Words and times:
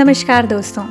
नमस्कार 0.00 0.46
दोस्तों। 0.46 0.82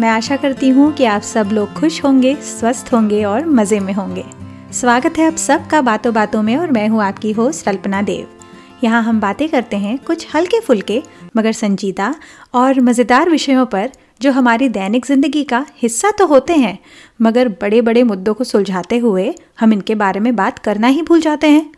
मैं 0.00 0.08
आशा 0.08 0.36
करती 0.36 0.68
हूँ 0.68 0.92
कि 0.94 1.04
आप 1.04 1.22
सब 1.22 1.48
लोग 1.52 1.72
खुश 1.72 2.02
होंगे, 2.04 2.34
स्वस्थ 2.34 2.92
होंगे 2.92 3.22
और 3.24 3.46
मज़े 3.46 3.78
में 3.80 3.92
होंगे। 3.92 4.24
स्वागत 4.72 5.18
है 5.18 5.26
आप 5.26 5.36
सबका 5.36 5.80
बातों 5.80 6.12
बातों 6.14 6.42
में 6.42 6.56
और 6.56 6.70
मैं 6.70 6.86
हूँ 6.88 7.02
आपकी 7.02 7.32
होस्ट 7.32 7.64
कल्पना 7.64 8.02
देव। 8.02 8.26
यहाँ 8.84 9.02
हम 9.02 9.20
बातें 9.20 9.48
करते 9.48 9.76
हैं 9.76 9.96
कुछ 9.98 10.26
हल्के 10.34 10.60
फुल्के, 10.60 11.02
मगर 11.36 11.52
संजीदा 11.52 12.14
और 12.54 12.80
मज़ेदार 12.80 13.30
विषयों 13.30 13.64
पर, 13.66 13.90
जो 14.20 14.32
हमारी 14.32 14.68
दैनिक 14.68 15.06
ज़िंदगी 15.06 15.42
का 15.44 15.64
हिस्सा 15.76 16.10
तो 16.10 16.26
होते 16.26 16.52
हैं, 16.52 16.78
मगर 17.22 17.48
बड़े 17.62 17.80
बड़े 17.80 18.02
मुद्दों 18.02 18.34
को 18.34 18.44
सुलझाते 18.44 18.98
हुए 18.98 19.32
हम 19.60 19.72
इनके 19.72 19.94
बारे 19.94 20.20
में 20.20 20.34
बात 20.36 20.58
करना 20.58 20.86
ही 20.86 21.02
भूल 21.02 21.20
जाते 21.20 21.50
हैं। 21.50 21.70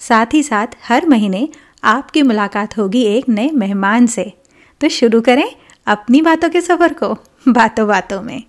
साथ 0.00 0.34
ही 0.34 0.42
साथ 0.42 0.76
हर 0.88 1.06
महीने 1.06 1.48
आपकी 1.84 2.22
मुलाकात 2.22 2.78
होगी 2.78 3.02
एक 3.06 3.28
नए 3.28 3.50
मेहमान 3.54 4.06
से। 4.06 4.32
तो 4.80 4.88
शुरू 4.88 5.20
करें। 5.20 5.48
अपनी 5.88 6.22
बातों 6.22 6.48
के 6.48 6.60
सफ़र 6.60 6.92
को, 6.92 7.14
बातों 7.48 7.88
बातों 7.88 8.22
में। 8.22 8.42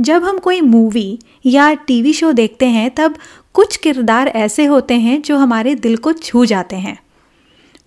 जब 0.00 0.24
हम 0.24 0.38
कोई 0.38 0.60
मूवी 0.60 1.18
या 1.46 1.74
टीवी 1.74 2.12
शो 2.12 2.32
देखते 2.32 2.66
हैं, 2.66 2.90
तब 2.90 3.16
कुछ 3.54 3.76
किरदार 3.76 4.28
ऐसे 4.28 4.64
होते 4.64 4.94
हैं 4.94 5.22
जो 5.22 5.36
हमारे 5.36 5.74
दिल 5.74 5.96
को 5.96 6.12
छू 6.12 6.44
जाते 6.44 6.76
हैं। 6.76 6.98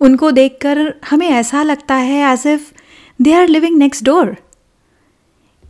उनको 0.00 0.30
देखकर 0.30 0.94
हमें 1.10 1.28
ऐसा 1.28 1.62
लगता 1.62 1.94
है 1.94 2.32
as 2.32 2.46
if 2.46 2.72
they 3.22 3.32
are 3.32 3.48
living 3.48 3.76
next 3.76 4.04
door 4.04 4.36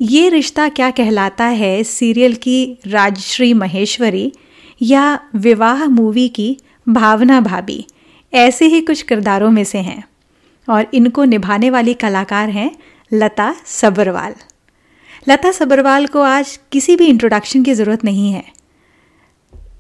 ये 0.01 0.29
रिश्ता 0.29 0.69
क्या 0.69 0.91
कहलाता 0.91 1.45
है 1.45 1.85
सीरियल 1.85 2.35
की 2.35 2.79
राजश्री 2.87 3.55
महेश्वरी 3.55 4.33
या 4.83 5.21
विवाह 5.35 5.89
मूवी 5.89 6.29
की 6.29 6.59
भावना 6.89 7.41
भाभी? 7.41 7.87
ऐसे 8.35 8.67
ही 8.67 8.81
कुछ 8.81 9.03
किरदारों 9.03 9.51
में 9.51 9.65
से 9.65 9.79
हैं। 9.79 10.05
और 10.69 10.87
इनको 10.95 11.25
निभाने 11.25 11.71
वाली 11.71 11.95
कलाकार 11.95 12.51
हैं 12.51 12.71
लता 13.13 13.55
सबरवाल। 13.67 14.35
लता 15.29 15.51
सबरवाल 15.53 16.07
को 16.07 16.21
आज 16.21 16.59
किसी 16.73 16.97
भी 16.97 17.07
इंट्रोडक्शन 17.07 17.63
की 17.63 17.75
ज़रूरत 17.75 18.05
नहीं 18.05 18.33
है। 18.33 18.45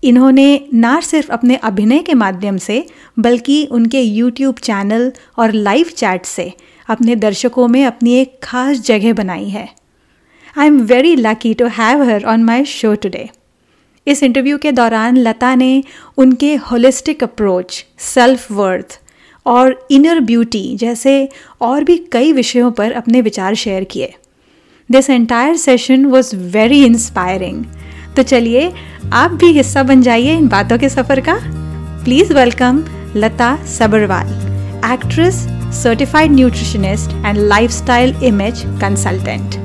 इन्होंने 0.04 0.68
ना 0.74 1.00
सिर्फ़ 1.00 1.30
अपने 1.32 1.56
अभिनय 1.56 1.98
के 1.98 2.14
माध्यम 2.14 2.56
से, 2.56 2.86
बल्कि 3.18 3.64
उनके 3.66 4.00
यूट्यूब 4.00 4.54
चैनल 4.54 5.12
और 5.38 5.52
लाइव 5.52 5.88
चैट 5.88 6.24
से 6.26 6.52
अपने 6.88 7.16
दर्शकों 7.16 7.68
में 7.68 7.84
अपनी 7.84 8.14
एक 8.14 8.38
खास 8.42 8.78
जगह 8.78 9.12
बनाई 9.12 9.48
है। 9.48 9.68
I 10.58 10.66
am 10.66 10.80
very 10.80 11.16
lucky 11.16 11.54
to 11.54 11.66
have 11.66 12.02
her 12.02 12.24
on 12.24 12.44
my 12.44 12.64
show 12.64 12.94
today 12.94 13.28
इस 14.06 14.22
इंटरव्यू 14.22 14.58
के 14.58 14.72
दौरान 14.72 15.16
लता 15.16 15.54
ने 15.54 15.84
उनके 16.16 16.54
होलिस्टिक 16.56 17.22
अप्रोच 17.22 17.84
सेल्फ 17.98 18.50
वर्थ 18.52 19.00
और 19.46 19.86
इनर 19.90 20.20
ब्यूटी 20.20 20.64
जैसे 20.76 21.28
और 21.60 21.84
भी 21.84 21.96
कई 22.12 22.32
विषयों 22.32 22.70
पर 22.72 22.92
अपने 22.92 23.20
विचार 23.20 23.54
शेयर 23.54 23.84
किए। 23.84 24.12
This 24.90 25.10
entire 25.10 25.56
session 25.56 26.04
was 26.06 26.34
very 26.36 26.84
inspiring 26.84 27.64
तो 28.16 28.22
चलिए, 28.22 28.72
आप 29.12 29.32
भी 29.32 29.52
हिस्सा 29.52 29.82
बन 29.82 30.02
जाइए 30.02 30.36
इन 30.36 30.48
बातों 30.48 30.78
के 30.78 30.88
सफ़र 30.88 31.20
का। 31.20 31.38
Please 32.04 32.32
welcome 32.34 32.84
Lata 33.16 33.56
Sabarwal 33.68 34.28
actress 34.92 35.34
certified 35.82 36.32
nutritionist 36.32 37.10
and 37.16 37.38
lifestyle 37.38 38.14
image 38.24 38.62
consultant 38.80 39.61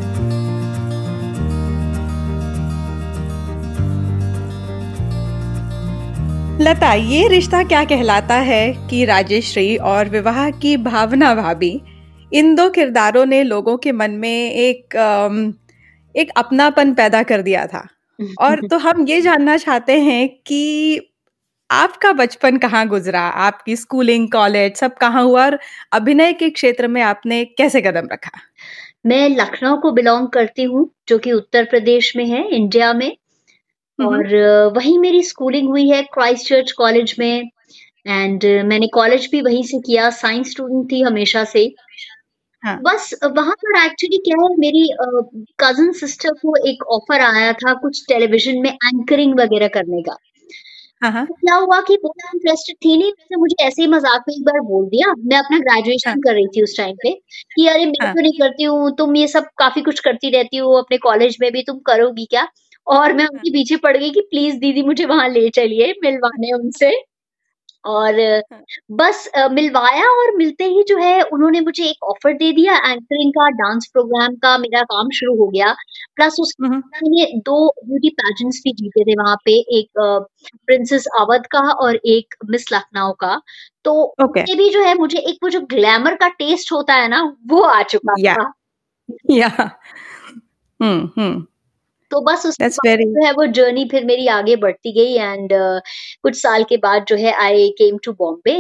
Lata 6.62 6.94
ये 6.94 7.28
रिश्ता 7.28 7.64
क्या 7.64 7.84
कहलाता 7.86 8.36
है? 8.36 8.88
कि 8.90 9.06
राजेश्री 9.06 9.78
और 9.78 10.10
विवाह 10.10 10.50
की 10.52 10.78
भावना 10.78 11.36
भाभी। 11.36 11.82
इन 12.34 12.56
दो 12.56 12.70
किरदारों 12.70 13.26
ने 13.26 13.44
लोगों 13.44 13.78
के 13.78 13.92
मन 13.92 14.12
में 14.12 14.52
एक 14.52 14.96
एक 16.16 16.30
अपनापन 16.38 16.94
पैदा 16.94 17.24
कर 17.24 17.42
दिया 17.42 17.68
था। 17.68 17.88
और 18.40 18.68
तो 18.68 18.78
हम 18.78 19.08
ये 19.08 19.22
जानना 19.22 19.58
चाहते 19.58 20.00
हैं 20.02 20.30
कि 20.48 21.00
आपका 21.72 22.14
बचपन 22.14 22.58
कहाँ 22.58 22.88
गुजरा? 22.88 23.22
आपकी 23.22 23.76
स्कूलिंग, 23.76 24.32
कॉलेज 24.32 24.76
सब 24.76 24.96
कहाँ 24.96 25.24
हुआ? 25.24 25.46
और 25.46 25.60
अभिनय 25.92 26.34
के 26.34 26.50
क्षेत्र 26.50 26.88
में 26.88 27.02
आपने 27.02 27.46
कैसे 27.46 27.82
कदम 27.82 28.08
रखा? 28.12 28.32
मैं 29.06 29.30
लखनऊ 29.30 29.78
को 29.78 29.92
बिलोंग 29.92 30.28
करती 30.28 30.64
हूँ, 30.64 30.90
जो 31.08 31.18
कि 31.18 31.32
उत्तर 31.32 31.64
प्रदेश 31.64 32.16
में 32.16 32.26
है, 32.26 32.50
इंडिया 32.50 32.94
में। 32.94 33.18
और 34.00 34.36
वहीं 34.76 34.98
मेरी 35.00 35.22
स्कूलिंग 35.24 35.70
हुई 35.70 35.90
है 35.90 36.02
क्राइस्ट 36.14 36.48
चर्च 36.50 36.72
कॉलेज 36.72 37.16
में 37.20 37.50
एंड 38.06 38.46
मैंने 38.66 38.88
कॉलेज 38.94 39.28
भी 39.32 39.42
वहीं 39.42 39.64
से 39.64 39.80
किया 39.80 40.10
साइंस 40.18 40.52
स्टूडेंट 40.52 40.92
थी 40.92 41.02
हमेशा 41.02 41.44
से 41.46 41.66
हाँ. 42.64 42.80
बस 42.84 43.14
वहाँ 43.26 43.56
पर 43.56 43.80
एक्चुअली 43.80 44.18
क्या 44.18 44.38
है 44.44 44.56
मेरी 44.60 44.88
कज़न 45.60 45.92
सिस्टर 45.94 46.34
को 46.36 46.56
एक 46.70 46.84
ऑफ़र 46.92 47.22
आया 47.22 47.52
था 47.56 47.74
कुछ 47.82 48.04
टेलीविज़न 48.10 48.62
में 48.62 48.70
एंकरिंग 48.70 49.40
वगैरह 49.40 49.68
करने 49.68 50.02
का 50.02 50.18
हाँ, 51.02 51.12
हाँ. 51.12 51.26
तो 51.26 51.34
क्या 51.34 51.56
हुआ 51.56 51.80
कि 51.82 51.98
बहुत 52.04 52.34
इंटरेस्टेड 52.36 52.76
थी 52.86 52.98
नहीं 52.98 53.12
तो 53.12 53.40
मुझे 53.40 53.56
ऐसे 53.66 53.82
ही 53.82 53.88
मज़ाक 53.88 54.24
में 54.28 54.34
एक 54.36 54.44
बार 54.44 54.60
बोल 54.68 54.86
दिया 54.86 55.14
मैं 55.24 55.38
अपना 55.38 55.58
ग्रेजुएशन 55.60 56.10
हाँ. 56.10 56.18
कर 56.20 56.34
रही 56.34 56.48
थी 56.48 56.64
उस 56.64 56.78
टाइम 56.78 56.96
पे 57.04 57.12
कि 57.56 57.68
अरे 57.68 57.86
मैं 57.86 58.06
हाँ. 58.06 58.14
तो 58.14 58.22
नहीं 58.22 58.40
करती 58.40 58.64
हूँ 58.64 58.96
तुम 58.98 59.16
ये 59.16 59.28
सब 59.28 59.50
काफ़ी 59.60 59.82
कुछ 59.82 60.00
करती 60.00 60.30
रहती 60.32 60.58
हो 60.58 60.72
अपने 60.74 60.98
कॉलेज 61.00 61.38
में 61.42 61.52
भी 61.52 61.64
तुम 61.64 61.80
करोगी 61.88 62.26
क्या 62.26 62.48
और 62.88 63.14
मैं 63.14 63.26
उनके 63.28 63.52
पीछे 63.52 63.76
पड़ 63.78 63.98
गई 63.98 64.10
कि 64.10 64.22
प्लीज़ 64.22 64.56
दीदी 64.56 64.82
मुझे 64.84 65.06
वहाँ 65.06 65.28
ले 65.30 65.50
चलिए 65.50 65.94
मिलवाने 66.04 66.54
उनसे 66.54 66.92
और 67.86 68.20
हाँ। 68.54 68.62
बस 68.92 69.30
मिलवाया 69.52 70.06
और 70.12 70.36
मिलते 70.36 70.64
ही 70.64 70.84
जो 70.84 70.98
है 70.98 71.22
उन्होंने 71.24 71.60
मुझे 71.62 71.84
एक 71.84 72.04
ऑफ़र 72.04 72.34
दे 72.34 72.52
दिया 72.52 72.78
एंकरिंग 72.92 73.32
का 73.32 73.50
डांस 73.50 73.90
प्रोग्राम 73.94 74.36
का 74.36 74.58
मेरा 74.58 74.82
काम 74.84 75.10
शुरू 75.10 75.36
हो 75.36 75.48
गया 75.48 75.72
प्लस 76.16 76.36
उसके 76.40 76.70
मैंने 76.70 77.26
दो 77.40 77.60
ब्यूटी 77.86 78.10
पैजेंट्स 78.10 78.62
भी 78.64 78.72
जीते 78.72 79.04
थे 79.04 79.16
वहाँ 79.16 79.36
पे 79.46 79.58
एक 79.80 79.90
प्रिंसेस 80.66 81.08
अवध 81.20 81.48
का 81.52 81.60
और 81.60 82.00
एक 82.08 82.36
मिस 82.46 82.72
लखनऊ 82.74 83.12
का 83.12 83.42
तो 83.84 84.14
okay. 84.22 84.58
भी 84.58 84.70
जो 84.70 84.84
है 84.84 84.94
मुझे 84.96 85.20
एक 85.20 85.38
वो 85.44 85.50
जो 85.50 85.62
ग्लैमर 85.68 86.16
का 86.16 86.28
टेस्ट 86.40 86.72
होता 86.72 86.94
है 86.94 87.08
ना 87.08 87.22
वो 87.48 87.62
आ 87.62 87.82
चुका 87.84 88.22
yeah. 88.22 88.38
था 88.38 88.54
या 89.32 89.48
yeah. 89.48 89.70
हम्म 90.80 91.10
हम्म 91.18 91.46
तो 92.12 92.22
बस 92.22 92.46
उस. 92.46 92.56
जो 92.60 93.26
है 93.26 93.32
वो 93.32 93.46
जर्नी 93.46 93.86
फिर 93.86 94.06
मेरी 94.06 94.28
आगे 94.28 94.56
बढ़ती 94.56 94.92
गई 94.92 95.14
एंड 95.14 95.54
uh, 95.54 95.82
कुछ 96.24 96.42
साल 96.42 96.64
के 96.64 96.78
बाद 96.78 97.06
जो 97.08 97.16
है 97.16 97.34
I 97.34 97.70
came 97.70 97.98
to 98.04 98.14
Bombay 98.14 98.56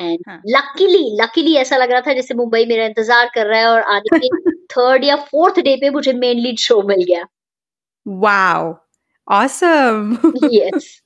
and 0.00 0.18
luckily 0.46 1.16
luckily 1.22 1.54
ऐसा 1.56 1.76
लग 1.76 1.90
रहा 1.92 2.00
था 2.00 2.12
जैसे 2.12 2.34
मुंबई 2.34 2.64
मेरा 2.64 2.84
इंतज़ार 2.84 3.30
कर 3.34 3.46
रहा 3.46 3.60
है 3.60 3.66
और 3.66 3.82
आने 3.82 4.18
के 4.18 4.28
थर्ड 4.70 5.04
या 5.04 5.16
फोर्थ 5.16 5.60
डे 5.60 5.76
पे 5.76 5.90
मुझे 5.90 6.12
मेन 6.12 6.38
लीड 6.38 6.58
शो 6.58 6.82
मिल 6.82 7.04
गया। 7.04 7.24
Wow 8.06 8.74
awesome 9.28 10.16
yes 10.52 11.00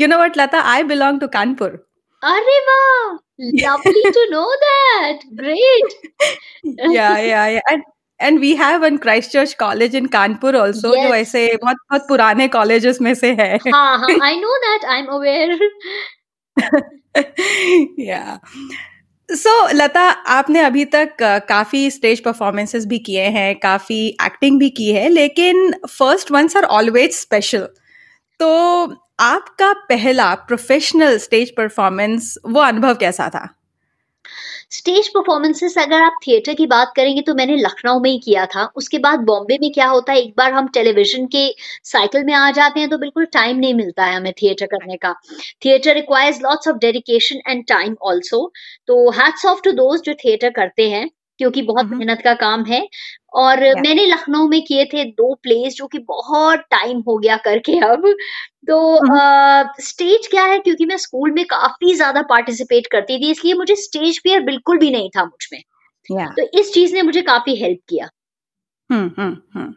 you 0.00 0.06
know 0.08 0.16
what 0.16 0.38
Lata 0.38 0.60
I 0.72 0.82
belong 0.82 1.20
to 1.20 1.28
Kanpur 1.28 1.70
अरे 2.22 2.58
वाह! 2.60 3.12
Lovely 3.40 4.10
to 4.10 4.24
know 4.30 4.54
that 4.56 5.20
great 5.32 5.94
ya 6.94 7.16
ya 7.18 7.46
ya 7.46 7.60
and 8.20 8.38
we 8.40 8.54
have 8.54 8.80
one 8.80 8.96
Christ 8.96 9.30
Church 9.30 9.52
College 9.54 9.96
in 9.96 10.06
Kanpur 10.06 10.56
also 10.56 10.94
जो 10.96 11.14
ऐसे 11.14 11.56
बहुत 11.56 11.76
बहुत 11.76 12.08
पुराने 12.08 12.48
colleges 12.48 13.00
में 13.00 13.14
से 13.14 13.32
है। 13.32 13.58
I 14.22 14.36
know 14.36 14.56
that 14.56 14.84
I 14.84 14.98
am 15.00 15.06
aware 15.06 15.58
ya 17.98 18.40
so 19.30 19.68
Lata 19.72 20.00
आपने 20.00 20.60
अभी 20.60 20.84
तक 20.84 21.08
काफ़ी 21.48 21.90
स्टेज 21.90 22.20
परफॉर्मेंसेस 22.20 22.86
भी 22.86 22.98
किए 22.98 23.22
हैं 23.22 23.58
काफ़ी 23.58 24.16
एक्टिंग 24.24 24.58
भी 24.58 24.70
की 24.70 24.92
है 24.92 25.08
लेकिन 25.08 25.72
first 25.88 26.32
ones 26.32 26.56
are 26.56 26.64
always 26.64 27.12
special 27.12 27.68
तो 28.40 28.48
आपका 29.20 29.72
पहला 29.72 30.34
प्रोफेशनल 30.34 31.18
स्टेज 31.18 31.50
परफॉर्मेंस 31.56 32.38
वो 32.46 32.60
अनुभव 32.60 32.94
कैसा 32.94 33.28
था? 33.28 33.55
स्टेज 34.72 35.08
परफॉर्मेंसेस 35.08 35.76
अगर 35.78 36.02
आप 36.02 36.12
थिएटर 36.26 36.54
की 36.54 36.66
बात 36.66 36.92
करेंगे 36.96 37.20
तो 37.22 37.34
मैंने 37.34 37.56
लखनऊ 37.56 38.00
में 38.00 38.10
ही 38.10 38.18
किया 38.18 38.44
था। 38.46 38.64
उसके 38.76 38.98
बाद 38.98 39.20
बॉम्बे 39.26 39.58
में 39.60 39.70
क्या 39.72 39.86
होता 39.88 40.12
है 40.12 40.18
एक 40.20 40.32
बार 40.38 40.52
हम 40.52 40.68
टेलीविज़न 40.74 41.26
के 41.26 41.46
साइकिल 41.84 42.24
में 42.24 42.32
आ 42.34 42.50
जाते 42.50 42.80
हैं 42.80 42.88
तो 42.90 42.98
बिल्कुल 42.98 43.24
टाइम 43.32 43.58
नहीं 43.58 43.74
मिलता 43.74 44.04
है 44.04 44.16
हमें 44.16 44.32
थिएटर 44.42 44.66
करने 44.66 44.96
का। 44.96 45.12
Theatre 45.64 45.94
requires 45.94 46.40
lots 46.42 46.68
of 46.68 46.76
dedication 46.78 47.40
and 47.48 47.64
time 47.68 47.96
also 48.02 48.50
तो 48.88 49.10
हैट्स 49.12 49.46
ऑफ़ 49.46 49.60
टू 49.64 49.72
दोस्त 49.74 50.04
जो 50.04 50.14
थिएटर 50.24 50.50
करते 50.50 50.88
हैं 50.90 51.08
क्योंकि 51.40 51.62
बहुत 51.62 51.86
मेहनत 51.86 52.20
का 52.24 52.34
काम 52.34 52.64
है। 52.64 52.86
और 53.36 53.58
yeah. 53.58 53.80
मैंने 53.82 54.04
लखनऊ 54.06 54.48
में 54.48 54.60
किए 54.64 54.84
थे 54.84 55.04
दो 55.04 55.34
प्लेस 55.34 55.74
जो 55.74 55.86
कि 55.86 55.98
बहुत 55.98 56.60
टाइम 56.70 56.98
हो 57.08 57.16
गया 57.18 57.36
करके 57.36 57.78
अब। 57.86 58.06
तो 58.68 58.78
स्टेज 59.82 60.26
क्या 60.26 60.44
है? 60.44 60.58
क्योंकि 60.58 60.84
मैं 60.84 60.96
स्कूल 60.96 61.30
में 61.30 61.44
काफ़ी 61.44 61.94
ज़्यादा 61.94 62.22
पार्टिसिपेट 62.22 62.86
करती 62.86 63.18
थी 63.18 63.30
इसलिए 63.30 63.54
मुझे 63.54 63.76
स्टेज 63.76 64.18
फेयर 64.18 64.40
बिल्कुल 64.42 64.78
भी 64.78 64.90
नहीं 64.90 65.10
था 65.10 65.24
मुझमें। 65.24 65.62
Yeah. 66.10 66.30
तो 66.30 66.60
इस 66.60 66.72
चीज़ 66.74 66.94
ने 66.94 67.02
मुझे 67.02 67.22
काफ़ी 67.22 67.56
हेल्प 67.56 67.78
किया। 67.88 68.08
हम्म 68.90 69.10
हम्म 69.18 69.36
हम्म। 69.54 69.74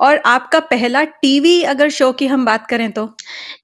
और 0.00 0.16
आपका 0.26 0.58
पहला 0.60 1.02
टीवी 1.04 1.62
अगर 1.62 1.88
शो 1.90 2.12
की 2.12 2.26
हम 2.26 2.44
बात 2.44 2.66
करें 2.66 2.90
तो? 2.92 3.04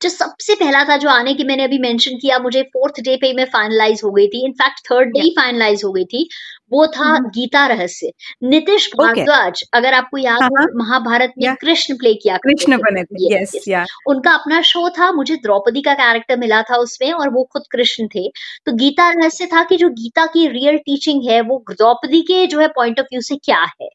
जो 0.02 0.08
सबसे 0.08 0.54
पहला 0.54 0.82
था 0.84 0.96
जो 0.96 1.08
आने 1.08 1.34
की 1.34 1.44
मैंने 1.44 1.64
अभी 1.64 1.78
मेंशन 1.78 2.16
किया 2.16 2.38
मुझे 2.38 2.62
फोर्थ 2.62 3.00
डे 3.00 3.16
पे 3.16 3.32
मैं 3.32 3.44
फाइनलाइज 3.44 4.00
हो 4.04 4.10
गई 4.10 4.26
थी। 4.26 4.44
इनफैक्ट 4.46 4.80
थर्ड 4.90 5.08
डे 5.08 5.20
ही 5.20 5.30
फाइनलाइज 5.30 5.84
हो 5.84 5.92
गई 5.92 6.04
थी। 6.04 6.28
वो 6.72 6.86
था 6.88 7.04
हम्म। 7.06 7.28
गीता 7.30 7.66
रहस्य 7.66 8.10
नितिश 8.44 8.86
Okay. 8.86 8.98
भारद्वाज 8.98 9.62
अगर 9.74 9.94
आपको 9.94 10.18
याद 10.18 10.42
हाँ, 10.42 10.48
हो 10.48 10.56
हाँ। 10.56 10.66
महाभारत 10.76 11.32
में 11.38 11.54
कृष्ण 11.56 11.96
प्ले 11.96 12.12
किया 12.14 12.36
कृष्ण 12.38 12.76
बने 12.78 13.02
थे 13.04 13.24
Yes, 13.24 13.42
यस 13.42 13.52
yes. 13.54 13.68
या 13.68 13.84
उनका 14.08 14.32
अपना 14.32 14.60
शो 14.62 14.88
था 14.98 15.10
मुझे 15.12 15.36
द्रौपदी 15.36 15.82
का 15.82 15.94
कैरेक्टर 15.94 16.36
मिला 16.36 16.62
था 16.62 16.76
उसमें 16.78 17.12
और 17.12 17.30
वो 17.30 17.44
खुद 17.52 17.62
कृष्ण 17.72 18.06
थे 18.14 18.28
तो 18.66 18.72
गीता 18.74 19.10
रहस्य 19.10 19.46
था 19.46 19.62
कि 19.64 19.76
जो 19.76 19.88
गीता 19.94 20.26
की 20.26 20.46
रियल 20.48 20.78
टीचिंग 20.86 21.28
है 21.30 21.40
वो 21.42 21.62
द्रौपदी 21.70 22.20
के 22.22 22.46
जो 22.46 22.60
है 22.60 22.68
पॉइंट 22.74 23.00
ऑफ़ 23.00 23.06
व्यू 23.06 23.20
से 23.22 23.36
क्या 23.44 23.62
है 23.80 23.88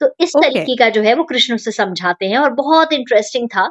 तो 0.00 0.08
इस 0.20 0.32
Okay. 0.32 0.42
तरीके 0.44 0.76
का 0.76 0.88
जो 0.90 1.02
है 1.02 1.14
वो 1.14 1.24
कृष्ण 1.24 1.56
से 1.58 1.70
समझाते 1.72 2.26
हैं 2.26 2.38
और 2.38 2.52
बहुत 2.54 2.92
इंटरेस्टिंग 2.92 3.48
था 3.48 3.68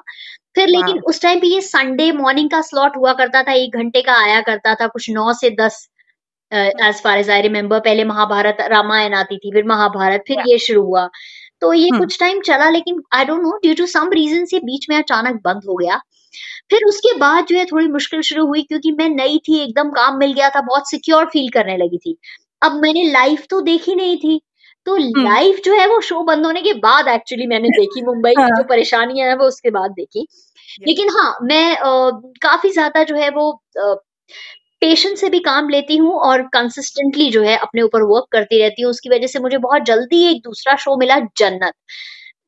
फिर 0.56 0.68
लेकिन 0.68 1.00
उस 1.08 1.22
टाइम 1.22 1.40
पे 1.40 1.48
ये 1.48 1.60
संडे 1.62 2.12
मॉर्निंग 2.14 2.50
का 2.50 2.62
स्लॉट 2.64 2.98
हुआ 2.98 3.14
करता 3.14 3.44
था 3.44 3.54
एक 3.56 3.76
घंटे 3.78 4.02
का 4.02 4.14
आया 4.24 4.40
करता 4.42 4.74
था 4.76 4.88
कुछ 4.88 5.10
नौ 5.12 5.32
से 5.34 5.50
दस 5.60 5.88
as 6.52 7.02
far 7.04 7.18
as 7.18 7.30
I 7.30 7.42
remember 7.42 7.80
पहले 7.82 8.04
महाभारत 8.06 8.58
रामायण 8.72 9.14
आती 9.16 9.38
थी 9.38 9.52
फिर 9.54 9.66
महाभारत 9.68 10.24
फिर 10.28 10.38
Yeah. 10.38 10.48
ये 10.48 10.58
शुरू 10.60 10.84
हुआ। 10.84 11.08
तो 11.62 11.72
ये 11.74 11.90
Hmm. 11.90 12.00
कुछ 12.00 12.20
टाइम 12.20 12.42
चला 12.42 12.70
लेकिन 12.72 13.02
I 13.14 13.26
don't 13.26 13.42
know 13.44 13.58
due 13.60 13.74
to 13.76 13.86
some 13.88 14.10
reason 14.14 14.46
से 14.46 14.60
बीच 14.62 14.86
में 14.90 14.98
अचानक 14.98 15.42
बंद 15.46 15.64
हो 15.70 15.76
गया। 15.78 15.98
फिर 16.72 16.86
उसके 16.86 17.14
बाद 17.20 17.46
जो 17.46 17.58
है 17.58 17.66
थोड़ी 17.68 17.88
मुश्किल 17.90 18.22
शुरू 18.24 18.46
हुई 18.48 18.62
क्योंकि 18.64 18.92
मैं 18.94 19.10
नई 19.12 19.38
थी 19.48 19.60
एकदम 19.64 19.90
काम 19.94 20.18
मिल 20.20 20.34
गया 20.34 20.50
था 20.52 20.62
बहुत 20.64 20.90
सिक्योर 20.90 21.26
फील 21.28 21.50
करने 21.52 21.78
लगी 21.78 21.98
थी। 22.00 22.18
अब 22.62 22.74
मैंने 22.82 23.04
लाइफ 23.12 23.46
तो 23.50 23.62
देखी 23.64 23.96
नहीं 23.96 24.18
थी। 24.18 24.40
तो 24.88 24.96
लाइव 24.98 25.60
जो 25.66 25.74
है 25.76 25.88
वो 25.88 26.00
शो 26.04 26.22
बंद 26.26 26.46
होने 26.46 26.62
के 26.62 26.74
बाद 26.82 27.08
एक्चुअली 27.10 27.48
मैंने 27.48 27.70
देखी 27.72 28.02
मुंबई 28.04 28.36
की 28.36 28.42
हाँ। 28.42 28.50
जो 28.52 28.64
परेशानियाँ 28.66 29.28
हैं 29.30 29.36
वो 29.38 29.48
उसके 29.48 29.70
बाद 29.72 29.92
देखी। 29.94 30.28
लेकिन 30.82 31.10
हाँ 31.12 31.34
मैं 31.44 31.76
अ, 31.76 32.12
काफ़ी 32.44 32.72
ज़्यादा 32.72 33.04
जो 33.06 33.16
है 33.18 33.30
वो 33.32 33.52
पेशेंस 34.82 35.20
से 35.22 35.30
भी 35.30 35.40
काम 35.40 35.70
लेती 35.70 35.98
हूँ 35.98 36.12
और 36.30 36.42
कंसिस्टेंटली 36.54 37.30
जो 37.32 37.42
है 37.44 37.58
अपने 37.58 37.82
ऊपर 37.82 38.02
वर्क 38.12 38.26
करती 38.32 38.62
रहती 38.62 38.82
हूँ 38.82 38.90
उसकी 38.90 39.10
वजह 39.10 39.28
से 39.28 39.40
मुझे 39.40 39.58
बहुत 39.58 39.86
जल्दी 39.86 40.24
एक 40.32 40.42
दूसरा 40.44 40.76
शो 40.86 40.96
मिला 40.98 41.20
जन्नत 41.38 41.74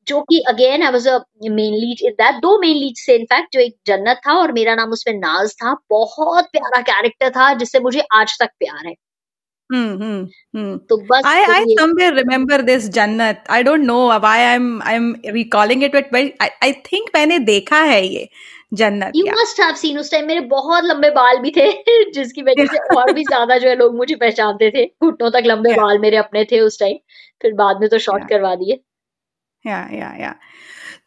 जो 0.07 0.21
कि 0.21 0.39
again 0.49 0.83
I 0.83 0.91
was 0.91 1.07
a 1.07 1.17
main 1.51 1.73
lead 1.73 2.05
in 2.05 2.13
that 2.21 2.41
दो 2.41 2.57
मेन 2.59 2.75
लीड 2.77 2.95
से 2.97 3.15
इनफैक्ट 3.15 3.53
जो 3.53 3.59
एक 3.59 3.75
जन्नत 3.87 4.21
था 4.27 4.39
और 4.39 4.51
मेरा 4.51 4.75
नाम 4.75 4.91
उसमें 4.91 5.13
नाज 5.15 5.53
था 5.63 5.75
बहुत 5.89 6.49
प्यारा 6.53 6.81
कैरेक्टर 6.91 7.29
था 7.29 7.53
जिससे 7.53 7.79
मुझे 7.79 8.03
आज 8.13 8.37
तक 8.39 8.49
प्यार 8.59 8.87
है 8.87 8.95
Hmm, 9.69 9.89
hmm, 9.97 10.21
hmm. 10.53 10.77
तो 10.89 10.97
बस 11.09 11.25
I 11.25 11.41
I 11.55 11.57
somewhere 11.79 12.13
remember 12.13 12.57
this 12.69 12.85
Jannat. 12.89 13.41
I 13.49 13.61
don't 13.61 13.85
know 13.89 14.05
why 14.23 14.37
I'm 14.45 14.69
I'm 14.83 15.09
recalling 15.35 15.83
it, 15.87 15.97
but 15.97 16.15
I 16.39 16.49
I 16.67 16.71
think 16.87 17.11
मैंने 17.15 17.37
देखा 17.39 17.81
है 17.81 18.01
ये 18.07 18.27
Jannat 18.71 19.11
you 19.15 19.25
must 19.31 19.59
have 19.59 19.75
seen 19.75 19.97
उस 19.99 20.11
टाइम 20.11 20.27
मेरे 20.27 20.41
बहुत 20.47 20.83
लंबे 20.85 21.09
बाल 21.11 21.37
भी 21.39 21.51
थे 21.57 21.67
जिसकी 22.13 22.41
वजह 22.41 22.65
से 22.65 22.79
और 22.95 23.13
भी 23.13 23.23
ज़्यादा 23.23 23.57
जो 23.57 23.69
है 23.69 23.75
लोग 23.75 23.95
मुझे 23.97 24.15
पहचानते 24.17 24.69
थे 24.71 24.85
घुटनों 24.85 25.31
तक 25.31 25.43
लंबे 25.45 25.69
Yeah. 25.69 25.81
बाल 25.81 25.99
मेरे 25.99 26.17
अपने 26.17 26.43
थे 26.51 26.59
उस 26.61 26.79
टाइम 26.79 26.97
फिर 27.41 27.53
बाद 27.55 27.79
में 27.81 27.89
तो 27.89 27.97
शॉर्ट 27.99 28.21
Yeah. 28.21 28.29
करवा 28.29 28.55
दिए 28.55 28.79
या 29.65 29.79
या 29.93 30.13
या 30.19 30.35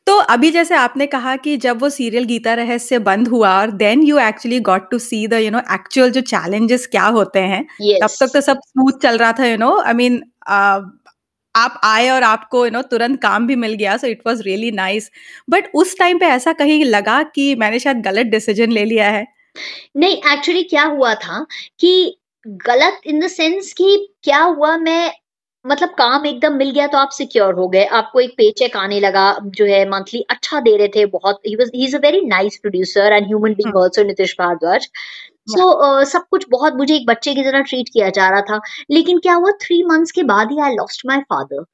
तो 0.06 0.16
अभी 0.30 0.50
जैसे 0.50 0.74
आपने 0.74 1.06
कहा 1.06 1.34
कि 1.36 1.56
जब 1.56 1.80
वो 1.82 1.88
सीरियल 1.90 2.24
गीता 2.24 2.54
रहस्य 2.54 2.98
बंद 3.00 3.28
हुआ 3.28 3.50
और 3.60 3.70
then 3.82 4.02
you 4.02 4.18
actually 4.18 4.58
got 4.60 4.90
to 4.90 4.98
see 5.00 5.26
the 5.26 5.34
you 5.34 5.50
know 5.50 5.58
actual 5.74 6.10
जो 6.10 6.20
चैलेंजेस 6.22 6.86
क्या 6.86 7.04
होते 7.18 7.40
हैं 7.42 7.62
yes. 7.62 8.02
तब 8.02 8.16
तक 8.20 8.32
तो 8.32 8.40
सब 8.40 8.60
स्मूथ 8.66 8.98
चल 9.02 9.18
रहा 9.18 9.32
था 9.32 9.46
यू 9.46 9.56
नो 9.58 9.76
आई 9.80 9.94
मीन 9.94 10.22
आप 11.56 11.80
आए 11.84 12.08
और 12.08 12.22
आपको 12.22 12.64
यू 12.66 12.70
नो 12.70 12.82
तुरंत 12.82 13.22
काम 13.22 13.46
भी 13.46 13.56
मिल 13.56 13.74
गया 13.74 13.96
so 13.96 14.06
it 14.06 14.20
was 14.26 14.42
really 14.42 14.70
nice 14.70 15.10
but 15.50 15.70
उस 15.74 15.98
टाइम 15.98 16.18
पे 16.18 16.26
ऐसा 16.26 16.52
कहीं 16.52 16.84
लगा 16.84 17.22
कि 17.22 17.54
मैंने 17.54 17.78
शायद 17.78 18.02
गलत 18.02 18.26
डिसीज़न 18.26 18.72
ले 18.72 18.84
लिया 18.84 19.10
है? 19.10 19.26
नहीं 19.96 20.16
एक्चुअली 20.32 20.62
क्या 20.62 20.82
हुआ 20.82 21.14
था 21.14 21.46
कि 21.80 22.18
गलत 22.46 23.00
इन 23.06 23.20
द 23.20 23.26
सेंस 23.26 23.72
कि 23.72 24.08
क्या 24.22 24.40
हुआ, 24.42 24.76
मैं 24.76 25.12
मतलब 25.64 25.88
काम 25.98 26.24
एकदम 26.26 26.54
मिल 26.56 26.70
गया 26.70 26.86
तो 26.86 26.98
आप 26.98 27.10
सिक्योर 27.12 27.54
हो 27.54 27.66
गए। 27.68 27.84
आपको 27.96 28.20
एक 28.20 28.30
पे 28.38 28.50
चेक 28.58 28.76
आने 28.76 28.98
लगा 29.00 29.24
जो 29.56 29.64
है 29.66 29.84
मंथली 29.90 30.20
अच्छा 30.30 30.60
दे 30.60 30.76
रहे 30.76 30.88
थे 30.96 31.04
बहुत। 31.08 31.40
He 31.46 31.54
was 31.56 31.70
he 31.74 31.84
is 31.84 31.96
a 31.96 31.98
very 32.00 32.20
nice 32.26 32.56
producer 32.62 33.12
and 33.12 33.26
human 33.26 33.52
being 33.54 33.72
Hmm. 33.72 33.82
Also 33.82 34.02
Nitish 34.04 34.34
Bharadwaj 34.38 34.88
so 35.48 36.04
सब 36.06 36.24
कुछ 36.30 36.46
बहुत 36.50 36.74
मुझे 36.76 36.94
एक 36.96 37.06
बच्चे 37.06 37.34
की 37.34 37.42
तरह 37.44 37.60
ट्रीट 37.62 37.88
किया 37.92 38.08
जा 38.10 38.28
रहा 38.30 38.40
था। 38.50 38.60
लेकिन 38.90 39.18
क्या 39.18 39.34
हुआ 39.34 39.50
थ्री 39.62 39.82
मंथ्स 39.84 40.10
के 40.12 40.22
बाद 40.24 40.52
ही 40.52 40.58
I 40.62 40.74
lost 40.74 41.02
my 41.06 41.20
father 41.32 41.64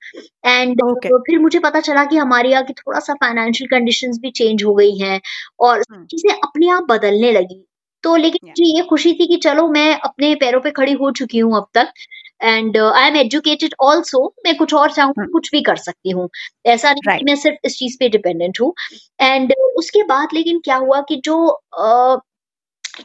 and 0.47 0.83
फिर 1.21 1.39
मुझे 1.41 1.59
पता 1.61 1.81
चला 1.83 2.05
कि 2.05 2.17
हमारे 2.19 2.51
यहाँ 2.51 2.65
की 2.65 2.73
थोड़ा 2.75 3.01
सा 3.01 3.15
फाइनेंशियल 3.17 3.69
कंडीशंस 3.71 4.19
भी 4.23 4.31
चेंज 4.33 4.65
हो 4.65 4.75
गई 4.75 4.97
हैं 4.99 5.21
और 5.61 5.83
Hmm. 5.83 6.05
चीज़ें 6.07 6.33
अपने 6.35 6.69
आप 6.73 6.87
बदलने 6.91 7.33
लगी। 7.33 7.65
तो 8.05 8.17
लेकिन 8.17 8.39
Yeah. 8.41 8.51
मुझे 8.51 8.77
ये 8.77 8.83
खुशी 8.89 9.13
थी 9.15 9.27
कि 9.27 9.37
चलो 9.43 9.69
मैं 9.71 9.95
अपने 10.01 10.35
पैरों 10.37 10.61
पे 10.61 10.71
खड़ी 10.73 10.93
हो 10.97 11.11
चुकी 11.13 11.39
हूँ 11.39 11.57
अब 11.57 11.67
तक। 11.75 11.93
And 12.41 12.77
I 12.79 13.07
am 13.09 13.17
educated 13.17 13.75
also 13.83 14.25
मैं 14.47 14.57
कुछ 14.57 14.75
और 14.75 14.91
चाहूँ 14.93 15.15
Hmm. 15.15 15.31
कुछ 15.33 15.51
भी 15.53 15.61
कर 15.63 15.77
सकती 15.79 16.11
हूँ। 16.11 16.29
ऐसा 16.67 16.91
नहीं 16.91 17.03
Right. 17.09 17.19
कि 17.19 17.25
मैं 17.25 17.37
सिर्फ़ 17.37 17.59
इस 17.65 17.79
चीज़ 17.79 17.97
पे 18.01 18.09
डिपेंडेंट 18.09 18.61
हूँ। 18.61 18.73
एंड 19.21 19.53
उसके 19.79 20.03
बाद 20.05 20.29
लेकिन 20.35 20.61
क्या 20.65 20.77
हुआ 20.79 21.01
कि 21.09 21.21
जो 21.25 21.37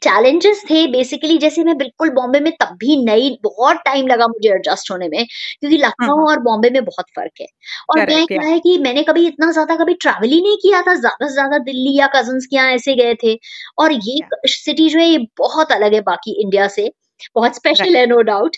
चैलेंजेस 0.04 0.62
थे 0.70 0.86
बेसिकली 0.88 1.38
जैसे 1.38 1.64
मैं 1.64 1.78
बिल्कुल 1.78 2.10
बॉम्बे 2.10 2.40
में 2.40 2.52
तब 2.62 2.68
भी 2.80 2.96
नई 3.06 3.30
बहुत 3.44 3.78
टाइम 3.86 4.08
लगा 4.08 4.28
मुझे 4.28 4.50
एडजस्ट 4.50 4.92
होने 4.92 5.08
में 5.08 5.26
क्योंकि 5.26 5.78
लखनऊ 5.78 6.16
हम्म। 6.16 6.28
और 6.28 6.40
बॉम्बे 6.40 6.70
में 6.70 6.84
बहुत 6.86 7.06
फ़र्क 7.16 7.32
है। 7.42 7.48
और 7.90 8.00
मैं 8.10 8.26
क्या 8.28 8.42
है 8.42 8.60
कि 8.60 8.78
मैंने 8.78 9.04
कभी 9.04 9.26
इतना 9.28 9.52
ज़्यादा 9.52 9.76
कभी 9.76 9.94
ट्रैवल 9.96 10.30
ही 10.30 10.42
नहीं 10.42 10.58
किया 10.58 10.82
था 10.82 10.94
ज़्यादा 10.96 11.28
से 11.28 11.34
ज़्यादा 11.34 11.58
दिल्ली 11.64 11.98
या 12.00 12.08
कजन्स 12.16 12.46
के 12.46 12.56
यहाँ 12.56 12.72
ऐसे 12.72 12.96
गए 12.96 13.14
थे। 13.24 13.38
और 13.80 13.92
ये 13.94 14.18
सिटी 14.48 14.90
जो 14.90 15.00
है 15.00 15.08
ये 15.08 15.18
बहुत 15.40 15.72
अलग 15.72 15.94
है 15.94 16.02
बाकी 16.04 16.42
इंडिया 16.44 16.68
से। 16.70 16.92
बहुत 17.36 17.56
स्पेशल 17.56 17.96
है 17.96 18.06
नो 18.08 18.22
डाउट. 18.24 18.56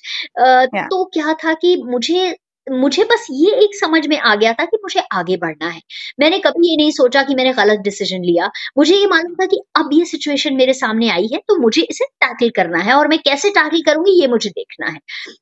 तो 0.81 1.04
क्या 1.13 1.34
था 1.44 1.54
कि 1.56 1.75
मुझे 1.86 2.36
मुझे 2.68 3.04
बस 3.04 3.25
ये 3.31 3.52
एक 3.63 3.75
समझ 3.75 4.06
में 4.07 4.18
आ 4.19 4.34
गया 4.36 4.52
था 4.54 4.66
कि 4.66 4.78
मुझे 4.84 5.02
आगे 5.13 5.36
बढ़ना 5.38 5.68
है। 5.69 5.81
मैंने 6.19 6.38
कभी 6.40 6.69
ये 6.69 6.75
नहीं 6.78 6.92
सोचा 6.92 7.22
कि 7.24 7.36
मैंने 7.36 7.52
गलत 7.54 7.80
डिसीज़न 7.80 8.24
लिया। 8.24 8.50
मुझे 8.78 8.96
ये 8.96 9.07
मालूम 9.07 9.34
था 9.34 9.46
कि 9.46 9.60
अब 9.78 9.90
ये 9.94 10.06
सिचुएशन 10.06 10.56
मेरे 10.56 10.74
सामने 10.74 11.10
आई 11.10 11.28
है 11.34 11.40
तो 11.48 11.57
मुझे 11.62 11.81
इसे 11.84 12.06
टैकल 12.22 12.50
करना 12.56 12.80
है 12.80 12.94
और 12.94 13.07
मैं 13.07 13.19
कैसे 13.19 13.50
टैकल 13.52 13.81
करूँगी 13.88 14.12
ये 14.22 14.28
मुझे 14.28 14.50
देखना 14.50 14.88
है। 14.88 15.00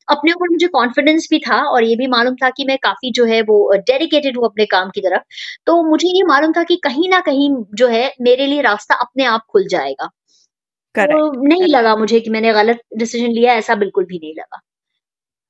अपने 0.10 0.32
ऊपर 0.34 0.50
मुझे 0.50 0.68
कॉन्फिडेंस 0.70 1.28
भी 1.32 1.40
था 1.40 1.62
और 1.66 1.84
ये 1.84 1.96
भी 1.96 2.08
मालूम 2.08 2.36
था 2.36 2.50
कि 2.50 2.66
मैं 2.66 2.78
काफ़ी 2.84 3.12
जो 3.12 3.26
है 3.26 3.42
वो 3.44 3.60
डेडिकेटेड 3.82 4.38
हूँ 4.38 4.46
अपने 4.46 4.66
काम 4.68 4.90
की 4.90 5.02
तरफ़। 5.02 5.24
तो 5.68 5.82
मुझे 5.90 6.08
ये 6.10 6.24
मालूम 6.28 6.52
था 6.52 6.64
कि 6.64 6.76
कहीं 6.84 7.10
ना 7.10 7.20
कहीं 7.22 7.50
जो 7.76 7.88
है 7.90 8.12
मेरे 8.22 8.46
लिए 8.48 8.62
रास्ता 8.64 8.96
अपने 8.98 9.26
आप 9.28 9.46
खुल 9.52 9.68
जाएगा। 9.70 10.10
तो 10.96 11.32
नहीं 11.48 11.68
लगा 11.68 11.96
मुझे 11.96 12.20
कि 12.20 12.30
मैंने 12.30 12.54
गलत 12.54 12.82
डिसीज़न 12.98 13.32
लिया 13.32 13.54
ऐसा 13.54 13.76
बिल्कुल 13.76 14.06
भी 14.06 14.18
नहीं 14.18 14.34
लगा। 14.36 14.62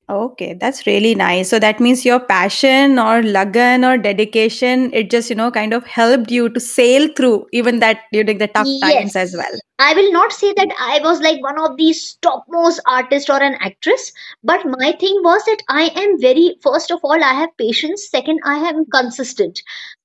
Okay 0.09 0.53
that's 0.53 0.83
really 0.87 1.15
nice 1.15 1.49
so 1.51 1.59
that 1.59 1.81
means 1.81 2.05
your 2.05 2.19
passion 2.19 2.99
और 2.99 3.23
लगन 3.23 3.85
और 3.85 3.97
dedication 3.97 4.91
it 4.93 5.11
just 5.11 5.31
you 5.31 5.37
know 5.37 5.49
kind 5.51 5.73
of 5.73 5.83
helped 5.89 6.31
you 6.31 6.47
to 6.47 6.59
sail 6.59 7.07
through 7.17 7.49
even 7.53 7.79
that 7.79 7.97
during 8.13 8.39
the 8.39 8.43
tough 8.43 8.79
times 8.81 9.15
as 9.15 9.35
well 9.35 9.59
I 9.79 9.93
will 9.93 10.11
not 10.11 10.31
say 10.31 10.51
that 10.51 10.73
I 10.79 10.99
was 10.99 11.21
like 11.21 11.39
one 11.45 11.59
of 11.59 11.71
the 11.71 11.91
top 12.23 12.43
most 12.53 12.81
artist 12.87 13.31
और 13.31 13.43
an 13.43 13.57
actress 13.65 14.13
but 14.45 14.65
my 14.67 14.91
thing 14.91 15.25
was 15.25 15.41
that 15.41 15.63
I 15.71 15.87
am 15.97 16.15
very 16.15 16.49
first 16.63 16.91
of 16.91 17.05
all 17.05 17.23
I 17.23 17.35
have 17.35 17.47
patience 17.57 18.07
second 18.11 18.39
I 18.47 18.59
have 18.59 18.83
consistent 18.83 19.59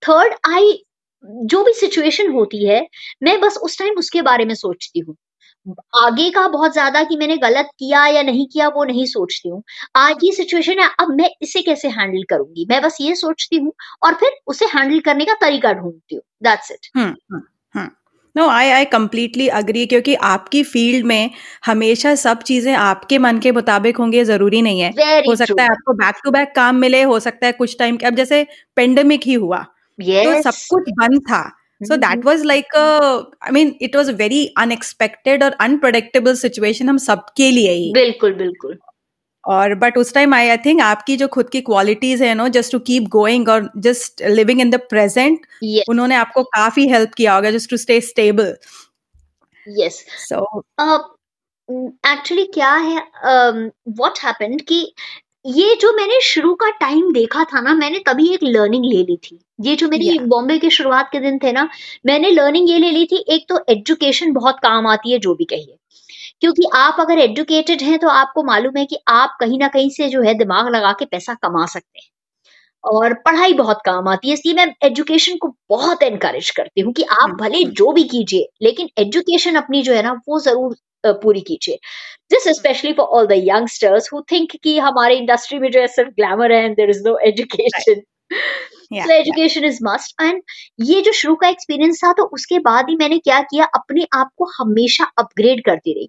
third 0.09 0.35
I 0.51 0.85
जो 1.25 1.65
भी 1.65 1.73
situation 1.73 2.31
होती 2.33 2.67
है 2.67 2.87
मैं 3.23 3.41
बस 3.41 3.57
उस 3.57 3.79
time 3.79 3.95
उसके 3.99 4.23
बारे 4.23 4.45
में 4.45 4.55
सोचती 4.55 5.01
हूँ। 5.01 5.17
आगे 5.97 6.29
का 6.31 6.47
बहुत 6.49 6.73
ज़्यादा 6.73 7.03
कि 7.05 7.17
मैंने 7.17 7.37
गलत 7.39 7.69
किया 7.79 8.07
या 8.07 8.23
नहीं 8.23 8.47
किया 8.47 8.69
वो 8.69 8.85
नहीं 8.85 9.05
सोचती 9.07 9.49
हूँ। 9.49 9.63
आज 9.97 10.25
ये 10.25 10.33
सिचुएशन 10.33 10.79
है 10.81 10.89
अब 11.01 11.11
मैं 11.13 11.29
इसे 11.43 11.63
कैसे 11.63 11.89
हैंडल 11.91 12.23
करूँगी? 12.31 12.67
मैं 12.71 12.81
बस 12.83 12.97
ये 13.01 13.15
सोचती 13.17 13.57
हूँ 13.57 13.73
और 14.05 14.15
फिर 14.15 14.39
उसे 14.47 14.67
हैंडल 14.69 15.01
करने 15.01 15.25
का 15.25 15.35
तरीका 15.41 15.73
ढूंढती 15.73 16.15
हूँ। 16.15 16.23
That's 16.43 16.71
it 16.73 16.91
no 18.37 18.47
I 18.49 18.69
I 18.71 18.85
completely 18.85 19.47
agree 19.51 19.85
क्योंकि 19.87 20.15
आपकी 20.15 20.63
फ़ील्ड 20.63 21.07
में 21.07 21.31
हमेशा 21.67 22.15
सब 22.15 22.43
चीज़ें 22.43 22.73
आपके 22.75 23.19
मन 23.19 23.39
के 23.39 23.53
मुताबिक 23.53 23.97
होंगे 23.97 24.25
ज़रूरी 24.25 24.61
नहीं 24.63 24.81
है। 24.81 24.91
वेरी 24.91 25.29
हो 25.29 25.35
सकता 25.37 25.53
true. 25.53 25.61
है 25.61 25.69
आपको 25.69 25.93
बैक 25.95 26.21
टू 26.25 26.31
बैक 26.31 26.53
काम 26.57 26.77
मिले 26.77 27.03
हो 27.03 27.19
सकता 27.21 27.47
है 27.47 27.53
कुछ 27.53 27.77
टाइम 27.79 27.97
के 27.97 28.07
अब 28.07 28.15
जैसे 28.15 28.47
पेंडेमिक 28.77 29.23
ही 29.27 29.35
हुआ। 29.35 29.65
yes. 29.99 30.25
तो 30.27 30.43
सब 30.43 30.59
कुछ 30.71 30.91
बंद 30.99 31.21
था। 31.23 31.41
So 31.81 31.97
that 31.97 32.25
was 32.25 32.45
like 32.45 32.73
a 32.75 33.25
i 33.43 33.51
mean 33.51 33.69
it 33.81 33.95
was 33.95 34.09
a 34.09 34.13
very 34.13 34.39
unexpected 34.57 35.43
और 35.43 35.57
unpredictable 35.61 36.37
situation 36.37 36.89
हम 36.89 36.99
सबके 36.99 37.51
लिए 37.51 37.73
ही। 37.73 37.93
बिल्कुल 37.93 38.35
बिल्कुल। 38.35 38.79
और 39.45 39.75
बट 39.75 39.99
उस 39.99 40.13
टाइम 40.15 40.35
आई 40.35 40.49
आई 40.49 40.57
थिंक 40.57 40.81
आपकी 40.81 41.17
जो 41.17 41.29
खुद 41.29 41.49
की 41.51 41.61
क्वालिटीज 41.61 42.23
है 42.23 42.35
no 42.35 42.49
just 42.49 42.73
to 42.73 42.79
keep 42.79 43.03
going 43.09 43.49
और 43.49 43.71
just 43.77 44.23
living 44.23 44.61
in 44.61 44.71
the 44.71 44.81
present 44.91 45.39
yes. 45.65 45.85
उन्होंने 45.89 46.15
आपको 46.15 46.43
काफ़ी 46.43 46.89
हेल्प 46.89 47.15
किया 47.15 47.35
होगा 47.35 47.51
just 47.51 47.71
to 47.71 47.77
stay 47.77 48.01
stable 48.01 48.57
yes. 49.67 49.93
So 50.29 50.65
actually 52.07 52.45
क्या 52.45 52.75
है 52.75 52.97
व्हाट 53.89 54.19
हैपेंड 54.25 54.61
कि 54.63 54.95
ये 55.45 55.75
जो 55.75 55.93
मैंने 55.93 56.21
शुरू 56.21 56.55
का 56.55 56.71
टाइम 56.71 57.13
देखा 57.13 57.45
था 57.45 57.61
ना 57.61 57.75
मैंने 57.75 57.99
तभी 57.99 58.29
एक 58.35 58.41
लर्निंग 58.43 58.85
ले 58.85 59.03
ली 59.03 59.17
थी 59.17 59.39
ये 59.61 59.77
जो 59.77 59.89
मेरी 59.89 60.09
Yeah. 60.09 60.27
बॉम्बे 60.29 60.59
के 60.59 60.71
शुरुआत 60.71 61.09
के 61.13 61.21
दिन 61.21 61.39
थे 61.39 61.53
ना 61.53 61.69
मैंने 62.07 62.31
लर्निंग 62.31 62.71
ये 62.71 62.79
ले 62.79 62.91
ली 62.91 63.05
थी 63.07 63.25
एक 63.29 63.47
तो 63.49 63.59
एजुकेशन 63.69 64.33
बहुत 64.33 64.59
काम 64.63 64.87
आती 64.87 65.13
है 65.13 65.19
जो 65.19 65.35
भी 65.35 65.45
कहिए 65.45 65.77
क्योंकि 66.41 66.69
आप 66.75 66.97
अगर 67.01 67.19
एजुकेटेड 67.19 67.83
हैं 67.83 67.99
तो 67.99 68.09
आपको 68.09 68.43
मालूम 68.43 68.77
है 68.77 68.85
कि 68.87 68.99
आप 69.09 69.37
कहीं 69.41 69.59
ना 69.59 69.69
कहीं 69.69 69.91
से 69.91 70.09
जो 70.09 70.23
है 70.23 70.35
दिमाग 70.35 70.69
लगा 70.69 70.93
के 70.93 71.05
पैसा 71.05 71.35
कमा 71.35 71.67
सकते 71.67 71.99
हैं 71.99 72.11
और 72.85 73.15
पढ़ाई 73.15 73.53
बहुत 73.55 73.79
काम 73.85 74.09
आती 74.09 74.29
है 74.29 74.35
इसलिए 74.35 74.55
मैं 74.55 74.67
एजुकेशन 74.85 75.37
को 75.37 75.55
बहुत 75.71 76.03
एनकरेज 76.03 76.51
करती 76.51 76.81
हूँ 76.81 76.93
कि 76.93 77.03
आप 77.03 77.19
हम्म, 77.23 77.37
भले। 77.39 77.65
जो 77.73 77.93
भी 77.93 78.05
कीजिए 78.05 78.49
लेकिन 78.63 78.89
एजुकेशन 78.99 79.55
अपनी 79.55 79.83
जो 79.83 79.95
है 79.95 80.03
ना 80.03 80.13
वो 80.29 80.41
ज़रूर 80.41 80.77
पूरी 81.07 81.41
कीजिए। 81.41 81.79
This 82.31 82.49
specially 82.57 82.93
for 82.93 83.07
all 83.07 83.27
the 83.27 83.33
youngsters 83.33 84.13
who 84.13 84.21
think 84.33 84.57
कि 84.65 84.79
हमारे 84.79 85.17
इंडस्ट्री 85.17 85.59
में 85.59 85.71
जो 85.71 85.81
है 85.81 85.87
सिर्फ़ 85.87 86.11
ग्लैमर 86.11 86.53
है 86.53 86.65
and 86.65 86.77
there 86.77 86.91
is 86.91 87.03
no 87.09 87.19
education 87.19 88.01
so 88.33 89.13
education 89.13 89.65
is 89.65 89.79
must 89.85 90.23
and 90.23 90.43
ये 90.81 91.01
जो 91.01 91.13
शुरू 91.13 91.35
का 91.35 91.49
एक्सपीरियंस 91.49 92.01
था 92.05 92.13
तो 92.13 92.25
उसके 92.35 92.59
बाद 92.59 92.87
ही 92.91 92.97
मैंने 92.97 93.19
क्या 93.19 93.41
किया? 93.41 93.65
अपने 93.65 94.07
आप 94.15 94.31
को 94.37 94.45
हमेशा 94.59 95.05
अपग्रेड 95.19 95.65
करती 95.65 95.93
रही। 95.93 96.09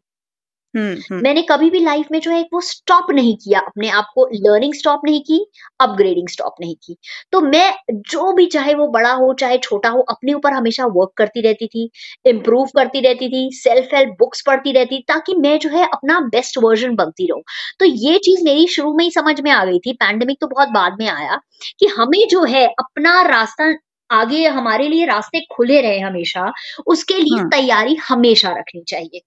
हम्म, 0.76 0.94
हम्म, 0.94 1.22
मैंने 1.24 1.42
कभी 1.42 1.70
भी 1.70 1.80
लाइफ 1.80 2.08
में 2.12 2.20
जो 2.20 2.32
है 2.32 2.42
वो 2.54 2.60
स्टॉप 2.62 3.08
नहीं 3.12 3.36
किया। 3.36 3.60
अपने 3.60 3.90
आप 3.90 4.08
को 4.16 4.26
लर्निंग 4.34 4.74
स्टॉप 4.74 5.02
नहीं 5.06 5.20
की 5.22 5.40
अपग्रेडिंग 5.80 6.28
स्टॉप 6.30 6.56
नहीं 6.62 6.76
की। 6.76 6.96
तो 7.32 7.42
मैं 7.42 7.74
जो 7.92 8.32
भी 8.34 8.46
चाहे 8.46 8.74
वो 8.74 8.88
बड़ा 8.88 9.12
हो 9.14 9.34
चाहे 9.34 9.58
छोटा 9.58 9.90
हो 9.90 10.02
अपने 10.10 10.34
ऊपर 10.34 10.54
हमेशा 10.54 10.86
वर्क 10.86 11.12
करती 11.18 11.42
रहती 11.42 11.68
थी 11.68 11.90
इम्प्रूव 12.26 12.66
करती 12.76 13.00
रहती 13.00 13.30
थी 13.30 13.50
सेल्फ 13.54 13.90
हेल्प 13.94 14.16
बुक्स 14.20 14.42
पढ़ती 14.48 14.72
रहती 14.72 15.00
ताकि 15.08 15.36
मैं 15.36 15.58
जो 15.60 15.70
है 15.70 15.84
अपना 15.86 16.20
बेस्ट 16.20 16.58
वर्जन 16.64 16.96
बनती 16.96 17.26
रहूँ। 17.26 17.42
तो 17.80 17.86
ये 17.86 18.18
चीज़ 18.18 18.44
मेरी 18.44 18.68
शुरू 18.68 18.94
में 18.94 19.04
ही 19.06 19.12
समझ 19.12 19.40
में 19.42 19.52
आ 19.52 19.64
गई 19.66 19.80
थी। 19.80 19.94
पैंडेमिक 19.94 20.38
तो 20.42 20.48
बहुत 20.48 20.70
बाद 20.70 20.98
में 21.00 21.08
आया 21.10 21.40
कि 21.80 21.86
हमें 21.88 22.28
जो 22.28 22.44
है 22.44 22.66
अपना 22.68 23.22
रास्ता 23.22 23.74
आगे 24.10 24.46
हमारे 24.48 24.88
लिए 24.88 25.06
रास्ते 25.06 25.40
खुले 25.56 25.82
रहे 25.82 26.00
हमेशा। 26.00 26.52
उसके 26.88 27.14
लिए 27.14 27.38
हम्म। 27.40 27.50
तैयारी 27.50 27.96
हमेशा 27.96 28.52
रखनी 28.52 28.84
चाहिए। 28.88 29.22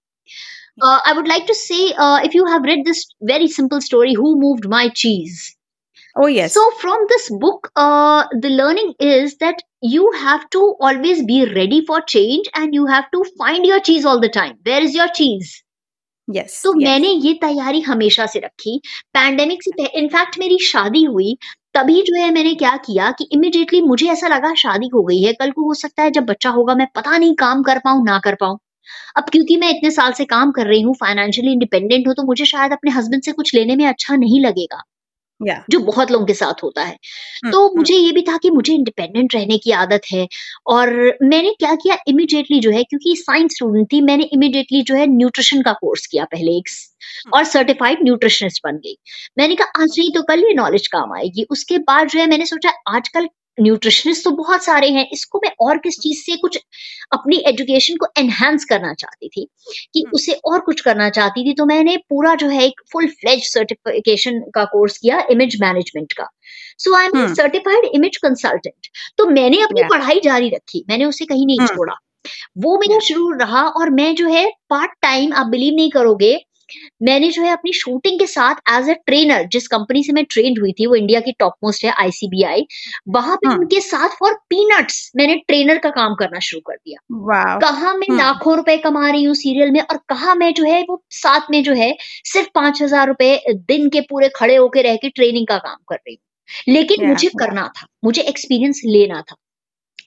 uh, 0.80 1.00
I 1.04 1.12
would 1.12 1.28
like 1.28 1.46
to 1.46 1.54
say 1.54 1.92
uh, 1.92 2.20
if 2.22 2.34
you 2.34 2.46
have 2.46 2.62
read 2.62 2.84
this 2.84 3.06
very 3.20 3.48
simple 3.48 3.80
story, 3.80 4.14
Who 4.14 4.38
Moved 4.38 4.68
My 4.68 4.88
Cheese? 4.88 5.56
Oh 6.16 6.26
yes. 6.26 6.54
So, 6.54 6.70
from 6.80 6.98
this 7.08 7.30
book, 7.30 7.70
uh, 7.76 8.26
the 8.32 8.48
learning 8.48 8.94
is 8.98 9.36
that 9.38 9.62
you 9.80 10.10
have 10.12 10.48
to 10.50 10.74
always 10.80 11.24
be 11.24 11.44
ready 11.54 11.84
for 11.86 12.00
change 12.00 12.46
and 12.54 12.74
you 12.74 12.86
have 12.86 13.10
to 13.12 13.24
find 13.38 13.64
your 13.64 13.80
cheese 13.80 14.04
all 14.04 14.20
the 14.20 14.28
time. 14.28 14.58
Where 14.64 14.82
is 14.82 14.94
your 14.94 15.08
cheese? 15.08 15.62
yes. 16.28 16.62
तो 16.62 16.72
yes. 16.72 16.88
मैंने 16.88 17.08
ये 17.08 17.32
तैयारी 17.42 17.80
हमेशा 17.80 18.26
से 18.26 18.38
रखी 18.38 18.80
pandemic 19.14 19.62
से 19.62 19.86
in fact 19.98 20.38
मेरी 20.38 20.58
शादी 20.64 21.04
हुई 21.04 21.36
तभी 21.74 22.02
जो 22.02 22.14
है 22.14 22.30
मैंने 22.34 22.54
क्या 22.62 22.76
किया 22.86 23.10
कि 23.18 23.28
इमिडिएटली 23.32 23.80
मुझे 23.82 24.08
ऐसा 24.12 24.28
लगा 24.28 24.52
शादी 24.62 24.88
हो 24.94 25.02
गई 25.04 25.22
है 25.22 25.32
कल 25.40 25.50
को 25.50 25.64
हो 25.66 25.74
सकता 25.74 26.02
है 26.02 26.10
जब 26.10 26.24
बच्चा 26.26 26.50
होगा 26.50 26.74
मैं 26.74 26.86
पता 26.94 27.16
नहीं 27.16 27.34
काम 27.44 27.62
कर 27.62 27.78
पाऊं 27.84 28.04
ना 28.04 28.18
कर 28.24 28.34
पाऊं 28.40 28.56
अब 29.17 29.23
क्योंकि 29.23 29.57
मैं 29.57 29.69
इतने 29.69 29.91
साल 29.91 30.13
से 30.13 30.25
काम 30.25 30.51
कर 30.51 30.67
रही 30.67 30.81
हूँ 30.81 30.95
फाइनेंशियली 30.95 31.51
इंडिपेंडेंट 31.51 32.07
हूँ 32.07 32.15
तो 32.15 32.23
मुझे 32.23 32.45
शायद 32.45 32.71
अपने 32.71 32.91
हस्बैंड 32.91 33.23
से 33.23 33.31
कुछ 33.31 33.55
लेने 33.55 33.75
में 33.75 33.85
अच्छा 33.85 34.15
नहीं 34.15 34.41
लगेगा। 34.41 34.83
Yeah. 35.43 35.57
जो 35.69 35.79
बहुत 35.79 36.11
लोगों 36.11 36.25
के 36.25 36.33
साथ 36.33 36.63
होता 36.63 36.83
है। 36.83 36.93
हम्म, 36.93 37.51
तो 37.51 37.67
हम्म, 37.67 37.77
मुझे 37.77 37.95
ये 37.95 38.11
भी 38.11 38.21
था 38.21 38.37
कि 38.37 38.49
मुझे 38.49 38.73
इंडिपेंडेंट 38.73 39.35
रहने 39.35 39.57
की 39.57 39.71
आदत 39.71 40.01
है 40.13 40.27
और 40.67 41.17
मैंने 41.23 41.49
क्या 41.59 41.75
किया 41.75 41.97
इमिडिएटली 42.07 42.59
जो 42.59 42.71
है 42.71 42.83
क्योंकि 42.83 43.15
साइंस 43.15 43.51
स्टूडेंट 43.51 43.93
थी 43.93 44.01
मैंने 44.01 44.23
इमिडिएटली 44.23 44.81
जो 44.81 44.95
है 44.95 45.07
न्यूट्रिशन 45.07 45.61
का 45.61 45.73
कोर्स 45.73 46.07
किया 46.07 46.25
पहले 46.25 46.51
एक 46.51 46.69
स- 46.69 46.93
और 47.33 47.43
सर्टिफाइड 47.43 47.97
न्यूट्रिशनिस्ट 48.03 48.61
बन 48.65 48.77
गई। 48.77 48.97
मैंने 49.37 49.55
कहा 49.55 49.83
आज 49.83 49.95
नहीं 49.99 50.11
तो 50.11 50.21
कल 50.21 50.39
ये 50.39 50.53
नॉलेज 50.53 50.87
काम 50.87 51.13
आएगी। 51.13 51.45
उसके 51.49 51.77
बाद 51.77 52.07
जो 52.07 52.19
है 52.19 52.27
मैंने 52.27 52.45
सोचा 52.45 52.71
आजकल 52.87 53.29
न्यूट्रिशनिस्ट 53.57 54.23
तो 54.23 54.31
बहुत 54.31 54.63
सारे 54.63 54.89
हैं 54.89 55.07
इसको 55.13 55.39
मैं 55.43 55.51
और 55.61 55.77
किस 55.77 55.99
चीज़ 55.99 56.19
से 56.21 56.35
कुछ 56.37 56.57
अपनी 57.13 57.43
एजुकेशन 57.47 57.95
को 57.95 58.07
एनहेंस 58.19 58.65
करना 58.65 58.93
चाहती 58.93 59.27
थी 59.27 59.47
कि 59.93 59.99
हम्म। 59.99 60.15
उसे 60.15 60.33
और 60.45 60.59
कुछ 60.59 60.81
करना 60.81 61.09
चाहती 61.09 61.43
थी 61.45 61.53
तो 61.53 61.65
मैंने 61.65 61.97
पूरा 62.09 62.33
जो 62.35 62.47
है 62.49 62.63
एक 62.65 62.81
फुल 62.91 63.07
फ्लेज 63.07 63.43
सर्टिफिकेशन 63.53 64.39
का 64.55 64.63
कोर्स 64.65 64.97
किया 64.97 65.25
इमेज 65.29 65.57
मैनेजमेंट 65.61 66.13
का 66.13 66.27
so 66.77 66.95
I 66.95 67.05
am. 67.05 67.33
Certified 67.33 67.85
image 67.95 68.17
consultant 68.17 68.87
तो 69.17 69.25
मैंने 69.25 69.61
अपनी 69.61 69.81
Yeah. 69.81 69.89
पढ़ाई 69.89 70.19
जारी 70.23 70.49
रखी 70.49 70.83
मैंने 70.89 71.05
उसे 71.05 71.25
कहीं 71.25 71.45
नहीं 71.45 71.59
हम्म। 71.59 71.75
छोड़ा 71.75 71.93
वो 72.57 72.77
मेरा. 72.77 72.99
शुरू 72.99 73.31
रहा 73.31 73.61
और 73.61 73.89
मैं 73.89 74.13
जो 74.15 74.27
है 74.27 74.49
पार्ट 74.69 74.91
टाइम 75.01 75.33
आप 75.33 75.47
बिलीव 75.47 75.75
नहीं 75.75 75.89
करोगे 75.89 76.33
मैंने 77.03 77.29
जो 77.29 77.41
है 77.43 77.51
अपनी 77.51 77.73
शूटिंग 77.73 78.19
के 78.19 78.27
साथ 78.27 78.55
एज 78.69 78.89
अ 78.89 78.93
ट्रेनर 78.93 79.43
जिस 79.47 79.67
कंपनी 79.67 80.03
से 80.03 80.13
मैं 80.13 80.23
ट्रेन 80.25 80.59
हुई 80.59 80.71
थी 80.71 80.85
वो 80.85 80.95
इंडिया 80.95 81.19
की 81.19 81.31
टॉप 81.31 81.53
मोस्ट 81.63 81.85
है 81.85 81.91
आईसीबीआई 81.91 82.65
वहाँ 83.09 83.35
पे 83.35 83.47
हम्म। 83.47 83.59
उनके 83.59 83.81
साथ 83.81 84.09
फॉर 84.09 84.33
पीनट्स 84.49 85.11
मैंने 85.15 85.35
ट्रेनर 85.47 85.77
का 85.77 85.89
काम 85.89 86.15
करना 86.15 86.39
शुरू 86.39 86.61
कर 86.67 86.75
दिया। 86.75 86.99
कहा 87.59 87.93
मैं 87.93 88.07
हम्म। 88.09 88.19
लाखों 88.19 88.55
रुपए 88.57 88.77
कमा 88.77 89.09
रही 89.09 89.23
हूँ 89.23 89.35
सीरियल 89.35 89.71
में 89.71 89.81
और 89.81 89.97
कहा 90.09 90.35
मैं 90.35 90.53
जो 90.53 90.63
है 90.63 90.81
वो 90.81 91.03
साथ 91.09 91.51
में 91.51 91.63
जो 91.63 91.73
है 91.73 91.95
सिर्फ़ 92.25 92.49
पाँच 92.55 92.81
हज़ार 92.81 93.07
रुपए 93.07 93.35
दिन 93.49 93.89
के 93.89 94.01
पूरे 94.01 94.29
खड़े 94.35 94.55
होके 94.55 94.81
रह 94.81 94.95
के 94.95 95.09
ट्रेनिंग 95.09 95.47
का 95.47 95.57
काम 95.57 95.77
कर 95.89 95.95
रही 95.95 96.13
हूँ। 96.13 96.73
लेकिन 96.73 96.97
Yeah, 96.97 97.09
मुझे 97.09 97.27
करना 97.39 97.67
था 97.67 97.87
मुझे 98.03 98.21
एक्सपीरियंस 98.21 98.81
लेना 98.85 99.21
था। 99.21 99.35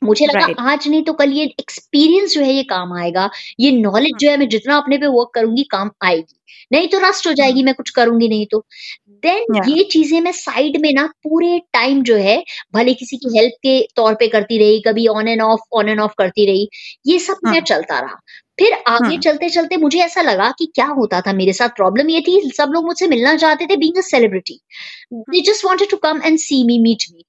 मुझे 0.05 0.26
लगा 0.26 0.47
Right. 0.47 0.61
आज 0.61 0.88
नहीं 0.88 1.03
तो 1.03 1.12
कल 1.12 1.33
ये 1.33 1.45
एक्सपीरियंस 1.45 2.31
जो 2.31 2.41
है 2.41 2.53
ये 2.53 2.62
काम 2.62 2.93
आएगा। 2.93 3.31
ये 3.61 3.71
नॉलेज 3.73 4.12
जो 4.21 4.31
है 4.31 4.37
मैं 4.37 4.49
जितना 4.49 4.76
अपने 4.76 4.99
पे 4.99 5.07
वर्क 5.07 5.31
करूँगी 5.35 5.62
काम 5.62 5.91
आएगी। 6.05 6.35
नहीं 6.73 6.88
तो 6.88 6.99
रस्ट 6.99 7.26
हो 7.26 7.33
जाएगी 7.33 7.62
मैं 7.62 7.75
कुछ 7.75 7.91
करूँगी 7.91 8.29
नहीं 8.29 8.47
तो। 8.47 8.65
Then 9.25 9.55
Yeah. 9.55 9.79
ये 9.79 9.85
चीज़ें 9.85 10.21
मैं 10.21 10.33
साइड 10.33 10.76
में 10.81 10.93
ना 10.93 11.07
पूरे 11.07 11.59
टाइम 11.73 12.03
जो 12.03 12.17
है 12.17 12.45
भले 12.75 12.95
किसी 12.95 13.17
की 13.17 13.38
हेल्प 13.38 13.53
के 13.62 13.81
तौर 13.97 14.15
पे 14.15 14.29
करती 14.29 14.59
रही 14.59 14.81
कभी 14.81 15.07
on 15.07 15.29
and 15.29 15.43
off 15.43 15.61
on 15.73 15.88
and 15.88 16.00
off 16.00 16.12
करती 16.19 16.47
रही 16.47 16.69
ये 17.07 17.19
सब 17.19 17.37
मैं 17.45 17.53
हम्म। 17.53 17.65
चलता 17.65 18.00
रहा। 18.00 18.21
फिर 18.59 18.73
आगे 18.73 19.07
हम्म। 19.07 19.21
चलते 19.21 19.49
चलते 19.49 19.76
मुझे 19.76 19.99
ऐसा 19.99 20.23
लगा 20.23 20.50
कि 20.59 20.67
क्या 20.75 20.87
होता 20.87 21.21
था 21.21 21.33
मेरे 21.33 21.53
साथ? 21.53 21.69
प्रॉब्लम 21.69 22.11
ये 22.11 22.21
थी 22.21 22.50
सब 22.57 22.71
लोग 22.73 22.85
मुझसे 22.85 23.07
मिलना 23.07 23.37
चाहते 23.37 23.67
थे 23.67 23.76
being 23.76 23.97
a 23.97 24.00
celebrity 24.00 24.61
they 25.12 25.41
just 25.41 25.67
wanted 25.67 25.91
to 25.91 25.97
come 25.97 26.21
and 26.25 26.38
see 26.38 26.65
me 26.65 26.79
meet 26.79 27.03
me 27.12 27.23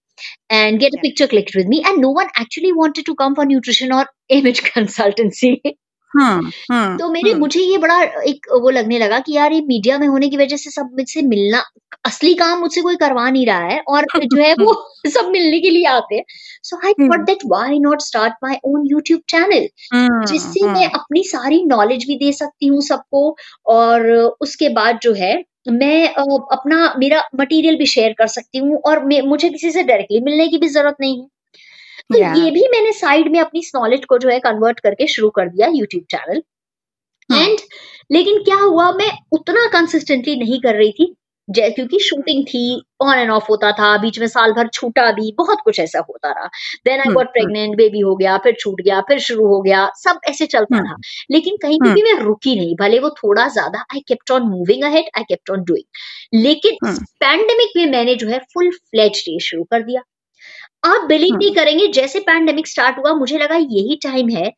and 0.50 0.80
get 0.80 0.94
a 0.94 0.98
Yeah. 0.98 1.02
picture 1.02 1.28
clicked 1.28 1.56
with 1.56 1.68
me. 1.68 1.84
And 1.84 2.02
no 2.02 2.12
one 2.12 2.30
actually 2.36 2.72
wanted 2.74 3.06
to 3.06 3.16
come 3.16 3.36
for 3.36 3.46
nutrition 3.46 3.92
or 3.92 4.06
image 4.30 4.64
consultancy. 4.64 5.78
हम्म, 6.14 6.50
हम्म, 6.72 6.98
तो 6.98 7.10
मेरे 7.12 7.30
हम्म, 7.30 7.40
मुझे 7.40 7.60
ये 7.60 7.78
बड़ा 7.78 8.02
एक 8.04 8.46
वो 8.62 8.70
लगने 8.70 9.00
लगा 9.00 9.20
कि 9.20 9.34
यार 9.34 9.54
ये 9.54 9.62
मीडिया 9.62 9.98
में 9.98 10.08
होने 10.08 10.30
की 10.30 10.38
वजह 10.38 10.58
से 10.58 10.70
सब 10.70 10.90
मुझसे 10.94 11.22
मिलना 11.22 11.64
असली 12.06 12.34
काम 12.34 12.60
मुझसे 12.60 12.82
कोई 12.82 12.96
करवा 12.96 13.30
नहीं 13.30 13.46
रहा 13.46 13.68
है 13.68 13.80
और 13.88 14.06
जो 14.24 14.42
है 14.42 14.54
वो 14.54 14.74
सब 15.08 15.30
मिलने 15.30 15.60
के 15.60 15.70
लिए 15.70 15.86
आते 15.86 16.16
हैं। 16.16 16.24
So 16.64 16.78
I 16.86 16.94
hmm. 17.00 17.12
Thought 17.14 17.26
that 17.26 17.46
why 17.46 17.80
not 17.80 18.02
start 18.02 18.34
my 18.44 18.60
own 18.66 18.88
YouTube 18.92 19.22
channel 19.30 19.68
जिससे 20.26 20.66
मैं 20.68 20.90
अपनी 20.92 21.24
सारी 21.24 21.64
नॉलेज 21.66 22.06
भी 22.08 22.16
दे 22.16 22.32
सकती 22.32 22.68
हूँ 22.68 22.82
सबको 22.82 23.36
और 23.66 24.10
उसके 24.42 24.70
बाद 24.70 25.00
जो 25.02 25.14
है 25.14 25.36
मैं 25.70 26.14
अ, 26.14 26.22
अपना 26.52 26.96
मेरा 26.98 27.24
मटेरियल 27.36 27.78
भी 27.78 27.86
शेयर 27.86 28.14
कर 28.14 28.28
सकती 28.28 28.58
हूँ 28.58 28.82
और 28.86 29.06
मैं- 29.06 29.26
मुझे 29.26 29.50
किसी 29.50 29.72
से 29.72 29.84
डायरेक्टली 29.84 30.20
मिलने 30.20 30.48
की 30.48 30.58
भी 30.58 30.68
ज़रूरत 30.68 30.96
नहीं 31.02 31.22
है 31.22 31.28
तो 32.12 32.20
Yeah. 32.20 32.38
ये 32.38 32.52
भी 32.52 32.62
मैंने 32.62 32.92
साइड 32.92 33.32
में 33.32 33.40
अपनी 33.40 33.62
नॉलेज 33.76 34.06
को 34.06 34.18
जो 34.18 34.30
है 34.30 34.40
कन्वर्ट 34.40 34.80
करके 34.80 35.08
शुरू 35.08 35.30
कर 35.30 35.50
दिया 35.50 35.68
यूट्यूब 35.68 36.04
चैनल। 36.12 36.42
एंड 37.38 37.58
लेकिन 38.12 38.38
क्या 38.38 38.56
हुआ 38.56 38.92
मैं 38.92 39.12
उतना 39.32 39.68
कंसिस्टेंटली 39.68 40.36
नहीं 40.36 40.60
कर 40.60 40.76
रही 40.76 40.92
थी 40.92 41.16
जै 41.48 41.70
क्योंकि 41.70 42.00
शूटिंग 42.00 42.44
थी 42.46 42.62
ऑन 43.01 43.18
एंड 43.18 43.32
ऑफ़ 43.32 43.46
होता 43.50 43.72
था 43.72 43.96
बीच 43.98 44.20
में 44.20 44.27
साल 44.27 44.54
भर 44.54 44.68
छूटा 44.70 45.12
भी 45.12 45.32
बहुत 45.38 45.60
कुछ 45.63 45.80
ऐसा 45.80 46.00
होता 46.00 46.32
रहा 46.32 46.46
then 46.86 46.94
I 46.94 47.06
hmm, 47.06 47.13
got 47.13 47.27
pregnant 47.27 47.75
baby 47.77 48.00
हो 48.00 48.16
गया 48.16 48.38
फिर 48.38 48.56
छूट 48.60 48.82
गया 48.82 49.00
फिर 49.01 49.20
शुरू 49.20 49.46
हो 49.48 49.62
गया 49.62 49.86
सब 49.98 50.20
ऐसे 50.30 50.46
चलता 50.48 50.75
हम्म। 50.77 50.86
रहा 50.86 50.96
लेकिन 51.32 51.58
कहीं 51.62 51.80
पे 51.80 51.88
हम्म। 51.88 51.96
भी 51.96 52.04
मैं 52.04 52.20
रुकी 52.22 52.56
नहीं 52.56 52.75
भले 52.80 53.00
वो 53.00 53.10
थोड़ा 53.18 53.48
ज़्यादा 53.50 53.86
I 53.94 54.00
kept 54.08 54.32
on 54.32 54.50
moving 54.50 54.84
ahead 54.84 55.10
I 55.18 55.24
kept 55.24 55.51
on 55.51 55.63
doing 55.63 56.42
लेकिन 56.42 56.77
हम्म। 56.86 57.06
पैंडेमिक 57.20 57.77
में 57.77 57.86
मैंने 57.92 58.16
जो 58.16 58.27
है 58.30 58.39
फुल 58.54 58.72
फ्लेज 58.72 59.24
डे 59.25 59.39
शुरू 59.39 59.63
कर 59.63 59.84
दिया 59.84 60.01
आप 60.86 61.06
बिलीव 61.06 61.34
हम्म। 61.34 61.44
नहीं 61.44 61.54
करेंगे 61.56 61.88
जैसे 61.94 62.20
पैंडेमिक 62.22 62.68
स्टार्ट 62.68 62.98
हुआ 62.98 63.13
मुझे 63.16 63.38
लगा 63.38 63.56
यही 63.56 64.00
टाइम 64.04 64.30
है 64.30 64.51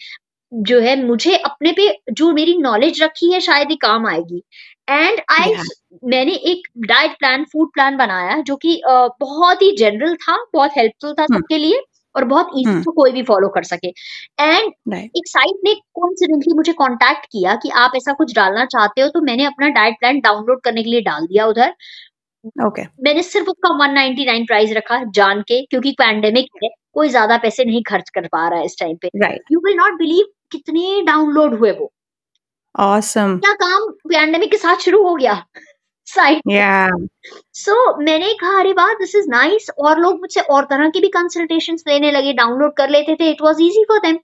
जो 0.51 0.79
है 0.79 0.95
मुझे 1.03 1.35
अपने 1.35 1.71
पे 1.71 1.87
जो 2.11 2.31
मेरी 2.33 2.57
नॉलेज 2.57 3.01
रखी 3.03 3.31
है 3.33 3.39
शायद 3.39 3.69
ही 3.69 3.75
काम 3.75 4.07
आएगी 4.07 4.41
एंड 4.89 5.19
आई 5.31 5.49
Yeah. 5.49 5.63
मैंने 6.05 6.33
एक 6.51 6.67
डाइट 6.87 7.11
प्लान 7.19 7.43
फ़ूड 7.45 7.69
प्लान 7.73 7.97
बनाया 7.97 8.39
जो 8.43 8.55
कि 8.57 8.75
अ, 8.79 9.07
बहुत 9.19 9.61
ही 9.61 9.71
जनरल 9.77 10.15
था 10.17 10.37
बहुत 10.53 10.77
हेल्पफुल 10.77 11.13
था 11.13 11.23
हम्म। 11.23 11.37
सबके 11.37 11.57
लिए 11.57 11.81
और 12.15 12.23
बहुत 12.25 12.49
इजी 12.55 12.69
हम्म। 12.69 12.81
तो 12.83 12.91
कोई 12.91 13.11
भी 13.11 13.21
फॉलो 13.23 13.47
कर 13.49 13.63
सके 13.65 13.87
एंड 13.87 14.71
Right. 14.89 15.09
एक 15.17 15.27
साइट 15.27 15.59
ने 15.63 15.73
कोइंसिडेंटली 15.95 16.53
मुझे 16.55 16.71
कांटेक्ट 16.73 17.25
किया 17.25 17.55
कि 17.55 17.69
आप 17.77 17.91
ऐसा 17.95 18.13
कुछ 18.13 18.33
डालना 18.35 18.65
चाहते 18.67 19.01
हो 19.01 19.07
तो 19.09 19.21
मैंने 19.21 19.45
अपना 19.45 19.67
डाइट 19.73 19.95
प्लान 19.99 20.19
डाउनलोड 20.19 20.61
करने 20.61 20.83
के 20.83 20.89
लिए 20.89 21.01
डाल 21.03 21.25
दिया 21.27 21.45
उधर 21.47 21.73
Okay. 22.65 22.83
मैंने 23.03 23.21
सिर्फ़ 23.23 23.47
उसका 23.49 23.69
199 23.77 24.45
प्राइस 24.47 24.71
रखा 24.73 25.03
जान 25.15 25.41
के 25.41 25.61
क्योंकि 25.65 25.91
पैंडेमिक 25.99 26.45
है 26.63 26.69
कोई 26.93 27.09
ज़्यादा 27.09 27.37
पैसे 27.37 27.65
नहीं 27.65 27.81
खर्च 27.83 28.09
कर 28.09 28.27
पा 28.27 28.47
रहा 28.49 28.59
है 28.59 28.65
इस 28.65 28.77
टाइम 28.79 28.95
पे. 28.97 29.09
यू 29.51 29.59
विल 29.59 29.75
नॉट 29.77 29.97
बिलीव 29.97 30.25
कितने 30.51 31.01
डाउनलोड 31.03 31.57
हुए 31.59 31.71
वो 31.71 31.91
Awesome. 32.75 33.39
क्या 33.39 33.53
काम 33.55 33.89
पैंडेमिक 34.09 34.51
के 34.51 34.57
साथ 34.57 34.77
शुरू 34.81 35.03
हो 35.07 35.15
गया? 35.15 35.43
साइड 36.07 36.41
या 36.51 36.87
सो 37.55 37.73
मैंने 38.03 38.33
कहा 38.33 38.59
अरे 38.59 38.71
वाह 38.73 38.93
दिस 38.99 39.15
इज़ 39.15 39.27
नाइस 39.29 39.69
और 39.79 39.99
लोग 39.99 40.19
मुझसे 40.19 40.41
और 40.53 40.65
तरह 40.65 40.89
की 40.89 40.99
भी 41.01 41.07
कंसल्टेशन 41.15 41.75
लेने 41.87 42.11
लगे 42.11 42.33
डाउनलोड 42.33 42.73
कर 42.77 42.89
लेते 42.89 43.15
थे 43.15 43.29
it 43.31 43.41
was 43.41 43.61
easy 43.63 43.83
for 43.89 43.99
them 43.99 44.17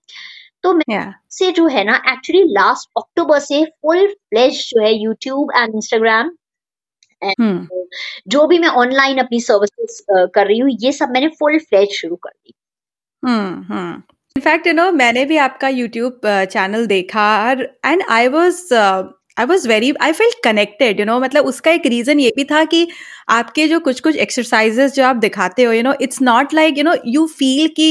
तो 0.63 0.73
मैं 0.73 0.93
या 0.93 1.03
से 1.31 1.51
जो 1.51 1.67
है 1.67 1.83
ना 1.83 1.95
एक्चुअली 2.11 2.43
लास्ट 2.53 2.89
अक्टूबर 2.97 3.39
से 3.39 3.63
फुल 3.65 4.07
फ्लेश 4.07 4.69
जो 4.69 4.81
है 4.83 4.93
यूट्यूब 4.93 5.51
एंड 5.57 5.75
इंस्टाग्राम 5.75 6.31
जो 8.27 8.45
भी 8.47 8.59
मैं 8.59 8.69
ऑनलाइन 8.79 9.17
अपनी 9.17 9.39
सर्विसेज़ 9.41 10.01
कर 10.35 10.47
रही 10.47 10.59
हूँ 10.59 10.69
ये 10.81 10.91
सब 10.91 11.09
मैंने 11.09 11.27
फुल 11.39 11.57
फ्लेज 11.59 11.93
शुरू 11.99 12.15
कर 12.15 12.29
दी। 12.29 12.53
Hmm 13.23 13.73
hmm 13.73 14.14
in fact 14.35 14.65
you 14.67 14.71
know 14.73 14.91
मैंने 14.91 15.23
भी 15.25 15.37
आपका 15.37 15.67
यूट्यूब 15.67 16.21
चैनल 16.51 16.85
देखा 16.87 17.27
और 17.43 17.61
and 17.85 18.01
I 18.09 18.27
was 18.27 18.73
I 18.73 19.45
was 19.45 19.67
very 19.67 19.93
I 20.01 20.11
feel 20.11 20.31
connected 20.43 20.99
you 20.99 21.05
know 21.05 21.19
मतलब 21.19 21.45
उसका 21.45 21.71
एक 21.71 21.85
रीजन 21.85 22.19
ये 22.19 22.33
भी 22.35 22.43
था 22.43 22.63
कि 22.65 22.87
आपके 23.29 23.67
जो 23.67 23.79
कुछ 23.79 23.99
कुछ 23.99 24.15
एक्सरसाइजेस 24.17 24.93
जो 24.93 25.05
आप 25.05 25.15
दिखाते 25.15 25.63
हो 25.63 25.71
you 25.73 25.83
know 25.83 25.93
it's 26.01 26.21
not 26.21 26.53
like 26.53 26.77
you 26.77 26.83
know 26.83 26.95
you 27.07 27.25
feel 27.37 27.67
कि 27.77 27.87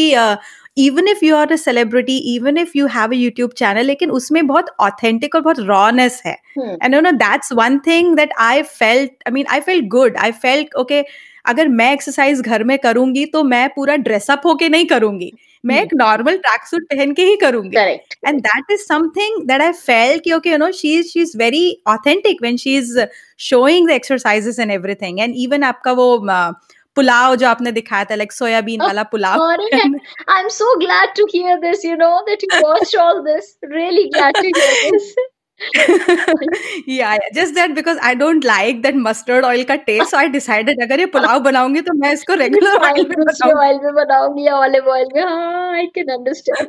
even 0.79 1.09
if 1.09 1.25
you 1.25 1.37
are 1.37 1.53
a 1.53 1.57
celebrity 1.57 2.17
even 2.35 2.59
if 2.59 2.71
you 2.77 2.87
have 2.87 3.11
a 3.11 3.17
YouTube 3.17 3.51
channel 3.59 3.87
लेकिन 3.87 4.11
उसमें 4.11 4.47
बहुत 4.47 4.67
ऑथेंटिक 4.81 5.35
और 5.35 5.41
बहुत 5.41 5.61
रॉनेस 5.61 6.23
है। 6.27 6.37
And 6.59 6.95
you 6.95 7.01
know 7.01 7.11
that's 7.11 7.53
one 7.53 7.79
thing 7.79 8.15
that 8.17 8.33
I 8.41 8.63
felt 8.63 9.11
I 9.27 9.33
mean 9.33 9.47
I 9.51 9.61
i 9.61 9.81
good 9.89 10.17
I 10.17 10.33
felt 10.43 10.75
okay 10.75 11.05
अगर 11.47 11.69
मैं 11.69 11.93
exercise 11.93 12.41
घर 12.41 12.65
में 12.65 12.79
करूँगी 12.79 13.25
तो 13.27 13.43
मैं 13.45 13.69
पूरा 13.69 13.97
ड्रेसअप 13.97 14.43
होके 14.47 14.69
नहीं 14.69 14.87
करूँगी। 14.87 15.33
मैं 15.65 15.81
एक 15.83 15.95
नॉर्मल 15.95 16.37
ट्रैक 16.37 16.67
सूट 16.67 16.83
पहन 16.93 17.13
के 17.15 17.23
ही 17.23 17.37
करूँगी। 17.37 17.77
And 17.77 18.41
that 18.41 18.71
is 18.73 18.81
something 18.83 19.43
that 19.49 19.63
I 19.63 19.73
fell 19.73 20.35
okay 20.37 20.51
you 20.51 20.57
know 20.59 20.71
she 20.73 20.95
is 20.99 21.09
she 21.09 21.21
is 21.21 21.37
very 21.39 21.65
authentic 21.89 22.43
when 22.43 22.57
she 22.57 22.77
is 22.77 22.99
showing 23.41 23.89
the 23.89 23.91
exercises 23.93 24.59
and 24.59 24.71
everything 24.71 25.21
and 25.21 25.35
even 25.37 25.65
आपका 25.65 25.93
वो 25.93 26.09
पुलाव 26.97 27.35
जो 27.37 27.47
आपने 27.47 27.73
दिखाया 27.73 28.05
था 28.05 28.15
लाइक 28.15 28.33
सोयाबीन 28.33 28.83
वाला 28.83 29.03
pulao 29.13 29.43
I 29.43 30.41
am 30.41 30.49
so 30.57 30.75
glad 30.79 31.15
to 31.17 31.27
hear 31.35 31.57
this 31.61 31.85
you 31.85 31.95
know 31.97 32.11
that 32.29 32.45
you 32.45 32.61
watch 32.61 32.97
all 32.97 33.21
this 33.23 33.57
really 33.73 34.05
glad 34.15 34.37
to 34.37 34.49
hear 34.49 34.91
this 34.91 35.15
yeah, 36.87 37.15
yeah, 37.15 37.19
just 37.33 37.55
that 37.55 37.75
because 37.75 37.97
I 38.03 38.15
don't 38.15 38.45
like 38.45 38.83
that 38.83 38.97
mustard 38.97 39.45
oil 39.45 39.65
का 39.65 39.77
taste, 39.87 40.11
so 40.11 40.19
I 40.19 40.29
decided 40.29 40.81
अगर 40.83 41.01
ये 41.01 41.07
पुलाव 41.15 41.41
बनाऊँगी 41.41 41.81
तो 41.81 41.93
मैं 41.99 42.13
इसको 42.13 42.35
regular 42.37 42.73
oil 42.81 43.05
में. 43.09 43.53
Oil 43.53 43.79
में 43.85 43.95
बनाऊँगी 43.95 44.47
या 44.47 44.55
ऑलिव 44.55 44.89
ऑयल 44.91 45.09
में 45.17 45.23
हाँ 45.23 45.77
I 45.77 45.87
can 45.95 46.09
understand 46.15 46.69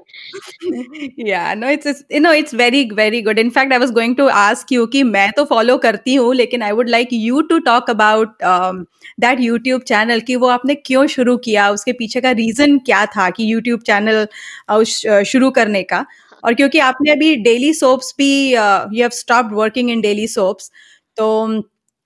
yeah, 1.29 1.53
no, 1.55 1.67
it's, 1.67 1.85
it's 1.85 2.03
you 2.09 2.19
know 2.19 2.31
it's 2.31 2.53
very 2.53 2.89
very 2.91 3.21
good. 3.21 3.39
In 3.39 3.49
fact, 3.51 3.73
I 3.73 3.77
was 3.77 3.91
going 3.91 4.15
to 4.17 4.29
ask 4.29 4.71
you 4.71 4.87
कि 4.87 5.03
मैं 5.03 5.31
तो 5.37 5.45
follow 5.45 5.79
करती 5.81 6.15
हूँ 6.15 6.33
लेकिन 6.35 6.61
I 6.61 6.71
would 6.71 6.89
like 6.89 7.11
you 7.11 7.41
to 7.47 7.59
talk 7.69 7.89
about 7.95 8.45
um, 8.51 8.85
that 9.25 9.43
YouTube 9.47 9.87
channel 9.87 10.21
कि 10.27 10.35
वो 10.35 10.47
आपने 10.47 10.75
क्यों 10.75 11.07
शुरू 11.15 11.37
किया 11.47 11.69
उसके 11.69 11.91
पीछे 12.03 12.21
का 12.21 12.33
reason 12.41 12.79
क्या 12.85 13.05
था 13.17 13.29
कि 13.29 13.53
YouTube 13.55 13.85
channel 13.89 14.25
uh, 14.69 14.81
uh, 14.81 15.23
शुरू 15.23 15.51
करने 15.51 15.83
का 15.83 16.05
और 16.45 16.53
क्योंकि 16.53 16.79
आपने 16.79 17.11
अभी 17.11 17.35
डेली 17.35 17.73
सोप्स 17.73 18.15
भी 18.17 18.51
you 18.53 19.01
have 19.01 19.09
stopped 19.09 19.53
working 19.53 19.91
in 19.91 20.01
daily 20.01 20.27
soaps 20.27 20.71
तो 21.17 21.63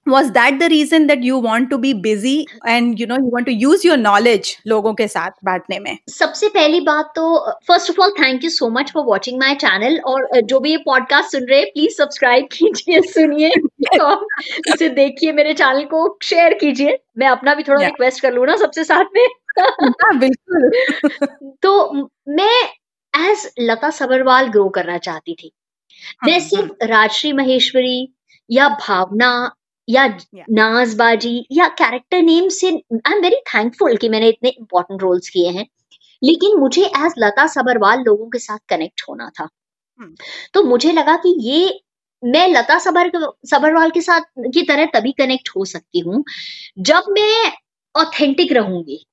was 0.07 0.31
that 0.31 0.59
the 0.59 0.67
reason 0.69 1.07
that 1.07 1.23
you 1.23 1.37
want 1.37 1.69
to 1.69 1.77
be 1.77 1.93
busy 1.93 2.45
and 2.67 2.99
you 2.99 3.05
know 3.05 3.17
you 3.17 3.31
want 3.33 3.45
to 3.45 3.53
use 3.53 3.83
your 3.85 3.97
knowledge 3.97 4.51
लोगों 4.67 4.93
के 4.93 5.07
साथ 5.07 5.31
बांटने 5.45 5.79
में? 5.79 5.97
सबसे 6.09 6.49
पहली 6.49 6.79
बात 6.79 7.11
तो 7.15 7.51
first 7.67 7.89
of 7.89 8.01
all 8.01 8.09
thank 8.09 8.43
you 8.43 8.49
so 8.49 8.69
much 8.69 8.91
for 8.91 9.03
watching 9.03 9.39
my 9.39 9.55
channel 9.55 9.99
और 9.99 10.41
जो 10.41 10.59
भी 10.59 10.71
ये 10.71 10.77
पॉडकास्ट 10.77 11.31
सुन 11.31 11.43
रहे 11.43 11.59
हैं 11.59 11.67
प्लीज़ 11.67 11.93
सब्सक्राइब 11.93 12.45
कीजिए 12.53 13.01
सुनिए 13.01 13.51
इसे 14.73 14.89
देखिए 14.89 15.31
मेरे 15.31 15.53
चैनल 15.53 15.83
को 15.83 16.17
शेयर 16.23 16.53
कीजिए। 16.53 16.97
मैं 17.17 17.27
अपना 17.27 17.53
भी 17.53 17.63
थोड़ा 17.63 17.85
रिक्वेस्ट 17.85 18.17
Yeah. 18.17 18.29
कर 18.29 18.35
लू 18.35 18.45
ना 18.45 18.55
सबसे 18.55 18.83
साथ 18.83 19.05
में। 19.15 19.27
हाँ 19.83 20.19
बिल्कुल। 20.19 20.71
तो 21.61 21.93
मैं 22.29 22.78
एज 23.17 23.51
लता 23.59 23.89
सबरवाल 23.89 24.47
ग्रो 24.47 24.69
करना 24.69 24.97
चाहती 24.97 25.33
थी। 25.33 25.51
मैं 26.25 26.33
हम्म, 26.33 26.47
सिर्फ़ 26.47 26.85
राजश्री 26.85 27.33
महेश्वरी 27.33 28.13
या 28.51 28.69
भावना 28.69 29.51
या 29.89 30.05
Yeah. 30.05 30.45
नाजबाजी 30.49 31.47
या 31.51 31.67
कैरेक्टर 31.67 32.21
नेम 32.21 32.49
से 32.49 32.67
आई 32.69 33.13
एम 33.13 33.21
वेरी 33.21 33.35
थैंकफुल 33.35 33.97
कि 33.97 34.09
मैंने 34.09 34.29
इतने 34.29 34.49
इंपॉर्टेंट 34.49 35.01
रोल्स 35.01 35.29
किए 35.29 35.49
हैं। 35.49 35.65
लेकिन 36.23 36.57
मुझे 36.57 36.85
एज 36.85 37.13
लता 37.17 37.47
सबरवाल 37.47 37.99
लोगों 37.99 38.29
के 38.29 38.39
साथ 38.39 38.57
कनेक्ट 38.69 39.01
होना 39.09 39.29
था। 39.29 39.47
हम्म। 39.99 40.15
तो 40.53 40.63
मुझे 40.63 40.91
लगा 40.91 41.15
कि 41.15 41.35
ये 41.49 41.79
मैं 42.23 42.47
लता 42.47 42.79
सबर 42.79 43.11
सबरवाल 43.45 43.89
के 43.89 44.01
साथ 44.01 44.21
की 44.53 44.61
तरह 44.61 44.85
तभी 44.85 45.11
कनेक्ट 45.11 45.49
हो 45.57 45.65
सकती 45.65 45.99
हूँ 45.99 46.23
जब 46.79 47.03
मैं 47.09 47.51
ऑथेंटिक 47.95 48.51
रहूँगी। 48.51 49.05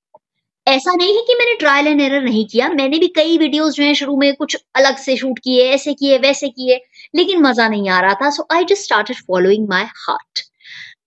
ऐसा 0.67 0.93
नहीं 0.95 1.17
है 1.17 1.23
कि 1.23 1.35
मैंने 1.35 1.55
ट्रायल 1.55 1.87
एंड 1.87 2.01
एरर 2.01 2.23
नहीं 2.23 2.45
किया 2.47 2.69
मैंने 2.69 2.99
भी 2.99 3.09
कई 3.09 3.39
वीडियोस 3.39 3.75
जो 3.75 3.83
है 3.85 3.95
शुरू 3.95 4.17
में 4.17 4.35
कुछ 4.35 4.57
अलग 4.75 4.97
से 4.97 5.17
शूट 5.17 5.39
किए 5.39 5.69
ऐसे 5.71 5.95
किए 5.95 6.19
वैसे 6.19 6.49
किए 6.49 6.81
लेकिन 7.15 7.43
मज़ा 7.43 7.69
नहीं 7.69 7.89
आ 7.89 8.01
रहा 8.01 8.15
था 8.15 8.31
so 8.31 8.47
I 8.53 8.65
just 8.65 8.83
started 8.83 9.17
following 9.17 9.69
my 9.69 9.85
heart 9.85 10.41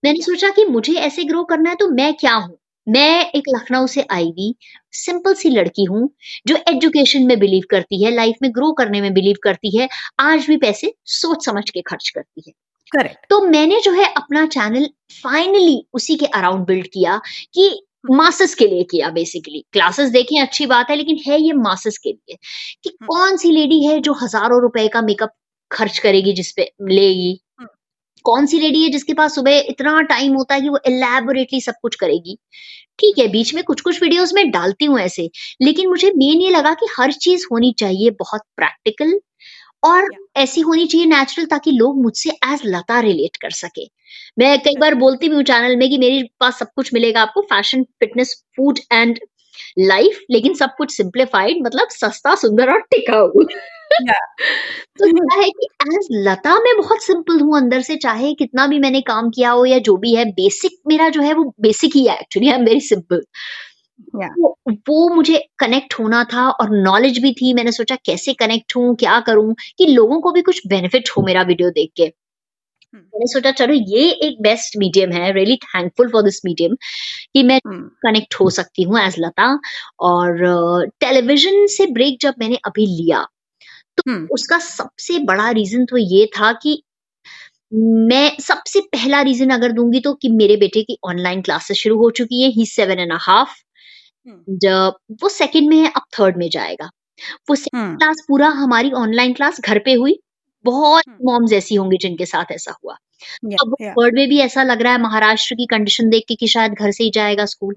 मैंने 0.04 0.22
सोचा 0.22 0.50
कि 0.50 0.64
मुझे 0.64 0.94
ऐसे 0.94 1.24
ग्रो 1.24 1.44
करना 1.44 1.70
है 1.70 1.76
तो 1.76 1.88
मैं 1.90 2.14
क्या 2.14 2.34
हूँ? 2.34 2.56
मैं 2.86 3.30
एक 3.30 3.44
लखनऊ 3.48 3.86
से 3.86 4.06
आई 4.10 4.24
हुई 4.24 4.54
सिंपल 4.92 5.34
सी 5.34 5.50
लड़की 5.50 5.84
हूँ 5.84 6.08
जो 6.46 6.56
एजुकेशन 6.68 7.22
में 7.22 7.38
बिलीव 7.38 7.62
करती 7.70 8.02
है 8.04 8.10
लाइफ 8.10 8.36
में 8.42 8.50
ग्रो 8.54 8.72
करने 8.72 9.00
में 9.00 9.12
बिलीव 9.14 9.36
करती 9.42 9.76
है 9.78 9.88
आज 10.20 10.46
भी 10.46 10.56
पैसे 10.56 10.94
सोच 11.06 11.44
समझ 11.46 11.68
के 11.70 11.80
खर्च 11.80 12.08
करती 12.08 12.42
है। 12.48 12.52
करेक्ट 12.92 13.26
तो 13.30 13.40
मैंने 13.42 13.80
जो 13.80 13.92
है 13.92 14.04
अपना 14.16 14.46
चैनल 14.46 14.88
फाइनली 15.22 15.86
उसी 15.94 16.16
के 16.16 16.26
अराउंड 16.26 16.66
बिल्ड 16.66 16.86
किया 16.86 17.20
कि 17.54 17.68
मासेस 18.04 18.54
के 18.54 18.66
लिए 18.66 18.82
किया 18.82 19.10
बेसिकली 19.10 19.64
क्लासेस 19.72 20.10
देखें 20.10 20.40
अच्छी 20.42 20.66
बात 20.66 20.90
है 20.90 20.96
लेकिन 20.96 21.18
है 21.26 21.40
ये 21.40 21.52
मासेस 21.52 21.98
के 21.98 22.12
लिए 22.12 22.36
कि। 22.84 22.90
कौन 23.06 23.36
सी 23.36 23.50
लेडी 23.52 23.84
है 23.86 24.00
जो 24.00 24.12
हज़ारों 24.14 24.60
रुपए 24.62 24.86
का 24.88 25.02
मेकअप 25.02 25.32
खर्च 25.70 25.98
करेगी 25.98 26.32
जिसपे 26.32 26.70
लेगी। 26.82 27.40
कौन 28.24 28.46
सी 28.46 28.58
लेडी 28.60 28.82
है 28.82 28.88
जिसके 28.88 29.14
पास 29.14 29.34
सुबह 29.34 29.58
इतना 29.68 30.00
टाइम 30.02 30.34
होता 30.34 30.54
है 30.54 30.60
कि 30.60 30.68
वो 30.68 30.78
एलैबोरेटली 30.86 31.60
सब 31.60 31.74
कुछ 31.82 31.94
करेगी 31.96 32.38
ठीक 32.98 33.18
है 33.18 33.26
बीच 33.28 33.54
में 33.54 33.62
कुछ 33.64 33.80
कुछ 33.80 34.02
वीडियोस 34.02 34.32
में 34.34 34.50
डालती 34.50 34.84
हूँ 34.84 34.98
ऐसे 35.00 35.30
लेकिन 35.62 35.88
मुझे 35.88 36.10
मेन 36.16 36.40
ये 36.40 36.50
लगा 36.50 36.72
कि 36.74 36.86
हर 36.98 37.12
चीज़ 37.12 37.46
होनी 37.52 37.72
चाहिए 37.78 38.10
बहुत 38.10 38.42
प्रैक्टिकल 38.56 39.18
और. 39.82 40.08
ऐसी 40.36 40.60
होनी 40.60 40.86
चाहिए 40.86 41.06
नेचुरल 41.06 41.46
ताकि 41.46 41.70
लोग 41.72 42.00
मुझसे 42.02 42.30
एज 42.46 42.60
लता 42.66 42.98
रिलेट 43.00 43.36
कर 43.36 43.50
सके। 43.52 43.84
मैं 44.38 44.58
कई 44.62 44.76
बार 44.80 44.94
बोलती 44.96 45.28
भी 45.28 45.34
हूँ 45.34 45.42
चैनल 45.44 45.76
में 45.76 45.88
कि 45.90 45.98
मेरे 45.98 46.22
पास 46.40 46.58
सब 46.58 46.68
कुछ 46.76 46.92
मिलेगा 46.94 47.22
आपको 47.22 47.40
fashion 47.44 47.82
fitness 48.00 48.34
food 48.56 48.78
and 48.92 49.18
life 49.80 50.20
लेकिन 50.30 50.54
सब 50.54 50.70
कुछ 50.78 50.96
सिंप्लीफाइड 50.96 51.62
मतलब 51.64 51.88
सस्ता 51.92 52.34
सुंदर 52.36 52.72
और 52.72 52.80
टिकाऊ। 52.90 53.44
तो 53.90 55.06
क्या 55.08 55.40
है 55.40 55.48
कि 55.50 55.68
एज 55.88 56.08
लता 56.26 56.54
मैं 56.60 56.76
बहुत 56.78 57.02
सिंपल 57.04 57.40
हूँ 57.40 57.56
अंदर 57.56 57.80
से 57.82 57.96
चाहे 57.98 58.32
कितना 58.34 58.66
भी 58.66 58.78
मैंने 58.78 59.00
काम 59.02 59.30
किया 59.30 59.50
हो 59.50 59.64
या 59.66 59.78
जो 59.88 59.96
भी 59.98 60.14
है 60.14 60.24
बेसिक 60.32 60.78
मेरा 60.88 61.08
जो 61.10 61.22
है 61.22 61.32
वो 61.34 61.44
बेसिक 61.62 61.96
ही 61.96 62.06
है 62.06 62.16
actually 62.20 62.48
I 62.50 62.58
am 62.58 62.64
very 62.64 62.80
simple 62.82 63.22
Yeah. 64.00 64.30
वो, 64.38 64.58
वो 64.68 65.14
मुझे 65.14 65.48
कनेक्ट 65.58 65.94
होना 65.94 66.24
था 66.24 66.48
और 66.50 66.70
नॉलेज 66.70 67.18
भी 67.18 67.32
थी। 67.32 67.54
मैंने 67.54 67.72
सोचा 67.72 67.94
कैसे 67.94 68.32
कनेक्ट 68.32 68.76
हूँ? 68.76 68.96
क्या 68.96 69.20
करूँ? 69.20 69.54
कि 69.78 69.86
लोगों 69.86 70.20
को 70.20 70.32
भी 70.32 70.42
कुछ 70.42 70.66
बेनिफिट 70.66 71.08
हो 71.10 71.22
मेरा 71.22 71.42
वीडियो 71.42 71.70
देख 71.70 71.90
के। 71.96 72.02
हम्म। 72.02 73.02
मैंने 73.02 73.26
सोचा 73.26 73.50
चलो 73.50 73.74
ये 73.74 74.10
एक 74.10 74.42
बेस्ट 74.42 74.76
मीडियम 74.76 75.12
है। 75.12 75.32
Really 75.32 75.56
thankful 75.56 76.08
for 76.08 76.22
this 76.22 76.44
medium 76.44 76.74
कि 77.34 77.42
मैं 77.42 77.60
कनेक्ट 78.02 78.34
हो 78.34 78.50
सकती 78.50 78.82
हूँ 78.82 79.00
एज 79.00 79.14
लता। 79.18 79.58
और 80.00 80.38
टेलीविज़न 81.00 81.66
से 81.66 81.86
ब्रेक 81.86 82.18
जब 82.20 82.34
मैंने 82.38 82.56
अभी 82.56 82.86
लिया 82.86 83.26
हम्म, 84.08 84.28
उसका 84.30 84.58
सबसे 84.58 85.18
बड़ा 85.18 85.50
रीजन 85.50 85.84
तो 85.84 85.96
ये 85.96 86.26
था 86.26 86.52
कि 86.52 86.82
मैं 87.74 88.36
सबसे 88.40 88.80
पहला 88.80 89.20
रीजन 89.22 89.50
अगर 89.50 89.72
दूँगी 89.72 90.00
तो 90.00 90.14
कि 90.14 90.28
मेरे 90.28 90.56
बेटे 90.56 90.82
की 90.82 90.98
ऑनलाइन 91.04 91.42
क्लासेस 91.42 91.76
शुरू 91.76 91.98
हो 91.98 92.10
चुकी 92.10 92.42
है। 92.42 92.48
ही 92.48 92.66
सेवन 92.66 92.98
एंड 92.98 93.12
हाफ़ 93.20 93.50
हम्म, 94.28 94.58
जब 94.58 94.94
वो 95.22 95.28
सेकंड 95.28 95.68
में 95.68 95.76
है 95.76 95.92
अब 95.96 96.02
थर्ड 96.20 96.36
में 96.36 96.50
जाएगा। 96.50 96.90
वो 97.50 97.54
सेकंड 97.54 97.82
हम्म, 97.82 97.96
क्लास 97.96 98.24
पूरा 98.28 98.48
हमारी 98.48 98.92
ऑनलाइन 98.92 99.32
क्लास 99.32 99.60
घर 99.60 99.78
पे 99.78 99.92
हुई। 99.92 100.20
बहुत 100.64 101.04
हम्म। 101.08 101.30
मॉम्स 101.30 101.52
ऐसी 101.52 101.74
होंगी 101.74 101.96
जिनके 101.96 102.26
साथ 102.26 102.44
ऐसा 102.52 102.76
हुआ। 102.84 102.96
Yeah, 103.46 103.56
अब. 103.62 103.76
थर्ड 103.82 104.14
में 104.14 104.28
भी 104.28 104.38
ऐसा 104.38 104.62
लग 104.62 104.82
रहा 104.82 104.92
है 104.92 105.00
महाराष्ट्र 105.00 105.54
की 105.54 105.66
कंडीशन 105.66 106.08
देख 106.08 106.24
के 106.28 106.34
कि 106.34 106.46
शायद 106.46 106.72
घर 106.72 106.90
से 106.90 107.04
ही 107.04 107.10
जाएगा 107.10 107.44
स्कूल 107.44 107.76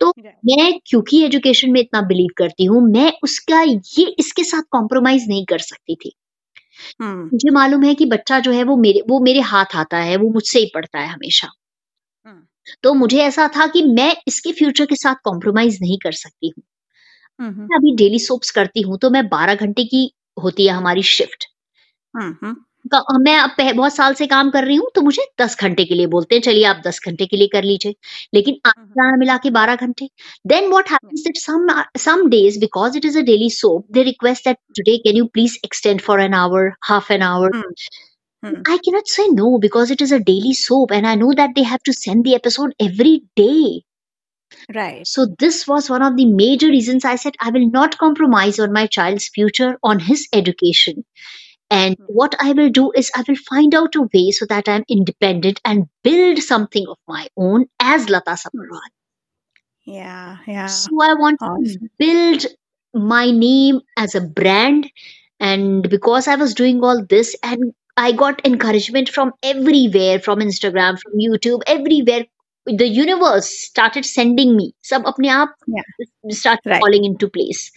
तो. 0.00 0.12
मैं 0.18 0.80
क्योंकि 0.86 1.24
एजुकेशन 1.24 1.70
में 1.70 1.80
इतना 1.80 2.00
बिलीव 2.00 2.28
करती 2.36 2.64
हूँ 2.64 2.82
मैं 2.92 3.12
उसका 3.22 3.62
ये 3.62 4.02
इसके 4.18 4.44
साथ 4.44 4.62
कॉम्प्रोमाइज 4.70 5.28
नहीं 5.28 5.44
कर 5.44 5.58
सकती 5.58 5.94
थी। 5.94 6.12
हम्म, 7.00 7.24
मुझे 7.24 7.50
मालूम 7.50 7.82
है 7.82 7.94
कि 7.94 8.04
बच्चा 8.06 8.38
जो 8.38 8.52
है 8.52 8.62
वो 8.62 8.76
मेरे 8.76 9.00
वो 9.08 9.20
मेरे 9.20 9.40
हाथ 9.40 9.64
आता 9.74 9.98
है 9.98 10.16
वो 10.16 10.30
मुझसे 10.30 10.58
ही 10.58 10.70
पढ़ता 10.74 10.98
है 10.98 11.08
हमेशा। 11.08 11.46
हम्म, 11.46 11.65
तो 12.82 12.94
मुझे 12.94 13.18
ऐसा 13.22 13.48
था 13.56 13.66
कि 13.68 13.82
मैं 13.84 14.14
इसके 14.28 14.52
फ्यूचर 14.52 14.86
के 14.86 14.96
साथ 14.96 15.14
कॉम्प्रोमाइज 15.24 15.78
नहीं 15.82 15.98
कर 15.98 16.12
सकती 16.14 16.48
हूँ। 16.48 16.64
हम्म, 17.38 17.62
मैं 17.62 17.76
अभी 17.78 17.94
डेली 17.96 18.18
सोप्स 18.20 18.50
करती 18.50 18.80
हूँ 18.82 18.98
तो 18.98 19.10
मैं 19.10 19.26
बारह 19.28 19.54
घंटे 19.56 19.84
की 19.86 20.10
होती 20.42 20.66
है 20.66 20.72
हमारी 20.72 21.02
शिफ्ट 21.04 21.44
हम्म, 22.14 22.36
हम्म, 22.42 22.56
मैं 23.20 23.36
अब 23.38 23.76
बहुत 23.76 23.94
साल 23.94 24.14
से 24.14 24.26
काम 24.26 24.50
कर 24.50 24.64
रही 24.64 24.76
हूँ 24.76 24.90
तो 24.94 25.02
मुझे 25.02 25.22
दस 25.40 25.56
घंटे 25.60 25.84
के 25.84 25.94
लिए 25.94 26.06
बोलते 26.06 26.34
हैं 26.34 26.42
चलिए 26.42 26.64
आप 26.64 26.82
दस 26.86 27.00
घंटे 27.06 27.26
के 27.26 27.36
लिए 27.36 27.48
कर 27.52 27.62
लीजिए। 27.64 27.94
लेकिन 28.34 28.58
आना 28.66 29.16
मिला 29.16 29.36
के 29.38 29.50
बारह 29.50 29.76
घंटे 29.76 30.08
then 30.46 30.70
what 30.72 30.90
happens 30.90 31.20
that 31.20 31.36
some 31.36 31.66
some 31.98 32.28
days 32.30 32.58
because 32.60 32.96
it 32.98 33.04
is 33.04 33.18
a 33.18 33.22
daily 33.22 33.50
soap 33.50 33.86
they 33.92 34.02
request 34.02 34.44
that 34.44 34.56
today 34.76 34.96
can 34.98 35.16
you 35.16 35.24
please 35.34 35.56
extend 35.64 36.00
for 36.00 36.20
an 36.20 36.34
hour 36.34 36.70
half 36.84 37.12
an 37.12 37.22
hour 37.22 37.62
Hmm. 38.42 38.62
I 38.66 38.78
cannot 38.84 39.08
say 39.08 39.28
no 39.28 39.58
because 39.58 39.90
it 39.90 40.00
is 40.00 40.12
a 40.12 40.20
daily 40.20 40.52
soap 40.52 40.90
and 40.90 41.06
I 41.06 41.14
know 41.14 41.32
that 41.34 41.50
they 41.54 41.62
have 41.62 41.82
to 41.84 41.92
send 41.92 42.24
the 42.24 42.34
episode 42.34 42.74
every 42.80 43.22
day. 43.34 43.82
Right. 44.74 45.06
So 45.06 45.26
this 45.38 45.66
was 45.66 45.90
one 45.90 46.02
of 46.02 46.16
the 46.16 46.26
major 46.26 46.68
reasons 46.68 47.04
I 47.04 47.16
said 47.16 47.34
I 47.40 47.50
will 47.50 47.68
not 47.68 47.98
compromise 47.98 48.58
on 48.58 48.72
my 48.72 48.86
child's 48.86 49.28
future, 49.28 49.78
on 49.82 49.98
his 49.98 50.28
education. 50.32 51.04
And 51.70 51.96
hmm. 51.96 52.04
what 52.08 52.34
I 52.40 52.52
will 52.52 52.70
do 52.70 52.92
is 52.92 53.10
I 53.14 53.24
will 53.26 53.36
find 53.36 53.74
out 53.74 53.96
a 53.96 54.08
way 54.14 54.30
so 54.30 54.46
that 54.46 54.68
I'm 54.68 54.84
independent 54.88 55.60
and 55.64 55.88
build 56.04 56.38
something 56.38 56.86
of 56.88 56.98
my 57.08 57.28
own 57.36 57.66
as 57.80 58.08
Lata 58.08 58.32
Samarwal. 58.32 58.80
Hmm. 59.84 59.92
Yeah, 59.92 60.36
yeah. 60.46 60.66
So 60.66 60.90
I 61.00 61.14
want 61.14 61.38
awesome. 61.40 61.64
to 61.64 61.88
build 61.98 62.46
my 62.94 63.30
name 63.30 63.80
as 63.96 64.14
a 64.14 64.20
brand. 64.20 64.90
And 65.38 65.88
because 65.88 66.28
I 66.28 66.36
was 66.36 66.54
doing 66.54 66.82
all 66.82 67.04
this 67.04 67.36
and 67.42 67.72
I 67.96 68.12
got 68.12 68.40
encouragement 68.44 69.08
from 69.08 69.32
everywhere, 69.42 70.18
from 70.20 70.40
Instagram, 70.40 70.98
from 70.98 71.12
YouTube, 71.18 71.62
everywhere. 71.66 72.24
The 72.66 72.88
universe 72.88 73.48
started 73.60 74.04
sending 74.04 74.56
me. 74.56 74.74
Sab 74.82 75.04
apne 75.04 75.30
aap 75.30 75.52
yeah. 75.68 75.82
started 76.30 76.66
Right. 76.66 76.80
falling 76.80 77.04
into 77.04 77.28
place. 77.28 77.70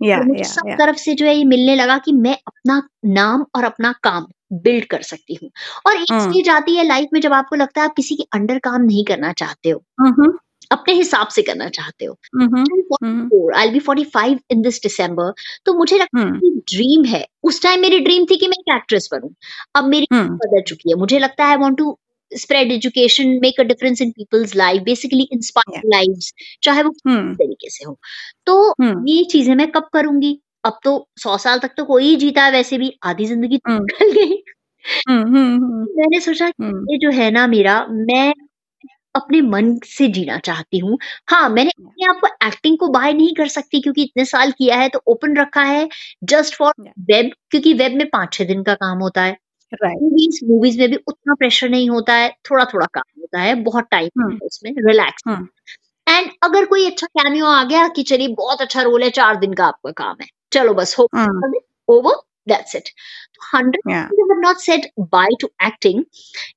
Yeah, 0.00 0.18
तो 0.18 0.24
मुझे 0.24 0.42
yeah, 0.42 0.52
सब. 0.52 0.76
तरफ़ 0.78 0.96
से 0.96 1.14
जो 1.14 1.26
है 1.26 1.34
ये 1.36 1.44
मिलने 1.44 1.74
लगा 1.76 1.98
कि 1.98 2.12
मैं 2.12 2.34
अपना 2.46 2.82
नाम 3.18 3.44
और 3.56 3.64
अपना 3.64 3.92
काम 4.02 4.26
बिल्ड 4.62 4.84
कर 4.84 5.02
सकती 5.02 5.34
हूँ 5.42 5.50
और 5.86 5.96
एक 5.96 6.12
हम्म। 6.12 6.30
स्टेज 6.30 6.48
आती 6.48 6.76
है 6.76 6.84
लाइफ 6.86 7.08
में 7.12 7.20
जब 7.20 7.32
आपको 7.32 7.56
लगता 7.56 7.80
है 7.80 7.86
आप 7.88 7.94
किसी 7.96 8.16
के 8.16 8.26
अंडर 8.34 8.58
काम 8.64 8.82
नहीं 8.82 9.04
करना 9.04 9.32
चाहते 9.32 9.70
हो 9.70 9.82
Mhm, 10.02 10.32
अपने 10.72 10.94
हिसाब 10.94 11.28
से 11.28 11.42
करना 11.42 11.68
चाहते 11.68 12.04
हो। 12.04 13.50
I 13.58 13.70
be 13.70 13.78
forty 13.78 14.04
five 14.04 14.38
in 14.50 14.62
this 14.62 14.82
December 14.82 15.32
तो 15.66 15.74
मुझे 15.74 15.98
लगता 15.98 16.18
है 16.18 16.24
हम्म, 16.24 16.38
कि 16.38 16.50
ड्रीम 16.74 17.04
है। 17.04 17.24
उस 17.42 17.62
टाइम 17.62 17.80
मेरी 17.80 17.98
ड्रीम 18.00 18.24
थी 18.24 18.36
कि 18.36 18.46
मैं 18.48 18.56
एक 18.60 18.74
एक्ट्रेस 18.76 19.08
बनूं। 19.12 19.28
अब 19.76 19.84
मेरी 19.84 20.06
हम्म, 20.12 20.36
बदल 20.36 20.62
चुकी 20.62 20.90
है। 20.90 20.96
मुझे 20.96 21.18
लगता 21.18 21.44
है 21.44 21.50
I 21.50 21.56
want 21.56 21.78
to 21.78 21.98
spread 22.32 22.72
education 22.72 23.28
make 23.42 23.60
a 23.60 23.62
difference 23.62 24.02
in 24.02 24.10
people's 24.10 24.56
life 24.56 24.82
basically 24.82 25.28
inspire 25.32 25.82
lives 25.86 26.32
चाहे 26.62 26.82
वो 26.82 26.90
हम्म, 27.08 27.34
तरीके 27.34 27.70
से 27.70 27.84
हो। 27.84 27.98
तो 28.46 28.70
हम्म, 28.70 29.04
ये 29.08 29.24
चीज़ें 29.24 29.54
मैं 29.54 29.70
कब 29.70 29.88
करूँगी? 29.92 30.40
अब 30.64 30.78
तो 30.84 31.08
सौ 31.16 31.36
साल 31.38 31.58
तक 31.58 31.70
तो 31.76 31.84
कोई 31.84 32.04
ही 32.04 32.16
जीता 32.16 32.44
है 32.44 32.52
वैसे 32.52 32.78
भी 32.78 32.98
आधी 33.02 33.26
ज़िंदगी 33.26 33.56
तो 33.58 33.78
निकल 33.78 34.12
गई। 34.12 34.42
मैंने 35.08 36.20
सोचा 36.20 36.46
ये 36.46 36.98
जो 36.98 37.10
है 37.10 37.30
ना 37.30 37.46
मेरा 37.46 37.86
मैं 37.90 38.34
अपने 39.14 39.40
मन 39.40 39.74
से 39.86 40.08
जीना 40.08 40.38
चाहती 40.38 40.78
हूँ। 40.78 40.98
हाँ 41.30 41.48
मैंने 41.48 41.70
अपने 41.70 42.06
आप 42.10 42.20
को 42.20 42.46
एक्टिंग 42.46 42.78
को 42.78 42.88
बाय 42.88 43.12
नहीं 43.12 43.34
कर 43.34 43.48
सकती 43.48 43.80
क्योंकि 43.80 44.02
इतने 44.02 44.24
साल 44.24 44.52
किया 44.52 44.76
है 44.76 44.88
तो 44.88 45.02
ओपन 45.06 45.36
रखा 45.36 45.62
है 45.62 45.88
जस्ट 46.24 46.54
फॉर. 46.54 46.72
वेब 46.80 47.30
क्योंकि 47.50 47.74
वेब 47.74 47.92
में 47.92 48.08
पाँच 48.10 48.32
छह 48.32 48.44
दिन 48.44 48.62
का 48.62 48.74
काम 48.74 48.98
होता 48.98 49.22
है। 49.22 49.36
Right. 49.72 50.02
मूवीज़ 50.02 50.38
मूवीज़ 50.44 50.78
में 50.80 50.88
भी 50.90 50.96
उतना 51.08 51.34
प्रेशर 51.34 51.68
नहीं 51.68 51.88
होता 51.90 52.14
है 52.14 52.28
थोड़ा 52.50 52.64
थोड़ा 52.64 52.86
काम 52.86 53.20
होता 53.20 53.40
है 53.40 53.54
बहुत 53.54 53.86
टाइम 53.90 54.08
हम्म, 54.20 54.32
है 54.32 54.38
उसमें 54.42 54.70
रिलैक्स 54.78 55.22
हम्म, 55.28 55.46
एंड 56.06 56.30
अगर 56.42 56.64
कोई 56.64 56.86
अच्छा 56.86 57.06
कैमियो 57.06 57.46
आ 57.46 57.64
गया 57.64 57.86
कि 57.88 58.02
चलिए 58.02 58.28
बहुत 58.28 58.60
अच्छा 58.60 58.82
रोल 58.82 59.02
है 59.02 59.10
चार 59.10 59.36
दिन 59.36 59.52
का 59.52 59.66
आपका 59.66 59.90
काम 59.90 60.16
है 60.22 60.28
चलो 60.52 60.74
बस 60.74 60.94
हो 60.98 61.08
हम्म, 61.16 61.52
over 61.88 62.14
that's 62.48 62.76
it 62.76 62.88
hundred 63.54 63.92
yeah. 63.92 64.38
Not 64.44 64.56
set 64.60 64.90
by 65.14 65.36
to 65.40 65.50
acting 65.66 66.02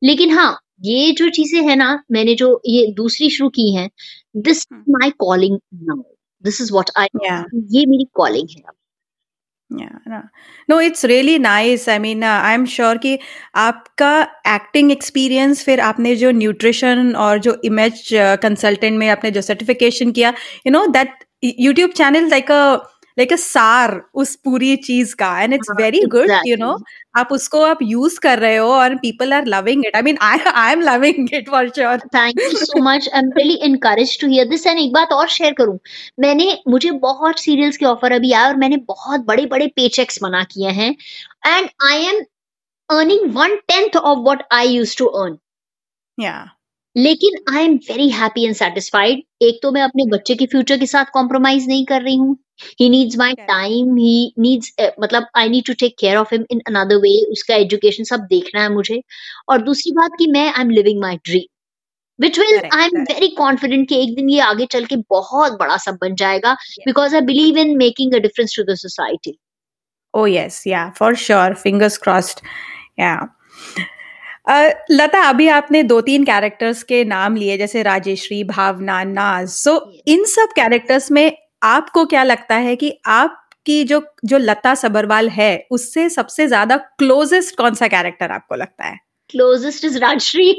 लेकिन 0.04 0.38
हाँ 0.38 0.52
ये 0.86 1.12
जो 1.12 1.30
चीज़ें 1.36 1.62
है 1.69 1.76
ना 1.76 1.91
मैंने 2.12 2.36
जो 2.36 2.50
ये 2.67 2.88
दूसरी 2.93 3.30
शुरू 3.30 3.50
की 3.50 3.71
हैं 3.76 3.89
this. 4.38 4.65
My 4.89 5.10
calling 5.19 5.58
now 5.84 6.02
this 6.43 6.62
is 6.62 6.73
what 6.73 6.89
I. 6.97 7.08
ये 7.78 7.86
मेरी 7.86 8.08
कॉलिंग 8.13 8.58
है 8.58 8.76
Yeah, 9.71 10.21
no, 10.69 10.76
it's 10.80 11.04
really 11.04 11.34
nice. 11.39 11.88
I 11.89 11.95
mean, 12.00 12.21
uh, 12.23 12.41
I'm 12.50 12.65
sure 12.73 12.97
कि 12.97 13.17
आपका 13.56 14.12
एक्टिंग 14.47 14.91
एक्सपीरियंस 14.91 15.63
फिर 15.63 15.80
आपने 15.80 16.15
जो 16.15 16.32
न्यूट्रिशन 16.32 17.13
और 17.15 17.39
जो 17.39 17.56
इमेज 17.65 18.10
कंसल्टेंट 18.43 18.97
में 19.00 19.08
आपने 19.10 19.32
जो 19.32 19.41
सर्टिफिकेशन 19.41 20.12
किया 20.12 20.30
you 20.67 20.71
know 20.71 20.86
that 20.88 21.26
YouTube 21.43 21.91
channel 21.97 22.30
like 22.30 22.52
a 22.52 22.62
like 23.17 23.34
a 23.34 23.36
सार 23.38 24.01
उस 24.13 24.36
पूरी 24.45 24.75
चीज़ 24.86 25.15
का 25.15 25.30
and 25.41 25.53
it's 25.53 25.69
very 25.77 26.01
good 26.15 26.32
you 26.47 26.56
know 26.60 26.77
आप 27.17 27.32
उसको 27.32 27.62
आप 27.63 27.77
यूज़ 27.82 28.19
कर 28.19 28.39
रहे 28.39 28.56
हो 28.56 28.67
और 28.71 28.95
people 28.97 29.34
are 29.34 29.45
loving 29.47 29.86
it 29.86 29.95
I 29.95 30.01
mean 30.01 30.17
I 30.21 30.39
I 30.53 30.71
am 30.71 30.82
loving 30.82 31.34
it 31.34 31.49
for 31.49 31.69
sure 31.69 31.99
thank 32.15 32.41
you 32.41 32.49
so 32.60 32.82
much 32.84 33.10
I 33.13 33.19
am 33.19 33.32
really 33.38 33.56
encourage 33.65 34.19
to 34.21 34.27
hear 34.27 34.47
this 34.49 34.67
and 34.67 34.80
एक 34.80 34.93
बात 34.93 35.12
और 35.13 35.27
शेयर 35.30 35.53
करूँ. 35.58 35.77
मैंने 36.19 36.58
मुझे 36.67 36.91
बहुत 37.01 37.39
सीरियल्स 37.39 37.77
के 37.77 37.86
ऑफ़र 37.86 38.12
अभी 38.13 38.32
आए 38.32 38.47
और 38.47 38.56
मैंने 38.58 38.77
बहुत 38.88 39.25
बड़े 39.25 39.45
बड़े 39.45 39.67
पे 39.75 39.88
चेक्स 39.89 40.19
मना 40.23 40.43
किए 40.51 40.69
हैं. 40.71 40.95
And 41.47 41.69
I 41.89 42.06
am 42.06 42.21
earning 42.89 43.32
one 43.36 43.56
tenth 43.67 43.95
of 43.97 44.19
what 44.19 44.43
I 44.53 44.67
use 44.67 44.97
to 44.97 45.06
earn 45.06 45.38
ya 46.17 46.36
लेकिन 46.95 47.56
I 47.56 47.63
am 47.63 47.73
very 47.89 48.10
happy 48.12 48.45
and 48.45 48.56
satisfied 48.56 49.23
एक 49.43 49.60
तो 49.63 49.71
मैं 49.71 49.82
अपने 49.82 50.06
बच्चे 50.12 50.36
के 50.36 50.45
फ्यूचर 50.45 50.77
के 50.80 50.86
साथ 50.88 51.06
कॉम्प्रोमाइज 51.13 51.67
नहीं 51.67 51.86
कर 51.86 52.01
रही 52.01 52.15
हूँ. 52.15 52.36
He 52.79 52.89
needs 52.89 53.17
my. 53.17 53.33
Time 53.47 53.95
he 53.97 54.33
needs 54.39 54.71
मतलब 55.01 55.27
I 55.37 55.49
need 55.49 55.65
to 55.67 55.73
take 55.79 55.95
care 55.99 56.17
of 56.17 56.33
him 56.33 56.45
in 56.51 56.61
another 56.67 56.95
way 57.03 57.13
उसका 57.31 57.55
एजुकेशन 57.55 58.03
सब 58.11 58.27
देखना 58.29 58.61
है 58.61 58.69
मुझे 58.73 59.01
और 59.49 59.61
दूसरी 59.63 59.91
बात 59.95 60.11
कि 60.19 60.27
मैं 60.31 60.47
I 60.51 60.61
am 60.61 60.69
living 60.69 61.01
my 61.01 61.15
dream 61.25 61.47
which 62.19 62.39
will 62.39 62.57
I 62.73 62.85
am. 62.85 63.01
Very 63.03 63.27
confident 63.37 63.87
कि 63.89 64.01
एक 64.03 64.15
दिन 64.15 64.29
ये 64.29 64.39
आगे 64.41 64.65
चल 64.71 64.85
के 64.85 64.95
बहुत 65.09 65.57
बड़ा 65.59 65.77
सब 65.77 65.97
बन 66.01 66.15
जाएगा. 66.15 66.53
Because 66.85 67.15
I 67.15 67.21
believe 67.25 67.57
in 67.57 67.75
making 67.77 68.13
a 68.13 68.19
difference 68.19 68.55
to 68.57 68.71
the 68.71 68.75
society 68.77 69.37
Oh 70.13 70.25
yes, 70.25 70.55
yeah, 70.65 70.85
for 70.97 71.07
sure. 71.21 71.55
Fingers 71.61 71.95
crossed. 72.03 72.39
Yeah. 72.99 73.25
Uh, 74.49 74.69
Lata 74.91 75.21
अभी 75.29 75.47
आपने 75.47 75.81
दो 75.83 75.99
तीन 76.01 76.23
कैरेक्टर्स 76.25 76.81
के 76.91 77.03
नाम 77.05 77.35
लिए 77.35 77.57
जैसे 77.57 77.83
राजेश्री 77.83 78.43
भावना 78.51 79.03
नाज 79.03 79.49
सो 79.49 79.73
Yes. 79.73 80.01
इन 80.07 80.23
सब 80.33 80.53
कैरेक्टर्स 80.55 81.11
में 81.11 81.25
आपको 81.61 82.05
क्या 82.07 82.23
लगता 82.23 82.55
है 82.57 82.75
कि 82.75 82.91
आपकी 83.07 83.83
जो 83.85 84.01
जो 84.25 84.37
लता 84.37 84.73
सबरवाल 84.75 85.29
है 85.31 85.51
उससे 85.71 86.07
सबसे 86.09 86.47
ज़्यादा 86.47 86.77
क्लोजेस्ट 86.99 87.55
कौन 87.57 87.73
सा 87.75 87.87
कैरेक्टर 87.87 88.31
आपको 88.31 88.55
लगता 88.55 88.85
है? 88.85 88.97
क्लोजेस्ट 89.29 89.85
इज़ 89.85 89.97
राजश्री 89.99 90.51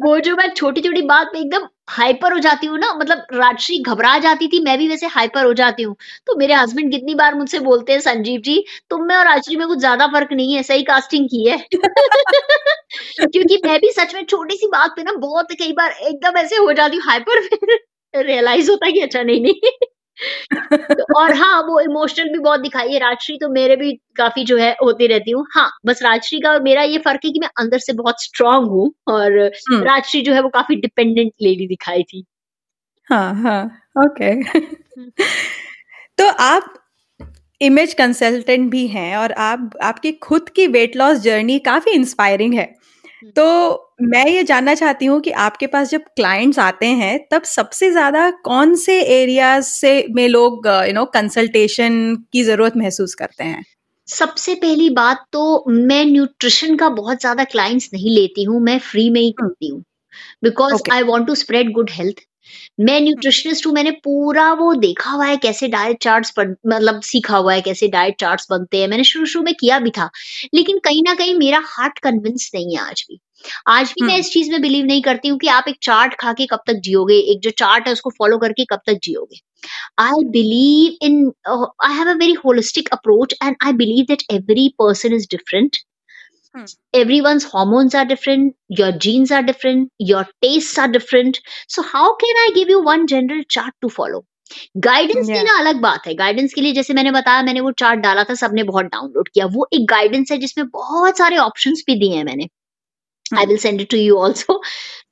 वो 0.00 0.18
जो 0.20 0.34
मैं 0.36 0.48
छोटी 0.50 0.80
छोटी 0.80 1.02
बात 1.04 1.26
पे 1.32 1.38
एकदम 1.40 1.66
हाइपर 1.90 2.32
हो 2.32 2.38
जाती 2.40 2.66
हूँ 2.66 2.78
ना 2.78 2.92
मतलब 2.94 3.26
राजश्री 3.34 3.78
घबरा 3.84 4.16
जाती 4.18 4.48
थी 4.48 4.60
मैं 4.64 4.76
भी 4.78 4.88
वैसे 4.88 5.06
हाइपर 5.08 5.44
हो 5.44 5.52
जाती 5.54 5.82
हूँ। 5.82 5.94
तो 6.26 6.36
मेरे 6.38 6.54
हस्बैंड 6.54 6.90
कितनी 6.92 7.14
बार 7.14 7.34
मुझसे 7.34 7.58
बोलते 7.60 7.92
हैं 7.92 8.00
संजीव 8.00 8.40
जी 8.42 8.64
तुम 8.90 9.04
में 9.06 9.14
और 9.16 9.24
राजश्री 9.26 9.56
में 9.56 9.66
कुछ 9.68 9.78
ज़्यादा 9.78 10.06
फ़र्क 10.08 10.32
नहीं 10.32 10.54
है 10.54 10.62
सही 10.64 10.82
कास्टिंग 10.84 11.28
की 11.28 11.44
है। 11.48 11.58
क्योंकि 13.28 13.60
मैं 13.64 13.78
भी 13.80 13.90
सच 13.92 14.14
में 14.14 14.24
छोटी 14.26 14.56
सी 14.56 14.66
बात 14.70 14.92
पे 14.96 15.02
ना 15.04 15.12
बहुत 15.20 15.52
कई 15.54 15.72
बार 15.74 15.92
एकदम 16.02 16.38
ऐसे 16.38 16.56
हो 16.58 16.72
जाती 16.74 16.96
हूँ 16.96 17.04
हाइपर 17.06 17.48
रियलाइज़ 18.16 18.70
होता 18.70 18.86
है 18.86 18.92
कि 18.92 19.00
अच्छा 19.00 19.22
नहीं 19.22 19.40
नहीं। 19.42 19.70
तो 20.98 21.04
और 21.20 21.34
हाँ 21.34 21.62
वो 21.62 21.80
इमोशनल 21.80 22.28
भी 22.28 22.38
बहुत 22.38 22.60
दिखाई 22.60 22.92
है। 22.92 22.98
राजश्री 22.98 23.36
तो 23.38 23.48
मेरे 23.48 23.76
भी 23.76 23.92
काफ़ी 24.16 24.44
जो 24.44 24.56
है 24.58 24.76
होती 24.84 25.06
रहती 25.06 25.30
हूँ। 25.30 25.46
हाँ 25.54 25.70
बस 25.86 26.02
राजश्री 26.02 26.40
का 26.40 26.50
और 26.50 26.62
मेरा 26.62 26.82
ये 26.82 26.98
फ़र्क 26.98 27.20
है 27.24 27.30
कि 27.30 27.40
मैं 27.40 27.48
अंदर 27.58 27.78
से 27.78 27.92
बहुत 27.92 28.22
स्ट्रांग 28.22 28.66
हूँ 28.66 28.92
और 29.08 29.32
हम्म, 29.40 29.82
राजश्री 29.84 30.20
जो 30.20 30.32
है 30.34 30.40
वो 30.40 30.48
काफ़ी 30.48 30.76
डिपेंडेंट 30.76 31.32
लेडी 31.42 31.66
दिखाई 31.66 32.02
थी। 32.02 32.24
हाँ 33.10 33.34
हाँ 33.34 33.64
ओके 34.06 34.34
तो 36.18 36.28
आप 36.28 36.74
इमेज 37.60 37.94
कंसल्टेंट 37.94 38.70
भी 38.70 38.86
हैं 38.86 39.16
और 39.16 39.32
आप 39.32 39.70
आपकी 39.82 40.12
खुद 40.12 40.48
की 40.48 40.66
वेट 40.66 40.96
लॉस 40.96 41.18
जर्नी 41.18 41.58
काफ़ी 41.58 41.92
इंस्पायरिंग 41.92 42.54
है। 42.54 42.74
तो 43.36 43.44
मैं 44.02 44.26
ये 44.26 44.42
जानना 44.42 44.74
चाहती 44.74 45.06
हूँ 45.06 45.20
कि 45.20 45.30
आपके 45.42 45.66
पास 45.66 45.90
जब 45.90 46.04
क्लाइंट्स 46.16 46.58
आते 46.58 46.86
हैं 46.86 47.18
तब 47.30 47.42
सबसे 47.42 47.90
ज़्यादा 47.90 48.30
कौन 48.44 48.74
से 48.76 49.00
एरिया 49.12 49.60
से 49.60 49.92
में 50.10 50.26
लोग 50.28 50.66
यू 50.66 50.92
नो 50.92 51.04
कंसल्टेशन 51.14 52.16
की 52.32 52.42
ज़रूरत 52.44 52.76
महसूस 52.76 53.14
करते 53.14 53.44
हैं? 53.44 53.62
सबसे 54.08 54.54
पहली 54.54 54.88
बात 54.90 55.24
तो 55.32 55.64
मैं 55.68 56.04
न्यूट्रिशन 56.04 56.76
का 56.76 56.88
बहुत 56.88 57.20
ज़्यादा 57.20 57.44
क्लाइंट्स 57.44 57.90
नहीं 57.92 58.10
लेती 58.10 58.42
हूँ 58.44 58.60
मैं 58.60 58.78
फ्री 58.80 59.08
में 59.10 59.20
ही 59.20 59.28
हम्म, 59.30 59.48
करती 59.48 59.68
हूँ। 59.68 59.82
Because 60.44 60.82
I 60.92 61.02
want 61.02 61.26
to 61.26 61.34
spread 61.34 61.72
good 61.72 61.90
health 61.90 62.20
मैं 62.80 63.00
न्यूट्रिशनिस्ट 63.00 63.66
हूँ 63.66 63.72
मैंने 63.74 63.90
पूरा 63.90 64.52
वो 64.52 64.74
देखा 64.74 65.10
हुआ 65.10 65.26
है 65.26 65.36
कैसे 65.36 65.68
डाइट 65.68 66.02
चार्ट्स 66.02 66.32
मतलब 66.38 67.00
सीखा 67.00 67.36
हुआ 67.36 67.54
है 67.54 67.60
कैसे 67.60 67.88
डाइट 67.88 68.16
चार्ट्स 68.20 68.46
बनते 68.50 68.80
हैं 68.80 68.88
मैंने 68.88 69.04
शुरू 69.04 69.26
शुरू 69.26 69.44
में 69.44 69.54
किया 69.54 69.78
भी 69.78 69.90
था 69.90 70.10
लेकिन 70.54 70.78
कहीं 70.78 71.02
ना 71.02 71.14
कहीं 71.14 71.34
मेरा 71.34 71.62
हार्ट 71.64 71.98
कन्विंस 71.98 72.50
नहीं 72.54 72.76
है 72.76 72.82
आज 72.82 73.04
भी 73.08 73.20
आज 73.66 73.90
भी 73.90 74.02
मैं 74.02 74.08
हम्म, 74.08 74.20
इस 74.20 74.30
चीज़ 74.30 74.50
में 74.50 74.60
बिलीव 74.60 74.86
नहीं 74.86 75.02
करती 75.02 75.28
हूँ 75.28 75.38
कि 75.38 75.46
आप 75.46 75.64
एक 75.68 75.76
चार्ट 75.82 76.14
खा 76.14 76.32
के 76.32 76.46
कब 76.46 76.60
तक 76.66 76.74
जियोगे 76.74 77.14
एक 77.14 77.40
जो 77.40 77.50
चार्ट 77.50 77.86
है 77.86 77.92
उसको 77.92 78.10
फॉलो 78.10 78.38
करके 78.38 78.64
कब 78.64 78.80
तक 78.86 78.98
जियोगे 79.02 79.40
I 79.98 80.24
believe 80.24 81.06
in 81.06 81.32
I 81.84 81.94
have 81.94 82.08
a 82.08 82.14
very 82.14 82.32
holistic 82.32 82.88
approach 82.88 83.34
and 83.42 83.56
I 83.64 83.72
believe 83.72 84.04
that 84.08 84.22
every 84.30 84.68
person 84.68 85.14
is. 85.14 85.26
Hmm. 85.36 85.93
Everyone's 86.94 87.44
hormones 87.44 87.94
are 87.94 88.04
different, 88.04 88.54
your 88.68 88.92
genes 88.92 89.32
are 89.32 89.42
different, 89.42 89.90
your 89.98 90.24
tastes 90.40 90.78
are 90.78 90.86
different. 90.88 91.40
So, 91.68 91.82
how 91.82 92.14
can 92.14 92.36
I 92.36 92.52
give 92.54 92.68
you 92.68 92.82
one 92.82 93.06
general 93.06 93.42
chart 93.48 93.74
to 93.82 93.88
follow? 93.88 94.20
Guidance 94.76 95.28
Yeah. 95.28 95.36
देना 95.36 95.58
अलग 95.58 95.80
बात 95.80 96.06
है 96.06 96.14
guidance 96.14 96.54
के 96.54 96.60
लिए 96.60 96.72
जैसे 96.72 96.94
मैंने 96.94 97.10
बताया 97.10 97.42
मैंने 97.42 97.60
वो 97.60 97.70
चार्ट 97.78 98.00
डाला 98.00 98.24
था 98.24 98.34
सबने 98.34 98.62
बहुत 98.62 98.86
डाउनलोड 98.86 99.28
किया 99.28 99.46
वो 99.54 99.66
एक 99.74 99.86
गाइडेंस 99.90 100.32
है 100.32 100.38
जिसमें 100.38 100.66
बहुत 100.68 101.18
सारे 101.18 101.36
ऑप्शंस 101.36 101.82
भी 101.86 101.94
दिए 102.00 102.16
हैं 102.16 102.24
मैंने 102.24 102.44
I 102.44 103.38
Hmm. 103.38 103.48
Will 103.48 103.58
send 103.58 103.80
it 103.80 103.90
to 103.90 103.96
you 103.96 104.16
also 104.16 104.60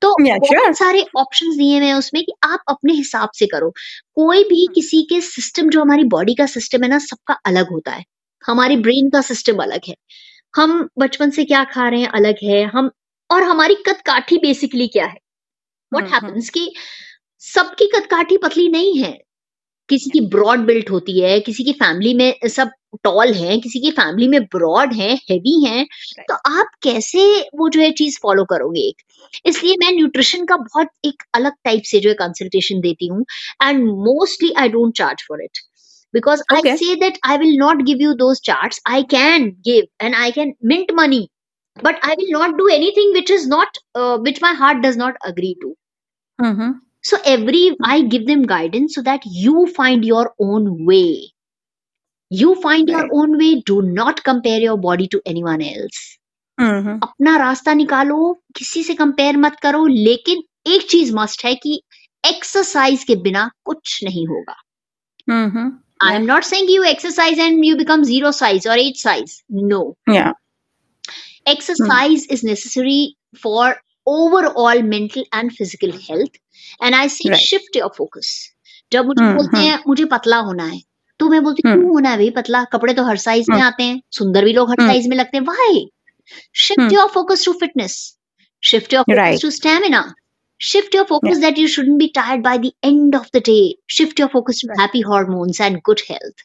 तो 0.01 0.15
Yeah, 0.25 0.39
बहुत 0.39 0.63
sure. 0.65 0.73
सारे 0.75 1.05
ऑप्शंस 1.17 1.55
दिए 1.57 1.77
हुए 1.77 1.85
हैं 1.85 1.93
उसमें 1.93 2.23
कि 2.23 2.33
आप 2.43 2.59
अपने 2.67 2.93
हिसाब 2.93 3.29
से 3.39 3.45
करो 3.55 3.69
कोई 4.21 4.43
भी 4.49 4.65
Hmm. 4.65 4.73
किसी 4.75 5.01
के 5.09 5.21
सिस्टम 5.21 5.69
जो 5.69 5.81
हमारी 5.81 6.03
बॉडी 6.17 6.35
का 6.35 6.45
सिस्टम 6.55 6.83
है 6.83 6.89
ना 6.89 6.99
सबका 7.07 7.33
अलग 7.51 7.71
होता 7.71 7.91
है 7.91 8.03
हमारी 8.43 8.77
ब्रेन 8.87 9.09
का 9.09 9.21
सिस्टम 9.31 9.63
अलग 9.63 9.89
है 9.89 9.95
हम 10.55 10.89
बचपन 10.99 11.29
से 11.29 11.45
क्या 11.45 11.63
खा 11.63 11.89
रहे 11.89 12.01
हैं 12.01 12.07
अलग 12.07 12.35
है 12.43 12.63
हम 12.63 12.91
और 13.29 13.43
हमारी 13.43 13.75
कद 13.75 14.01
काठी 14.05 14.37
बेसिकली 14.37 14.87
क्या 14.87 15.05
है? 15.05 15.17
What 15.93 16.11
hmm, 16.13 16.27
hmm. 16.27 16.41
कि 16.53 16.73
सबकी 17.39 17.85
कद 17.95 18.05
काठी 18.05 18.37
पतली 18.37 18.69
नहीं 18.69 18.97
है। 19.03 19.17
किसी 19.89 20.09
की 20.09 20.19
ब्रॉड 20.21 20.59
बिल्ट 20.59 20.89
होती 20.91 21.19
है 21.19 21.39
किसी 21.39 21.63
की 21.63 21.71
फैमिली 21.73 22.13
में 22.13 22.47
सब 22.47 22.71
टॉल 23.03 23.33
हैं 23.33 23.59
किसी 23.61 23.79
की 23.79 23.91
फैमिली 23.91 24.27
में 24.27 24.43
ब्रॉड 24.43 24.93
हैं 24.93 25.15
हेवी 25.31 25.65
हैं 25.65 25.85
तो 26.19 26.33
आप 26.33 26.67
कैसे 26.83 27.49
वो 27.55 27.69
जो 27.69 27.81
है 27.81 27.91
चीज़ 27.91 28.19
फॉलो 28.23 28.45
करोगे 28.45 28.81
एक? 28.81 28.95
इसलिए 29.45 29.75
मैं 29.79 29.91
न्यूट्रिशन 29.91 30.45
का 30.45 30.57
बहुत 30.57 30.87
एक 31.05 31.23
अलग 31.33 31.53
टाइप 31.63 31.83
से 31.83 31.99
जो 31.99 32.09
है 32.09 32.15
कंसल्टेशन 32.15 32.81
देती 32.81 33.07
हूँ 33.07 33.25
and 33.63 33.83
mostly 33.85 34.51
I 34.57 34.69
don't 34.69 34.97
charge 34.97 35.23
for 35.27 35.43
it 35.43 35.57
because 36.12 36.42
I 36.50 36.58
Okay. 36.58 36.76
say 36.76 36.94
that 36.96 37.18
I 37.24 37.36
will 37.36 37.56
not 37.56 37.84
give 37.84 38.00
you 38.00 38.14
those 38.14 38.40
charts. 38.40 38.80
I 38.86 39.02
can 39.02 39.56
give 39.64 39.86
and 40.00 40.14
I 40.14 40.30
can 40.30 40.54
mint 40.62 40.92
money, 40.94 41.30
but 41.82 41.98
I 42.02 42.14
will 42.18 42.30
not 42.30 42.56
do 42.58 42.68
anything 42.68 43.12
which 43.12 43.30
is 43.30 43.46
not 43.46 43.68
uh, 43.94 44.18
which 44.18 44.40
my 44.40 44.52
heart 44.54 44.82
does 44.82 44.96
not 44.96 45.16
agree 45.24 45.56
to. 45.62 45.74
Mhm. 46.38 46.80
So 47.02 47.18
every 47.24 47.76
I 47.82 48.02
give 48.02 48.26
them 48.26 48.42
guidance 48.42 48.94
so 48.94 49.02
that 49.02 49.22
you 49.26 49.66
find 49.66 50.04
your 50.04 50.34
own 50.40 50.84
way. 50.86 51.32
You 52.30 52.54
find 52.56 52.88
your 52.88 53.02
Right. 53.02 53.10
own 53.12 53.38
way. 53.38 53.60
Do 53.66 53.82
not 53.82 54.24
compare 54.24 54.60
your 54.60 54.76
body 54.76 55.08
to 55.08 55.22
anyone 55.26 55.62
else. 55.62 56.18
Mhm. 56.58 57.00
अपना 57.02 57.36
रास्ता 57.38 57.72
निकालो 57.74 58.32
किसी 58.56 58.82
से 58.84 58.94
compare 58.94 59.36
मत 59.36 59.56
करो 59.62 59.86
लेकिन 59.86 60.42
एक 60.66 60.88
चीज 60.90 61.12
मस्ट 61.14 61.44
है 61.44 61.54
कि 61.54 61.82
एक्सरसाइज 62.26 63.04
के 63.04 63.16
बिना 63.26 63.50
कुछ 63.64 64.04
नहीं 64.04 64.26
होगा 64.26 64.54
Mhm. 65.28 65.68
I 65.99 66.15
am 66.15 66.25
not 66.25 66.43
saying 66.43 66.67
you 66.69 66.83
exercise 66.83 67.37
and 67.39 67.65
you 67.65 67.77
become 67.77 68.03
zero 68.03 68.31
size 68.31 68.65
or 68.65 68.73
eight 68.73 68.97
size. 68.97 69.43
No. 69.49 69.95
Yeah. 70.07 70.33
Exercise 71.45 72.27
mm. 72.27 72.31
is 72.31 72.43
necessary 72.43 73.15
for 73.37 73.75
overall 74.07 74.81
mental 74.81 75.23
and 75.31 75.51
physical 75.51 75.91
health. 75.91 76.35
And 76.81 76.95
I 76.95 77.07
say 77.07 77.29
Right. 77.29 77.39
shift 77.39 77.75
your 77.75 77.91
focus. 77.93 78.31
जब 78.91 79.05
मुझे 79.05 79.23
हम्म, 79.23 79.35
बोलते 79.37 79.57
हम्म। 79.57 79.67
हैं 79.67 79.83
मुझे 79.87 80.05
पतला 80.05 80.37
होना 80.47 80.65
है 80.65 80.81
तो 81.19 81.29
मैं 81.29 81.43
बोलती 81.43 81.61
हूँ 81.65 81.71
हम्म। 81.71 81.81
क्यों 81.83 81.93
होना 81.93 82.09
है 82.09 82.17
भाई 82.17 82.29
पतला 82.29 82.63
कपड़े 82.73 82.93
तो 82.93 83.03
हर 83.03 83.17
साइज़ 83.17 83.51
में 83.51 83.57
हम्म। 83.57 83.67
आते 83.67 83.83
हैं 83.83 84.01
सुंदर 84.17 84.45
भी 84.45 84.53
लोग 84.53 84.69
हर 84.69 84.81
हम्म। 84.81 84.91
साइज़ 84.91 85.07
में 85.09 85.15
लगते 85.17 85.37
हैं 85.37 85.43
why 85.45 85.87
shift 86.55 86.79
hmm. 86.79 86.93
Your 86.93 87.07
focus 87.13 87.45
to 87.45 87.53
fitness 87.53 87.95
shift 88.63 88.93
your. 88.93 89.03
Focus 89.03 89.41
to 89.41 89.49
stamina 89.51 90.01
shift 90.63 90.93
your 90.93 91.05
focus 91.05 91.39
yeah. 91.39 91.49
that 91.49 91.57
you 91.57 91.67
shouldn't 91.67 91.99
be 91.99 92.09
tired 92.09 92.41
by 92.41 92.57
the 92.57 92.73
end 92.81 93.15
of 93.15 93.29
the 93.31 93.41
day. 93.41 93.75
Shift 93.87 94.17
your 94.17 94.29
focus 94.29 94.63
to 94.63 94.73
happy 94.77 95.01
hormones 95.01 95.59
and 95.59 95.83
good 95.83 96.01
health. 96.07 96.43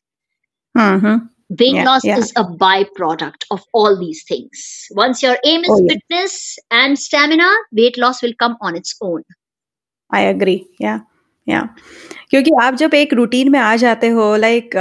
Mm-hmm. 0.77 1.27
weight 1.51 1.77
yeah, 1.77 1.85
loss 1.85 2.05
yeah. 2.05 2.19
is 2.19 2.33
a 2.37 2.45
byproduct 2.45 3.45
of 3.51 3.63
all 3.73 3.97
these 3.99 4.25
things. 4.29 4.87
Once 4.91 5.23
your 5.23 5.39
aim 5.45 5.61
is 5.61 5.71
oh, 5.71 5.87
fitness 5.89 6.59
and 6.71 6.99
stamina 6.99 7.49
weight 7.73 7.97
loss 7.97 8.21
will 8.23 8.35
come 8.39 8.57
on 8.61 8.77
its 8.77 8.97
own. 9.01 9.23
I 10.11 10.23
agree. 10.23 10.67
Yeah. 10.81 11.01
या 11.49 11.69
क्योंकि 12.31 12.51
आप 12.63 12.75
जब 12.75 12.95
एक 12.95 13.13
routine 13.15 13.51
में 13.53 13.59
आ 13.59 13.75
जाते 13.77 14.09
हो 14.11 14.35
like 14.37 14.77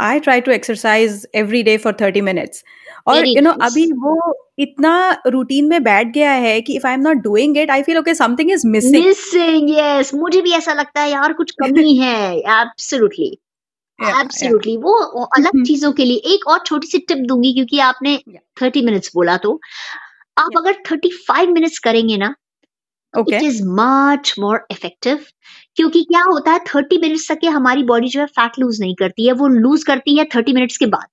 I 0.00 0.20
try 0.20 0.40
to 0.40 0.52
exercise 0.52 1.26
every 1.34 1.62
day 1.62 1.76
for 1.78 1.96
thirty 2.00 2.20
minutes 2.22 2.64
और 3.06 3.26
यू 3.26 3.40
नो. 3.42 3.50
अभी 3.62 3.90
वो 3.94 4.32
इतना 4.58 4.92
रूटीन 5.26 5.68
में 5.68 5.82
बैठ 5.84 6.12
गया 6.14 6.32
है 6.44 6.60
कि 6.60 6.76
if 6.76 6.86
I 6.86 6.94
am 6.94 7.00
not 7.00 7.16
doing 7.22 7.56
it 7.58 7.70
I 7.70 7.82
feel 7.82 7.98
okay 7.98 8.14
something 8.14 8.50
is 8.50 8.66
missing 8.66 9.04
Missing, 9.04 9.68
yes. 9.70 10.14
मुझे 10.14 10.40
भी 10.42 10.52
ऐसा 10.52 10.72
लगता 10.72 11.00
है 11.00 11.10
यार 11.10 11.32
कुछ 11.32 11.50
कमी 11.62 11.96
है. 12.02 12.42
Absolutely. 12.54 13.30
Absolutely. 13.98 14.76
वो 14.82 14.94
वो 15.14 15.24
अलग 15.36 15.50
हम्म। 15.54 15.64
चीज़ों 15.64 15.92
के 15.92 16.04
लिए 16.04 16.34
एक 16.34 16.46
और 16.48 16.62
छोटी 16.66 16.86
सी 16.86 16.98
टिप 17.08 17.18
दूँगी 17.28 17.52
क्योंकि 17.54 17.78
आपने 17.80 18.16
थर्टी 18.62 18.80
Yeah. 18.80 18.90
मिनट्स 18.90 19.10
बोला 19.14 19.36
तो 19.38 19.52
आप 20.36 20.46
Yeah. 20.46 20.58
अगर 20.58 20.80
35 20.88 21.52
मिनट्स 21.52 21.78
करेंगे 21.78 22.16
ना 22.16 22.34
okay. 23.14 23.34
It 23.34 23.42
is 23.42 23.62
much 23.70 24.34
more 24.38 24.66
effective 24.70 25.24
क्योंकि 25.76 26.02
क्या 26.02 26.22
होता 26.22 26.52
है 26.52 26.58
थर्टी 26.74 26.98
मिनट्स 26.98 27.30
तक 27.30 27.44
हमारी 27.48 27.82
बॉडी 27.84 28.08
जो 28.08 28.20
है 28.20 28.26
फैट 28.38 28.58
लूज 28.58 28.80
नहीं 28.80 28.94
करती 28.94 29.26
है 29.26 29.32
वो 29.32 29.48
लूज 29.48 29.84
करती 29.84 30.16
है 30.18 30.24
थर्टी 30.34 30.52
मिनट्स 30.52 30.76
के 30.76 30.86
बाद। 30.86 31.06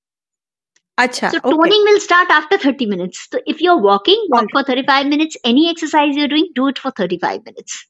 अच्छा 0.97 1.29
toning 1.29 1.85
will 1.85 1.97
start 1.99 2.31
after 2.31 2.57
thirty 2.65 2.85
minutes 2.85 3.27
तो 3.31 3.39
if 3.47 3.63
you 3.63 3.71
are 3.71 3.81
walking 3.81 4.27
walk 4.33 4.49
for 4.53 4.63
thirty 4.69 4.81
five 4.87 5.07
minutes 5.07 5.37
any 5.45 5.69
exercise 5.69 6.17
you're 6.17 6.27
doing 6.27 6.47
do 6.55 6.71
for 6.79 6.91
thirty 6.99 7.17
five 7.17 7.41
minutes 7.45 7.83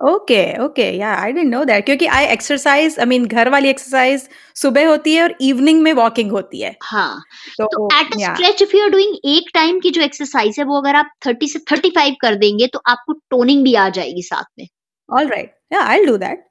okay 0.00 0.42
okay 0.64 0.90
yeah 0.90 1.12
I 1.14 1.32
didn't 1.32 1.50
know 1.50 1.64
that 1.64 1.84
क्योंकि 1.84 2.06
आई 2.06 2.26
exercise 2.26 2.98
I 2.98 3.06
mean 3.06 3.26
घर 3.26 3.48
वाली 3.48 3.68
exercise 3.68 4.28
सुबह 4.54 4.88
होती 4.88 5.14
है 5.14 5.22
और 5.22 5.34
evening 5.40 5.82
में 5.82 5.92
walking 5.92 6.30
होती 6.30 6.60
है। 6.60 6.74
हाँ 6.82 7.20
तो 7.58 7.66
तो 7.66 7.88
at 7.94 8.14
a 8.14 8.20
yeah 8.20 8.34
stretch 8.34 8.62
if 8.62 8.76
you 8.76 8.82
are 8.82 8.90
doing 8.90 9.16
एक 9.26 9.50
टाइम 9.54 9.80
की 9.80 9.90
जो 9.90 10.02
एक्सरसाइज 10.02 10.58
है 10.58 10.64
वो 10.64 10.80
अगर 10.80 10.96
आप 10.96 11.10
30 11.26 11.52
से 11.52 11.58
35 11.70 12.14
कर 12.20 12.34
देंगे 12.34 12.66
तो 12.66 12.80
आपको 12.86 13.12
टोनिंग 13.30 13.64
भी 13.64 13.74
आ 13.74 13.88
जाएगी 13.88 14.22
साथ 14.22 14.44
में। 14.58 14.66
All 15.08 15.28
right 15.28 15.54
yeah 15.72 15.80
I 15.82 16.04
do 16.04 16.16
that 16.16 16.44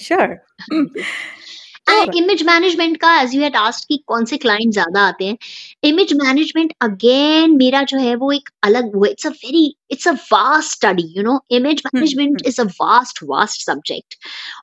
sure 0.00 0.36
and 1.86 2.14
image 2.14 2.42
management 2.42 2.96
का 2.96 3.14
एज 3.20 3.34
यू 3.34 3.42
हैड 3.42 3.56
आस्क्ड 3.56 3.88
कि 3.88 3.96
कौन 4.06 4.24
से 4.24 4.36
क्लाइंट 4.36 4.72
ज़्यादा 4.72 5.00
आते 5.00 5.26
हैं 5.26 5.36
इमेज 5.84 6.12
मैनेजमेंट 6.14 6.72
अगेन 6.82 7.56
मेरा 7.56 7.82
जो 7.82 7.98
है 7.98 8.14
वो 8.16 8.30
एक 8.32 8.48
अलग 8.62 8.94
वो 8.96 9.04
it's 9.06 9.26
a 9.26 9.30
very 9.30 9.64
it's 9.90 10.08
a 10.08 10.12
vast 10.32 10.72
study 10.72 11.12
you 11.16 11.22
know 11.22 11.38
image 11.50 11.82
management 11.86 12.42
is 12.46 12.60
a 12.60 12.64
vast 12.80 13.18
vast 13.24 13.66
subject 13.66 14.14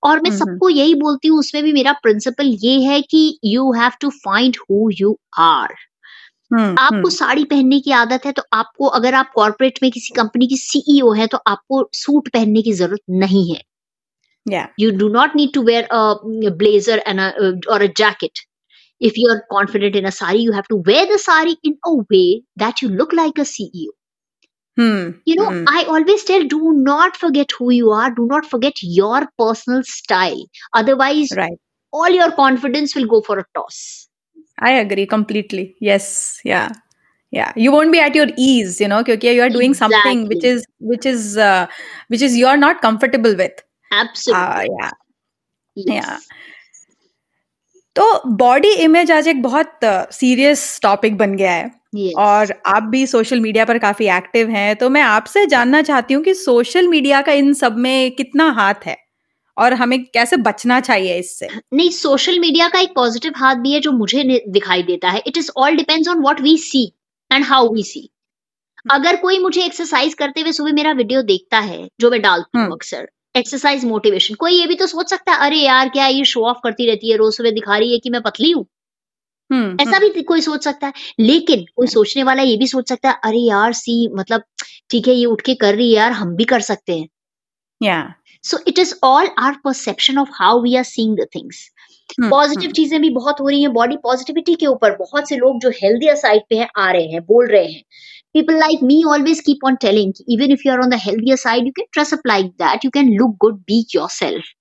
और 0.04 0.22
मैं 0.22 0.30
हम्म, 0.30 0.40
सबको 0.40 0.70
यही 0.70 0.96
बोलती 0.96 1.28
हूँ 1.28 1.40
उसमें 1.40 1.64
भी 1.64 1.74
मेरा 1.74 1.92
प्रिंसिपल 2.04 2.48
ये 2.64 2.80
है 2.82 3.02
कि 3.02 3.40
you 3.46 3.72
have 3.74 3.92
to 4.02 4.10
find 4.20 4.58
who 4.62 4.90
you 4.94 5.18
are 5.42 5.76
आपको 6.80 7.10
साड़ी 7.10 7.44
पहनने 7.44 7.80
की 7.80 7.92
आदत 7.92 8.26
है 8.26 8.32
तो 8.32 8.44
आपको 8.54 8.86
अगर 8.98 9.14
आप 9.14 9.32
कॉर्पोरेट 9.36 9.80
में 9.84 9.92
किसी 9.92 10.14
कंपनी 10.14 10.48
की 10.48 10.58
सीईओ 10.58 11.12
है 11.14 11.28
तो 11.28 11.38
आपको 11.48 11.90
सूट 11.94 12.30
पहनने 12.30 12.62
की 12.62 12.74
ज़रूरत 12.74 13.02
नहीं 13.18 13.54
है। 13.56 13.62
yeah. 14.46 14.68
You 14.78 14.92
do 14.92 15.10
not 15.10 15.36
need 15.36 15.54
to 15.54 15.62
wear 15.62 15.88
a, 15.90 16.16
a 16.46 16.52
blazer 16.52 17.02
and 17.06 17.20
a 17.20 17.34
uh, 17.40 17.54
or 17.70 17.82
a 17.82 17.88
jacket. 17.88 18.40
If 19.00 19.18
you're 19.18 19.44
confident 19.52 19.96
in 19.96 20.06
a 20.06 20.12
sari 20.12 20.40
you 20.40 20.52
have 20.52 20.68
to 20.68 20.76
wear 20.76 21.06
the 21.06 21.18
sari 21.18 21.58
in 21.64 21.78
a 21.86 21.96
way 22.10 22.44
that 22.56 22.82
you 22.82 22.90
look 22.90 23.14
like 23.14 23.40
a 23.40 23.42
ceo 23.42 23.88
hmm. 24.78 25.10
you 25.26 25.36
know 25.36 25.48
hmm. 25.50 25.64
i 25.68 25.84
always 25.86 26.24
tell 26.24 26.44
do 26.44 26.74
not 26.74 27.18
forget 27.18 27.52
who 27.58 27.72
you 27.72 27.90
are. 27.92 28.12
Do 28.12 28.28
not 28.28 28.46
forget 28.46 28.74
your 28.82 29.28
personal 29.38 29.84
style. 29.84 30.46
Otherwise 30.74 31.30
right. 31.36 31.58
all 31.92 32.10
your 32.10 32.32
confidence 32.32 32.96
will 32.96 33.08
go 33.08 33.22
for 33.22 33.40
a 33.40 33.46
toss. 33.56 34.08
I 34.60 34.72
agree 34.74 35.08
completely. 35.08 35.76
Yes. 35.80 36.40
Yeah. 36.46 36.70
Yeah. 37.32 37.54
You 37.56 37.72
won't 37.72 37.92
be 37.92 38.00
at 38.00 38.14
your 38.14 38.28
ease 38.38 38.80
you 38.80 38.88
know 38.88 39.04
because 39.04 39.24
you 39.24 39.42
are 39.42 39.50
doing 39.50 39.72
exactly. 39.72 39.96
something 39.96 40.28
which 40.28 40.44
is 40.44 40.64
which 40.80 41.06
is 41.06 41.38
uh, 41.38 41.68
which 42.10 42.22
is 42.22 42.38
you're 42.38 42.58
not 42.58 42.82
comfortable 42.82 43.36
with. 43.36 43.64
Absolutely. 43.92 44.42
Uh, 44.42 44.64
yeah, 44.72 44.92
yes. 45.78 45.88
yeah. 45.88 46.18
तो 47.96 48.06
body 48.36 48.72
image 48.74 49.12
आज 49.12 49.28
एक 49.28 49.42
बहुत 49.42 49.80
serious 50.14 50.80
topic 50.84 51.18
बन 51.18 51.36
गया 51.36 51.52
है। 51.52 51.70
Yes. 51.96 52.14
और 52.18 52.54
आप 52.68 52.84
भी 52.84 53.06
सोशल 53.08 53.40
मीडिया 53.40 53.66
पर 53.66 53.78
काफ़ी 53.78 54.08
एक्टिव 54.18 54.50
हैं 54.50 54.76
तो 54.76 54.90
मैं 54.90 55.02
आपसे 55.02 55.46
जानना 55.46 55.82
चाहती 55.82 56.14
हूँ 56.14 56.24
कि 56.24 56.34
सोशल 56.34 56.88
मीडिया 56.88 57.22
का 57.22 57.32
इन 57.34 57.54
सब 57.54 57.78
में 57.78 58.12
कितना 58.12 58.50
हाथ 58.52 58.86
है? 58.86 58.98
और 59.58 59.74
हमें 59.74 60.04
कैसे 60.06 60.38
बचना 60.40 60.80
चाहिए 60.80 61.18
इससे? 61.20 61.48
नहीं 61.74 61.90
सोशल 61.90 62.40
मीडिया 62.40 62.68
का 62.70 62.80
एक 62.80 62.94
पॉजिटिव 62.96 63.34
हाथ 63.38 63.56
भी 63.56 63.74
है 63.74 63.80
जो 63.80 63.92
मुझे 63.92 64.24
दिखाई 64.50 64.84
देता 64.84 65.10
है। 65.10 65.22
It 65.28 65.38
is 65.38 65.52
all 65.58 65.76
depends 65.76 66.08
on 66.10 66.22
what 66.22 66.42
we 66.42 66.58
see 66.58 66.86
and 67.32 67.46
how 67.46 67.74
we 67.74 67.84
see 67.84 68.10
अगर 68.92 69.16
कोई 69.16 69.40
मुझे 69.40 69.64
एक्सरसाइज 69.64 70.14
करते 70.14 70.42
हुए 70.42 70.52
सुबह 70.52 70.74
मेरा 70.74 70.92
वीडियो 70.92 71.22
देखता 71.24 71.60
है 71.60 71.88
जो 72.00 72.12
मैं 72.12 72.22
डालती 72.22 72.58
हूँ 72.58 72.64
हम्म। 72.64 72.74
अक्सर 72.74 73.08
एक्सरसाइज 73.36 73.84
मोटिवेशन 73.86 74.36
कोई 74.36 74.54
ये 74.54 74.66
भी 74.68 74.76
तो 74.76 74.86
सोच 74.88 75.10
सकता 75.10 75.32
है 75.32 75.38
अरे 75.40 75.58
यार 75.58 75.90
क्या 75.90 76.06
ये 76.08 76.24
शो 76.26 76.42
ऑफ़ 76.46 76.58
करती 76.64 76.86
रहती 76.88 77.12
है 77.12 77.18
रोज 77.18 77.34
सुबह 77.34 77.52
दिखा 77.52 77.78
रही 77.78 77.92
है 77.94 78.00
कि 78.00 78.10
मैं 78.10 78.22
पतली 78.22 78.52
हूँ? 78.52 78.66
हम्म 79.50 79.78
ऐसा 79.80 80.00
भी 80.00 80.22
कोई 80.24 80.42
सोच 80.42 80.64
सकता 80.64 80.88
है। 80.88 80.94
लेकिन 81.20 81.66
कोई 81.76 81.88
सोचने 81.88 82.24
वाला 82.24 82.44
ये 82.44 82.56
भी 82.58 82.68
सोच 82.68 82.90
सकता 82.90 83.10
है 83.10 83.16
अरे 83.24 83.40
यार 83.40 83.74
सी 83.74 84.08
मतलब 84.16 84.44
ठीक 84.90 85.08
है 85.08 85.14
ये 85.14 85.26
उठ 85.26 85.42
के 85.42 85.56
कर 85.56 85.76
रही 85.76 85.90
है 85.90 85.96
यार 85.98 86.12
हम 86.12 86.36
भी 86.36 86.44
कर 86.46 86.62
सकते 86.62 86.98
हैं। 87.00 87.08
Yeah. 87.82 88.14
So 88.44 88.58
it 88.68 88.80
is 88.80 88.94
all 89.04 89.28
our 89.40 89.56
perception 89.66 90.18
of 90.18 90.30
how 90.34 90.62
we 90.64 90.76
are 90.76 90.84
seeing 90.86 91.18
the 91.18 91.28
things 91.36 91.70
positive 92.22 92.72
चीज़ें 92.72 93.02
भी 93.02 93.10
बहुत 93.12 93.40
हो 93.42 93.48
रही 93.50 93.62
हैं 93.62 93.72
बॉडी 93.74 93.98
पॉजिटिविटी 93.98 94.56
के 94.56 94.66
ऊपर। 94.68 94.96
बहुत 94.98 95.30
से 95.30 95.38
लोग 95.38 95.60
जो 95.62 95.70
हेल्दियर 95.76 96.16
साइड 96.18 96.42
पे 96.50 96.58
हैं 96.58 96.70
आ 96.80 96.92
रहे 96.92 97.08
हैं 97.08 97.22
बोल 97.26 97.48
रहे 97.48 97.66
हैं। 97.66 97.84
people 98.37 98.59
like 98.63 98.83
me 98.91 98.97
always 99.15 99.41
keep 99.41 99.65
on 99.71 99.77
telling 99.87 100.13
even 100.37 100.51
if 100.57 100.65
you're 100.65 100.81
on 100.87 100.91
the 100.95 100.99
healthier 101.07 101.37
side 101.45 101.67
you 101.71 101.73
can 101.81 101.87
dress 101.99 102.13
up 102.13 102.29
like 102.33 102.51
that 102.65 102.85
you 102.85 102.91
can 102.91 103.11
look 103.23 103.37
good 103.47 103.65
be 103.73 103.85
yourself 103.95 104.53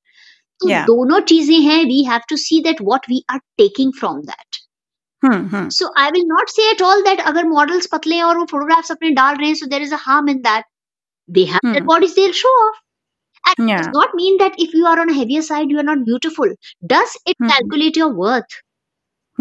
तो 0.63 0.69
Yeah. 0.69 0.85
दोनों 0.89 1.19
चीजें 1.31 1.57
हैं 1.69 1.79
we 1.87 2.03
have 2.09 2.25
to 2.33 2.37
see 2.43 2.61
that 2.67 2.81
what 2.89 3.07
we 3.13 3.23
are 3.35 3.41
taking 3.61 3.91
from 4.01 4.21
that 4.31 4.59
hmm 5.21 5.47
hmm 5.55 5.69
so 5.77 5.89
I 6.03 6.09
will 6.15 6.27
not 6.31 6.51
say 6.55 6.69
at 6.73 6.81
all 6.89 7.03
that 7.07 7.21
अगर 7.31 7.47
models 7.51 7.87
पतले 7.93 8.15
हैं 8.15 8.23
और 8.23 8.37
वो 8.37 8.45
photographs 8.53 8.91
अपने 8.91 9.09
डाल 9.19 9.35
रहे 9.35 9.49
हैं 9.49 9.55
so 9.61 9.69
there 9.73 9.85
is 9.87 9.95
a 9.97 10.01
harm 10.07 10.29
in 10.35 10.41
that 10.47 10.69
they 11.29 11.45
have 11.53 11.65
their 11.73 11.83
Hmm. 11.83 11.89
bodies 11.91 12.15
they'll 12.19 12.37
show 12.41 12.53
off 12.65 12.81
and 13.49 13.63
it 13.63 13.69
Yeah. 13.71 13.81
does 13.81 13.91
not 13.97 14.15
mean 14.19 14.37
that 14.43 14.59
if 14.65 14.73
you 14.79 14.85
are 14.91 14.99
on 14.99 15.09
a 15.09 15.17
heavier 15.19 15.41
side 15.49 15.73
you 15.75 15.81
are 15.83 15.87
not 15.89 16.05
beautiful 16.11 16.53
does 16.93 17.17
it 17.25 17.37
Hmm. 17.41 17.51
calculate 17.53 17.99
your 18.03 18.09
worth 18.23 18.57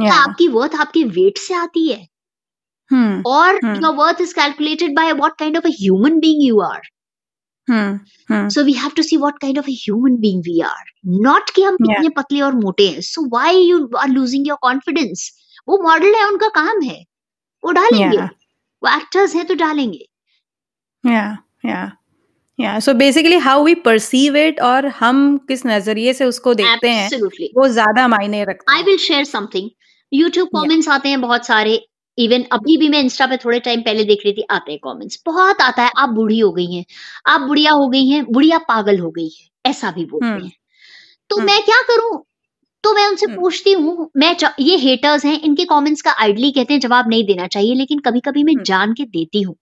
क्या 0.01 0.11
yeah 0.11 0.23
आपकी 0.23 0.49
worth 0.57 0.75
आपके 0.87 1.05
weight 1.19 1.39
से 1.47 1.55
आती 1.55 1.89
है 1.93 2.01
हम्म 2.92 3.22
or 3.32 3.50
Hmm. 3.64 3.76
your 3.84 3.92
worth 3.98 4.22
is 4.26 4.32
calculated 4.38 4.96
by 5.00 5.08
what 5.22 5.38
kind 5.42 5.58
of 5.60 5.66
a 5.70 5.74
human 5.82 6.20
being 6.26 6.42
you 6.46 6.62
are 6.68 6.82
hmm 7.68 8.00
hmm 8.30 8.48
so 8.54 8.62
we 8.70 8.74
have 8.82 8.94
to 9.00 9.04
see 9.08 9.18
what 9.24 9.40
kind 9.42 9.60
of 9.62 9.68
a 9.72 9.76
human 9.82 10.16
being 10.22 10.40
we 10.48 10.56
are 10.70 10.88
not 11.26 11.52
कि 11.56 11.64
हम 11.64 11.76
Yeah. 11.82 11.88
कितने 11.96 12.10
पतले 12.22 12.42
और 12.48 12.56
मोटे 12.64 12.88
हैं 12.90 13.02
so 13.10 13.26
why 13.36 13.52
you 13.58 13.80
are 14.04 14.08
losing 14.14 14.48
your 14.52 14.58
confidence 14.68 15.28
वो 15.70 15.78
model 15.84 16.16
है 16.16 16.26
उनका 16.28 16.48
काम 16.58 16.82
है 16.82 16.98
वो 17.64 17.72
डालेंगे 17.80 18.18
Yeah. 18.18 18.30
वो 18.84 18.96
एक्टर्स 18.96 19.36
हैं 19.36 19.46
तो 19.46 19.56
डालेंगे 19.64 20.06
yeah 21.04 21.30
yeah 21.66 21.88
yeah 22.60 22.80
so 22.86 22.94
basically 23.02 23.38
how 23.48 23.58
we 23.68 23.76
perceive 23.84 24.36
it 24.46 24.60
और 24.70 24.86
हम 25.02 25.22
किस 25.48 25.66
नज़रिए 25.66 26.14
से 26.14 26.26
उसको 26.26 26.54
देखते 26.62 26.94
Absolutely. 26.96 27.42
हैं 27.44 27.50
वो 27.58 27.68
ज़्यादा 27.78 28.08
मायने 28.16 28.44
रखता 28.44 28.72
है 28.72 28.78
आई 28.78 28.82
है 28.82 28.86
will 28.86 28.98
share 29.06 29.24
something 29.26 29.70
YouTube. 30.12 30.48
Comments 30.56 30.88
आते 30.90 31.10
हैं 31.10 31.22
बहुत 31.22 31.46
सारे 31.46 31.78
इवन 32.18 32.44
अभी 32.52 32.78
भी 32.78 32.90
मैं 32.90 33.00
इंस्टा 33.00 33.26
पे 33.28 33.38
थोड़े 33.38 33.60
टाइम 33.60 33.82
पहले 33.82 34.04
देख 34.04 34.20
रही 34.26 34.34
थी 34.34 34.46
आते 34.52 34.72
हैं 34.72 34.80
कमेंट्स 34.84 35.22
बहुत 35.26 35.62
आता 35.62 35.84
है 35.84 35.92
आप 35.98 36.10
बूढ़ी 36.10 36.40
हो 36.40 36.52
गई 36.52 36.74
हैं। 36.74 36.86
आप 37.28 37.42
बुढ़िया 37.42 37.72
हो 37.72 37.88
गई 37.88 38.08
हैं 38.08 38.26
बुढ़िया 38.32 38.58
पागल 38.58 39.00
हो 39.00 39.12
गई 39.12 39.30
है। 39.30 39.70
ऐसा 39.70 39.92
भी 39.92 40.06
बोलते 40.06 40.26
हम्म, 40.26 40.44
हैं। 40.44 40.52
तो 41.30 41.36
हम्म। 41.36 41.46
मैं 41.46 41.62
क्या 41.64 41.82
करूँ? 41.82 42.24
तो 42.84 42.94
मैं 42.94 43.08
उनसे 43.08 43.26
हम्म। 43.26 43.40
पूछती 43.40 43.72
हूँ 43.74 44.10
मैं 44.18 44.36
ये 44.60 44.78
हेटर्स 44.78 45.26
हैं 45.26 45.42
इनके 45.42 45.66
कमेंट्स 45.66 46.02
का 46.02 46.12
आइडली 46.12 46.52
कहते 46.52 46.74
हैं 46.74 46.80
जवाब 46.82 47.10
नहीं 47.10 47.26
देना 47.26 47.48
चाहिए 47.48 47.74
लेकिन 47.76 48.00
कभी 48.00 48.20
कभी 48.20 48.44
मैं। 48.44 48.64
जान 48.64 48.94
के 48.94 49.04
देती 49.04 49.42
हूँ। 49.42 49.56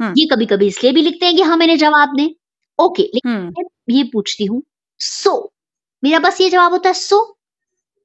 ये 0.00 0.26
कभी 0.26 0.46
कभी 0.46 0.66
इसलिए 0.66 0.92
भी 0.92 1.02
लिखते 1.02 1.26
हैं 1.26 1.36
कि 1.36 1.42
हाँ 1.42 1.56
मैंने 1.56 1.76
जवाब 1.76 2.16
दें। 2.16 2.28
ओके 2.78 3.02
लेकिन 3.02 3.32
मैं 3.32 3.64
ये 3.90 4.02
पूछती 4.04 4.44
हूँ 4.44 4.62
सो 4.98 5.52
मेरा 6.04 6.18
बस 6.18 6.40
ये 6.40 6.50
जवाब 6.50 6.72
होता 6.72 6.88
है 6.88 6.94
सो 6.94 7.38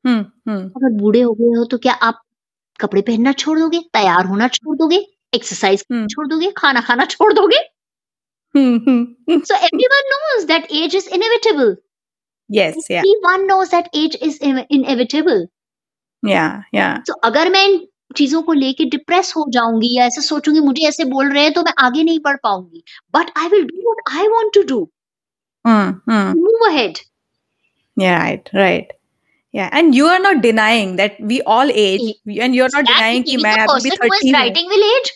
अगर 0.06 0.91
बूढ़े 0.93 1.21
हो 1.21 1.34
गए 1.34 1.58
हो 1.60 1.65
तो 1.65 1.77
क्या 1.77 1.93
आप 1.93 2.21
कपड़े 2.79 3.01
पहनना 3.01 3.31
छोड़ 3.33 3.59
दोगे 3.59 3.79
तैयार 3.93 4.25
होना 4.25 4.47
छोड़ 4.47 4.77
दोगे 4.77 5.05
एक्सरसाइज 5.35 5.85
हम्म। 5.91 6.07
छोड़ 6.07 6.27
दोगे 6.27 6.51
खाना 6.57 6.81
खाना 6.81 7.05
छोड़ 7.05 7.33
दोगे? 7.33 7.57
Hmm 8.55 8.77
hmm 8.87 9.39
so 9.39 9.55
everyone 9.55 10.09
knows 10.13 10.45
that 10.47 10.71
age 10.71 10.95
is 10.95 11.09
inevitable 11.09 11.75
yes 12.49 12.75
yeah. 12.75 12.91
Everyone 12.91 13.45
knows 13.45 13.71
that 13.71 13.89
age 13.95 14.17
is 14.23 14.39
inevitable 14.43 15.47
yeah 16.23 16.51
yeah. 16.75 16.97
तो 17.07 17.13
अगर 17.23 17.49
मैं 17.49 17.67
इन 17.67 17.87
चीज़ों 18.15 18.41
को 18.41 18.53
लेके 18.53 18.85
डिप्रेस 18.85 19.33
हो 19.37 19.45
जाऊँगी 19.49 19.95
या 19.97 20.05
ऐसे 20.05 20.21
सोचूँगी 20.21 20.59
मुझे 20.59 20.87
ऐसे 20.87 21.03
बोल 21.05 21.31
रहे 21.33 21.43
हैं 21.43 21.53
तो 21.53 21.63
मैं 21.63 21.73
आगे 21.79 22.03
नहीं 22.03 22.19
बढ़ 22.19 22.37
पाऊँगी। 22.43 22.83
But 23.15 23.31
I 23.37 23.47
will 23.47 23.65
do 23.65 23.81
what 23.81 24.17
I 24.17 24.27
want 24.27 24.53
to 24.53 24.63
do 24.63 24.79
move 25.65 26.65
ahead 26.69 26.97
right 27.97 28.49
right, 28.49 28.59
right. 28.61 28.96
Yeah, 29.57 29.69
and 29.71 29.95
you 29.95 30.07
are 30.07 30.19
not 30.19 30.41
denying 30.41 30.97
that 30.97 31.15
we 31.19 31.41
all 31.43 31.69
age, 31.83 32.01
and 32.47 32.55
you're 32.55 32.69
not 32.73 32.85
denying 32.85 33.23
कि 33.23 33.37
मैं 33.43 33.53
अभी 33.55 33.89
भी 33.89 33.95
person 33.97 34.11
who 34.11 34.27
is 34.27 34.33
writing 34.35 34.67
will 34.73 34.83
age 34.89 35.11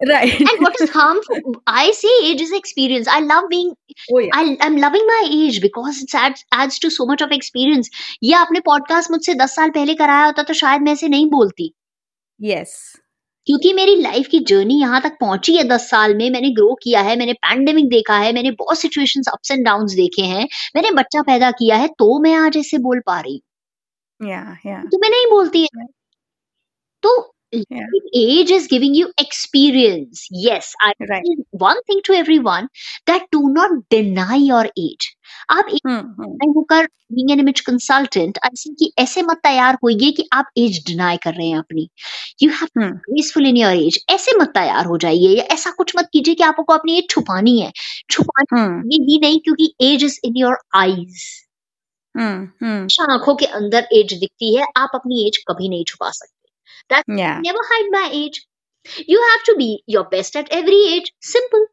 Right. 0.00 0.40
and 0.40 0.60
what 0.60 0.74
is 0.84 0.90
harmful 0.94 1.54
i 1.66 1.90
say 1.98 2.10
age 2.24 2.42
is 2.46 2.50
experience 2.52 3.08
i 3.08 3.20
love 3.20 3.46
being 3.52 3.70
oh 4.14 4.18
yeah. 4.18 4.28
I, 4.34 4.58
I'm 4.60 4.76
loving 4.76 5.06
my 5.06 5.22
age 5.36 5.62
because 5.62 6.02
it 6.02 6.14
adds, 6.14 6.44
adds 6.52 6.78
to 6.80 6.90
so 6.90 7.06
much 7.06 7.22
of 7.22 7.32
experience. 7.32 7.88
ये 8.22 8.34
आपने 8.34 8.60
podcast 8.66 9.10
मुझसे 9.10 9.34
दस 9.34 9.54
साल 9.56 9.70
पहले 9.78 9.94
कराया 10.02 10.26
होता 10.26 10.42
तो 10.42 10.54
शायद 10.60 10.82
मैं 10.82 10.92
ऐसे 10.92 11.08
नहीं 11.08 11.30
बोलती 11.30 11.72
Yes. 12.40 12.76
क्योंकि 13.46 13.72
मेरी 13.72 13.94
लाइफ 14.02 14.26
की 14.30 14.38
जर्नी 14.48 14.78
यहाँ 14.80 15.00
तक 15.00 15.16
पहुँची 15.20 15.56
है 15.56 15.64
दस 15.68 15.88
साल 15.90 16.14
में 16.16 16.28
मैंने 16.30 16.50
ग्रो 16.54 16.74
किया 16.82 17.00
है 17.08 17.16
मैंने 17.18 17.32
पैंडेमिक 17.46 17.88
देखा 17.88 18.16
है 18.18 18.32
मैंने 18.32 18.50
बहुत 18.58 18.78
सिचुएशंस 18.78 19.28
अप्स 19.32 19.50
एंड 19.50 19.64
डाउन्स 19.64 19.94
देखे 19.94 20.22
हैं 20.34 20.46
मैंने 20.76 20.90
बच्चा 21.00 21.22
पैदा 21.32 21.50
किया 21.60 21.76
है 21.76 21.88
तो 21.98 22.18
मैं 22.22 22.34
आज 22.36 22.56
ऐसे 22.56 22.78
बोल 22.88 23.00
पा 23.06 23.20
रही 23.20 23.32
हूँ 23.32 23.40
Yeah, 24.20 24.56
yeah. 24.64 24.82
तो 24.92 24.98
मैं 24.98 25.08
नहीं 25.10 25.26
बोलती 25.30 25.62
है 25.62 25.86
तो 27.02 27.32
Yeah. 27.72 27.84
age 28.18 28.50
is 28.54 28.64
giving 28.70 28.94
you 28.94 29.04
experience 29.22 30.22
yes 30.44 30.66
i 30.86 30.88
Right. 31.10 31.28
one 31.52 31.78
thing 31.86 32.00
to 32.08 32.14
everyone 32.14 32.66
that 33.06 33.26
do 33.32 33.40
not 33.48 33.70
deny 33.94 34.36
your 34.36 34.64
age 34.78 35.06
आप 35.50 35.68
होकर 36.56 36.86
बीइंग 37.12 37.30
एन 37.30 37.40
इमेज 37.40 37.60
कंसल्टेंट 37.60 38.38
ऐसे 38.44 38.72
कि 38.74 38.92
ऐसे 38.98 39.22
मत 39.22 39.40
तैयार 39.42 39.78
होइए 39.84 40.10
कि 40.10 40.28
आप 40.32 40.50
एज 40.58 40.82
डिनाई 40.86 41.16
कर 41.16 41.34
रहे 41.34 41.46
हैं 41.48 41.58
अपनी 41.58 41.88
you 42.42 42.50
have. 42.50 42.68
Graceful 42.82 43.46
in 43.46 43.56
your 43.56 43.72
age 43.76 43.98
ऐसे 44.10 44.36
मत 44.38 44.48
तैयार 44.48 44.86
हो 44.86 44.98
जाइए 45.06 45.36
या 45.36 45.44
ऐसा 45.54 45.70
कुछ 45.78 45.92
मत 45.98 46.08
कीजिए 46.12 46.34
कि 46.34 46.42
आपको 46.42 46.72
अपनी 46.72 46.98
एज 46.98 47.08
छुपानी 47.10 47.58
है 47.60 47.72
छुपानी 48.10 48.60
Hmm. 48.60 48.78
ही 48.92 49.18
नहीं 49.18 49.40
क्योंकि 49.40 49.74
age 49.82 50.04
is 50.04 50.20
in 50.24 50.36
your 50.36 50.58
eyes 50.74 51.45
hmm, 52.16 52.66
hmm. 52.66 53.12
आँखों 53.12 53.34
के 53.34 53.46
अंदर 53.46 53.88
एज 53.92 54.12
दिखती 54.14 54.56
है 54.56 54.66
आप 54.76 54.90
अपनी 54.94 55.26
एज 55.26 55.36
कभी 55.48 55.68
नहीं 55.68 55.84
छुपा 55.84 56.10
सकते। 56.10 56.50
Hide 57.66 57.90
my 57.92 58.08
age 58.24 58.40
you 59.10 59.20
have 59.20 59.38
to 59.46 59.54
be 59.54 59.82
your 59.88 60.04
best 60.04 60.36
at 60.36 60.52
every 60.52 60.80
age 60.96 61.12
simple 61.22 61.66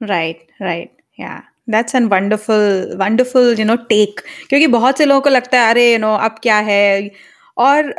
right 0.00 0.46
right 0.62 0.96
yeah 1.20 1.42
that's 1.70 1.94
an 1.94 2.06
wonderful 2.06 2.96
wonderful 3.00 3.56
you 3.58 3.64
know 3.64 3.76
take 3.76 4.20
क्योंकि 4.48 4.66
बहुत 4.66 4.98
से 4.98 5.04
लोगों 5.04 5.20
को 5.20 5.30
लगता 5.30 5.60
है 5.60 5.70
अरे 5.70 5.92
यू 5.92 5.98
नो 5.98 6.14
अब 6.14 6.38
क्या 6.42 6.58
है? 6.58 7.10
और 7.56 7.92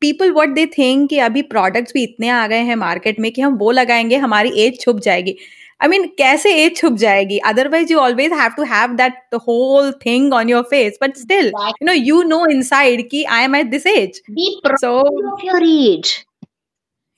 पीपल 0.00 0.30
वट 0.32 0.48
दे 0.48 0.66
थिंक 0.66 1.08
कि 1.10 1.18
अभी 1.18 1.42
प्रोडक्ट 1.42 1.92
भी 1.94 2.02
इतने 2.02 2.28
आ 2.28 2.46
गए 2.46 2.60
हैं 2.60 2.76
मार्केट 2.76 3.20
में 3.20 3.30
कि 3.32 3.42
हम 3.42 3.54
वो 3.54 3.70
लगाएँगे 3.70 4.16
हमारी 4.16 4.50
एज 4.62 4.80
छुप 4.80 4.98
जाएगी। 5.00 5.36
आई 5.82 5.88
मीन 5.88 6.06
कैसे 6.18 6.50
एज 6.64 6.76
छुप 6.76 6.92
जाएगी? 6.94 7.38
Otherwise 7.38 7.92
you 7.92 7.98
always 7.98 8.32
have 8.32 8.50
to 8.56 8.62
have 8.64 8.92
that 8.96 9.34
whole 9.48 9.92
thing 10.06 10.34
on 10.34 10.48
your 10.50 10.62
face 10.70 10.98
but 11.02 11.16
still 11.16 11.46
you 11.46 11.86
know 11.86 11.92
you 11.92 12.22
know 12.22 12.44
inside 12.46 13.08
कि 13.10 13.24
I 13.24 13.44
am 13.44 13.56
at 13.56 13.66
this 13.66 13.86
age 13.86 14.22
be 14.30 14.76
so 14.84 14.92
your 15.44 15.62
age 15.62 16.14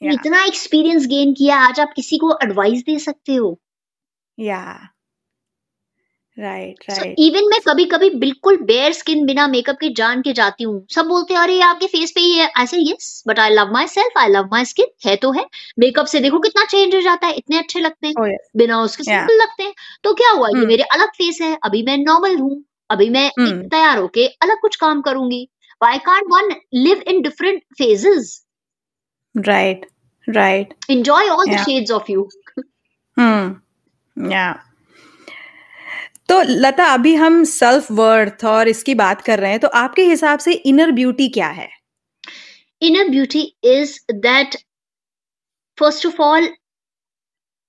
इतना 0.03 0.45
experience 0.45 1.07
gain 1.07 1.33
किया 1.33 1.57
आज 1.59 1.81
आप 1.81 1.93
किसी 1.97 2.19
को 2.19 2.33
advice 2.43 2.83
दे 2.87 2.99
सकते 2.99 3.35
हो। 3.35 3.59
या 4.39 4.89
राइट 6.39 6.83
सो 6.91 7.01
राइट 7.01 7.15
इवन 7.19 7.49
मैं 7.51 7.59
कभी 7.67 7.85
कभी 7.85 8.09
बिल्कुल 8.11 8.57
बेयर 8.63 8.93
स्किन 8.93 9.25
बिना 9.27 9.47
मेकअप 9.49 9.77
के 9.81 9.89
जान 9.95 10.23
के 10.23 10.33
जाती 10.33 10.65
हूँ। 10.65 10.87
सब 10.95 11.07
बोलते 11.07 11.35
हैं 11.35 11.41
अरे 11.41 11.55
ये 11.55 11.61
आपके 11.63 11.87
फेस 11.87 12.13
पे 12.15 12.21
ही 12.21 12.33
है। 12.39 12.51
ऐसे 12.61 12.79
yes 12.81 13.23
but 13.29 13.39
I 13.39 13.51
love 13.51 13.73
myself 13.89 14.19
I 14.19 14.29
love 14.29 14.49
my 14.53 14.65
skin 14.65 14.87
है 15.07 15.15
तो 15.17 15.31
है। 15.33 15.45
मेकअप 15.79 16.07
से 16.07 16.21
देखो 16.21 16.39
कितना 16.39 16.65
चेंज 16.65 16.95
हो 16.95 17.01
जाता 17.01 17.27
है 17.27 17.35
इतने 17.35 17.59
अच्छे 17.59 17.81
लगते 17.81 18.07
हैं। 18.07 18.15
Oh. 18.15 18.31
बिना 18.57 18.81
उसके. 18.83 19.05
सिंपल 19.05 19.41
लगते 19.43 19.63
हैं। 19.63 19.75
तो 20.05 20.15
क्या 20.15 20.31
हुआ 20.31 20.49
ये 20.49 20.59
Hmm. 20.59 20.69
मेरे 20.69 20.83
अलग 20.83 21.09
फेस 21.09 21.41
है। 21.43 21.57
अभी 21.65 21.83
मैं 21.83 21.97
नॉर्मल 21.99 22.37
हूँ। 22.39 22.63
अभी 22.91 23.09
मैं 23.11 23.31
Hmm. 23.41 23.63
तैयार 23.71 23.99
होके 23.99 24.27
अलग 24.27 24.61
कुछ 24.61 24.77
काम 24.77 25.01
करूँगी। 25.01 25.49
Why 25.83 25.99
can't 25.99 26.25
one 26.29 26.55
live 26.75 27.03
in 27.09 27.23
different 27.23 27.63
phases 27.79 28.41
right 29.35 29.87
right 30.29 30.75
enjoy 30.91 31.23
all 31.31 31.47
the 31.47 31.55
Yeah. 31.55 31.65
shades 31.65 31.91
of 31.91 32.11
you. 32.11 32.23
Hmm 33.17 34.31
yeah 34.31 34.45
तो 36.29 36.41
लता 36.43 36.85
अभी 36.93 37.15
हम 37.15 37.43
सेल्फ 37.45 37.91
वर्थ 37.93 38.45
और 38.45 38.69
इसकी 38.69 38.95
बात 38.95 39.21
कर 39.21 39.39
रहे 39.39 39.51
हैं 39.51 39.61
तो 39.61 39.69
आपके 39.69 40.03
हिसाब 40.03 40.39
से 40.39 40.53
इनर 40.53 40.91
ब्यूटी 40.93 41.29
क्या 41.29 41.49
है? 41.49 41.69
Inner 42.83 43.09
beauty 43.09 43.43
is 43.65 43.99
that 44.13 44.57
first 45.79 46.07
of 46.07 46.21
all 46.23 46.49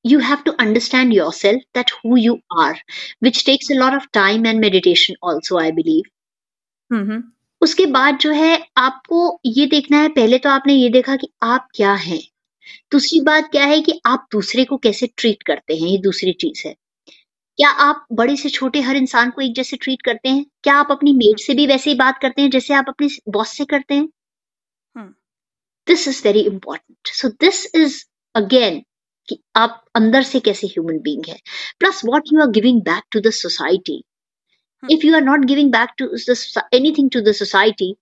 you 0.06 0.20
have 0.20 0.38
to 0.46 0.52
understand 0.52 1.14
yourself 1.34 1.62
that 1.76 1.92
who 1.92 2.18
you 2.18 2.38
are 2.62 2.82
which 3.24 3.46
takes 3.46 3.72
a 3.72 3.76
lot 3.76 3.94
of 3.94 4.08
time 4.14 4.46
and 4.46 4.60
meditation 4.60 5.16
also 5.24 5.60
I 5.60 5.72
believe 5.72 6.04
उसके 7.62 7.86
बाद 7.86 8.18
जो 8.18 8.32
है 8.32 8.58
आपको 8.78 9.20
ये 9.46 9.66
देखना 9.66 9.98
है 9.98 10.10
पहले 10.10 10.38
तो 10.38 10.50
आपने 10.50 10.74
ये 10.74 10.90
देखा 10.90 11.16
कि 11.16 11.28
आप 11.44 11.68
क्या 11.76 11.94
हैं। 11.94 12.20
दूसरी 12.92 13.20
बात 13.22 13.50
क्या 13.52 13.66
है 13.66 13.82
कि 13.82 14.00
आप 14.06 14.28
दूसरे 14.32 14.66
को 14.66 14.78
कैसे 14.78 15.08
ट्रीट 15.18 15.44
करते 15.44 15.76
हैं 15.76 15.88
ये 15.88 15.98
दूसरी 15.98 16.34
चीज़ 16.34 16.68
है। 16.68 16.76
क्या 17.58 17.70
आप 17.70 18.06
बड़े 18.12 18.36
से 18.36 18.50
छोटे 18.50 18.82
हर 18.82 18.96
इंसान 18.96 19.30
को 19.30 19.42
एक 19.42 19.56
जैसे 19.56 19.78
ट्रीट 19.78 20.02
करते 20.02 20.30
हैं? 20.30 20.46
क्या 20.64 20.76
आप 20.76 20.88
अपनी 20.92 21.14
मेड 21.14 21.40
से 21.40 21.54
भी 21.54 21.68
वैसे 21.68 21.90
ही 21.90 21.96
बात 21.96 22.20
करते 22.22 22.42
हैं 22.42 22.50
जैसे 22.50 22.74
आप 22.74 22.86
अपने 22.90 23.08
बॉस 23.30 23.50
से 23.50 23.66
करते 23.66 23.96
हैं? 23.96 24.10
this 25.88 26.08
is 26.08 26.22
very 26.22 26.44
important. 26.46 27.12
So 27.14 27.30
this 27.44 27.60
is 27.76 27.96
again 28.36 28.82
कि 29.30 29.40
आप 29.56 29.86
अंदर 29.96 30.22
से 30.22 30.40
कैसे 30.40 30.68
ह्यूमन 30.68 31.00
बीइंग 31.00 31.24
है? 31.30 31.38
Plus 31.80 32.02
what 32.06 32.24
you 32.34 32.42
are 32.42 32.48
giving 32.48 32.82
back 32.82 33.04
to 33.12 33.20
the 33.20 33.30
society 33.30 34.04
if 34.92 35.06
you 35.06 35.16
are 35.16 35.22
not 35.22 35.40
giving 35.40 35.72
back 35.72 35.90
to 35.98 36.06
anything 36.74 37.10
to 37.10 37.22
the 37.22 37.32
society 37.32 37.96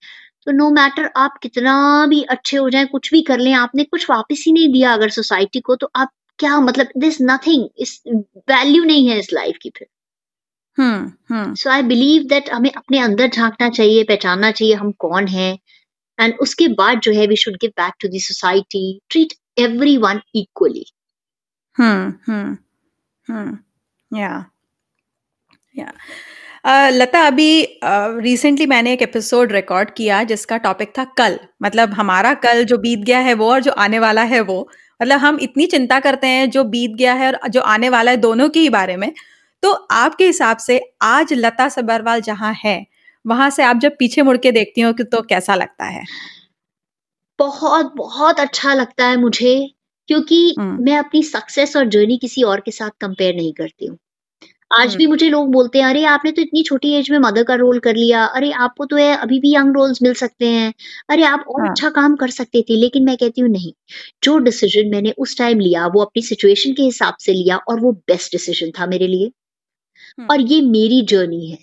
तो 0.45 0.51
नो 0.51 0.69
मैटर 0.69 1.11
आप 1.17 1.37
कितना 1.43 2.05
भी 2.07 2.23
अच्छे 2.23 2.57
हो 2.57 2.69
जाए 2.69 2.85
कुछ 2.85 3.11
भी 3.11 3.21
कर 3.21 3.39
लें 3.39 3.53
आपने 3.53 3.83
कुछ 3.83 4.09
वापस 4.09 4.43
ही 4.47 4.51
नहीं 4.51 4.73
दिया 4.73 4.93
अगर 4.93 5.09
सोसाइटी 5.09 5.59
को 5.59 5.75
तो 5.75 5.91
आप 5.95 6.09
क्या 6.39 6.59
मतलब 6.59 6.88
दिस 6.97 7.17
नथिंग 7.21 7.67
इस 7.77 8.01
वैल्यू 8.49 8.84
नहीं 8.84 9.09
है 9.09 9.17
इस 9.19 9.34
लाइफ 9.34 9.57
की 9.61 9.69
फिर। 9.69 9.88
सो 11.55 11.69
आई 11.69 11.81
बिलीव 11.81 12.23
दैट 12.23 12.49
हमें 12.49 12.71
अपने 12.71 12.99
अंदर 12.99 13.27
झांकना 13.27 13.69
चाहिए 13.69 14.03
पहचानना 14.03 14.51
चाहिए 14.51 14.73
हम 14.73 14.91
कौन 14.99 15.27
हैं। 15.27 15.57
एंड 16.19 16.34
उसके 16.41 16.67
बाद 16.67 16.99
जो 16.99 17.11
है 17.11 17.27
we 17.27 17.36
should 17.36 17.55
give 17.55 17.71
back 17.77 17.93
to 17.99 18.07
the 18.07 18.19
society 18.21 18.99
treat 19.09 19.34
everyone 19.97 20.21
equally 20.36 20.86
yeah 24.11 24.45
yeah 25.75 26.89
Lata 26.89 27.21
अभी 27.27 27.79
रिसेंटली 27.84 28.65
uh, 28.65 28.69
मैंने 28.69 28.93
एक 28.93 29.01
एपिसोड 29.01 29.51
रिकॉर्ड 29.51 29.89
किया 29.97 30.23
जिसका 30.23 30.57
टॉपिक 30.57 30.93
था 30.97 31.03
कल। 31.17 31.39
मतलब 31.63 31.93
हमारा 31.93 32.34
कल 32.34 32.63
जो 32.63 32.77
बीत 32.77 32.99
गया 32.99 33.19
है 33.19 33.34
वो 33.34 33.49
और 33.51 33.61
जो 33.61 33.71
आने 33.71 33.99
वाला 33.99 34.23
है 34.23 34.41
वो। 34.41 34.69
मतलब 34.99 35.19
हम 35.19 35.37
इतनी 35.41 35.65
चिंता 35.67 35.99
करते 35.99 36.27
हैं 36.27 36.49
जो 36.51 36.63
बीत 36.65 36.91
गया 36.95 37.13
है 37.15 37.31
और 37.33 37.47
जो 37.49 37.61
आने 37.63 37.89
वाला 37.89 38.11
है 38.11 38.17
दोनों 38.19 38.49
के 38.49 38.59
ही 38.59 38.69
बारे 38.71 38.97
में। 38.97 39.11
तो 39.63 39.71
आपके 39.93 40.25
हिसाब 40.25 40.57
से 40.59 40.79
आज 41.03 41.33
लता 41.35 41.67
सबरवाल 41.69 42.21
जहाँ 42.23 42.53
है 42.57 42.77
वहाँ 43.25 43.49
से 43.49 43.63
आप 43.63 43.77
जब 43.77 43.95
पीछे 43.99 44.21
मुड़ 44.21 44.37
के 44.37 44.51
देखती 44.51 44.81
हो 44.81 44.93
कि 44.93 45.03
तो 45.05 45.21
कैसा 45.23 45.55
लगता 45.55 45.85
है? 45.87 46.03
बहुत 47.39 47.93
बहुत 47.95 48.39
अच्छा 48.39 48.73
लगता 48.73 49.05
है 49.07 49.17
मुझे 49.17 49.53
क्योंकि 50.09 50.39
मैं 50.59 50.97
अपनी 50.97 51.21
सक्सेस 51.23 51.75
और 51.77 51.85
जर्नी 51.89 52.17
किसी 52.17 52.43
और 52.43 52.59
के 52.61 52.71
साथ 52.71 52.89
कंपेयर 53.01 53.35
नहीं 53.35 53.53
करती 53.53 53.85
हूँ। 53.85 53.97
आज 54.74 54.95
भी 54.95 55.05
मुझे 55.07 55.30
लोग 55.30 55.51
बोलते 55.51 55.80
हैं 55.80 55.86
अरे 55.86 56.03
आपने 56.05 56.32
तो 56.32 56.41
इतनी 56.41 56.61
छोटी 56.63 56.93
एज 56.95 57.09
में 57.11 57.17
मदर 57.19 57.43
का 57.43 57.55
रोल 57.55 57.80
कर 57.80 57.95
लिया। 57.95 58.24
अरे 58.26 58.51
आपको 58.65 58.86
तो 58.86 58.95
है 58.95 59.15
अभी 59.17 59.39
भी 59.39 59.53
यंग 59.55 59.76
रोल्स 59.76 60.01
मिल 60.03 60.13
सकते 60.13 60.47
हैं। 60.47 60.74
अरे 61.09 61.24
आप 61.24 61.45
और 61.49 61.61
हाँ. 61.61 61.69
अच्छा 61.69 61.89
काम 61.89 62.15
कर 62.15 62.30
सकते 62.30 62.61
थे 62.69 62.76
लेकिन 62.76 63.05
मैं 63.05 63.15
कहती 63.17 63.41
हूँ 63.41 63.49
नहीं। 63.49 63.71
जो 64.24 64.38
डिसीज़न 64.39 64.89
मैंने 64.91 65.13
उस 65.17 65.38
टाइम 65.38 65.59
लिया 65.59 65.86
वो 65.88 66.01
अपनी 66.01 66.21
सिचुएशन 66.21 66.74
के 66.74 66.84
हिसाब 66.84 67.17
से 67.19 67.34
लिया 67.34 67.57
और 67.57 67.80
वो 67.80 67.91
बेस्ट 68.07 68.32
डिसीज़न 68.32 68.71
था 68.80 68.86
मेरे 68.88 69.07
लिए। 69.07 69.32
और 70.32 70.41
ये 70.41 70.61
मेरी 70.61 71.01
जर्नी 71.09 71.45
है। 71.47 71.57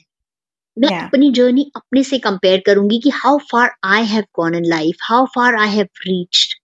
मैं 0.76 0.88
yeah. 0.88 1.02
अपनी 1.04 1.30
जर्नी 1.32 1.70
अपने 1.76 2.02
से 2.04 2.18
कंपेयर 2.18 2.62
करूँगी 2.66 2.98
कि 2.98 3.10
how 3.14 3.38
far 3.50 3.74
I 3.84 4.04
have 4.06 4.24
gone 4.36 4.54
in 4.54 4.64
life 4.64 4.96
how 5.02 5.24
far 5.34 5.54
I 5.60 5.68
have 5.68 5.86
reached 6.06 6.54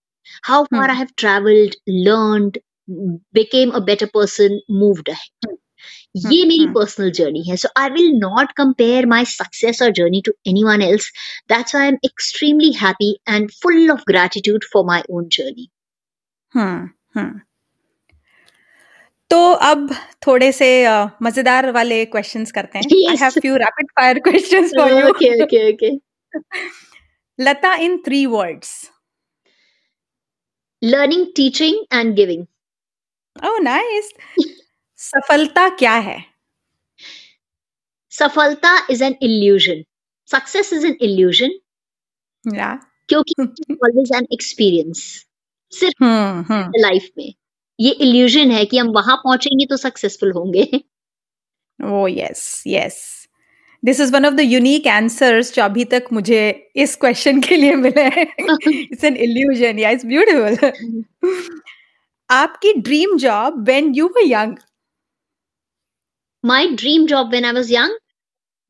how 0.47 0.65
far 0.65 0.91
I 0.91 0.97
have 0.97 1.09
travelled 1.17 1.75
learned 1.89 2.59
became 3.35 3.73
a 3.75 3.81
better 3.81 4.07
person 4.09 4.53
moved 4.81 5.09
ahead 5.09 5.57
ये 6.17 6.45
मेरी 6.47 6.67
पर्सनल 6.75 7.11
जर्नी 7.11 7.43
है 7.43 7.57
so 7.57 7.69
I 7.77 7.91
will 7.91 8.13
not 8.19 8.53
compare 8.57 9.07
my 9.07 9.25
success 9.25 9.83
और 9.83 9.91
journey 9.93 10.21
to 10.27 10.33
anyone 10.65 10.83
else 10.83 11.11
that's 11.49 11.77
I 11.77 11.89
am 11.89 11.97
extremely 12.05 12.73
happy 12.73 13.11
and 13.29 13.51
full 13.63 13.91
of 13.91 14.03
gratitude 14.09 14.65
for 14.73 14.85
my 14.87 15.03
own 15.11 15.29
journey 15.33 15.69
तो 19.31 19.39
अब 19.53 19.89
थोड़े 20.27 20.51
से 20.53 20.67
uh, 20.85 21.09
मज़ेदार 21.23 21.71
वाले 21.73 22.05
क्वेश्चंस 22.05 22.53
करते 22.53 22.79
हैं। 22.79 23.11
I 23.11 23.17
have 23.17 23.41
few 23.41 23.57
rapid 23.57 23.87
fire 23.97 24.19
questions 24.19 24.73
for 24.77 24.93
you 24.93 25.09
okay 25.09 25.31
okay 25.43 25.71
okay 25.73 25.91
Lata 27.39 27.75
in 27.77 27.97
three 28.07 28.25
words 28.27 28.71
learning 30.83 31.27
teaching 31.37 31.85
and 31.93 32.15
giving 32.15 32.47
oh 33.37 33.59
nice 33.61 34.13
सफलता 35.01 35.69
क्या 35.79 35.93
है? 35.93 36.19
सफलता 38.13 38.77
is 38.91 39.03
an 39.05 39.15
illusion 39.23 39.83
success 40.31 40.73
is 40.73 40.87
an 40.87 40.97
illusion 41.03 41.59
क्योंकि 42.45 43.43
ऑलवेज 43.75 44.11
एन 44.17 44.27
एक्सपीरियंस 44.33 44.99
सिर्फ़ 45.73 46.05
life 46.05 46.51
हम्म, 46.51 46.55
हम्म। 46.55 47.03
में। 47.19 47.33
ये 47.79 47.91
illusion 47.91 48.51
है 48.51 48.65
कि 48.65 48.79
हम 48.79 48.89
वहाँ 48.91 49.17
पहुँचेंगे 49.17 49.67
तो 49.67 49.77
सक्सेसफुल 49.77 50.33
होंगे। 50.33 50.63
ओ 51.81 52.07
yes 52.09 52.63
yes 52.67 52.99
this 53.83 54.01
is 54.01 54.13
one 54.13 54.27
of 54.27 54.35
the 54.35 54.41
unique 54.41 54.87
answers 54.89 55.55
जो 55.55 55.63
अभी 55.63 55.85
तक 55.85 56.05
मुझे 56.13 56.41
इस 56.77 56.97
क्वेश्चन 56.97 57.41
के 57.41 57.57
लिए 57.57 57.75
मिले 57.77 58.03
हैं। 58.17 58.27
It's 58.71 59.05
an 59.05 59.17
illusion 59.19 59.79
yeah 59.79 59.91
it's 59.91 60.07
beautiful 60.07 60.81
आपकी 62.31 62.73
dream 62.81 63.17
job 63.19 63.63
when 63.67 63.95
you 63.95 64.07
were 64.09 64.27
young 64.27 64.57
my 66.47 66.75
dream 66.75 67.07
job 67.07 67.33
when 67.33 67.45
I 67.45 67.53
was 67.53 67.71
young? 67.71 67.97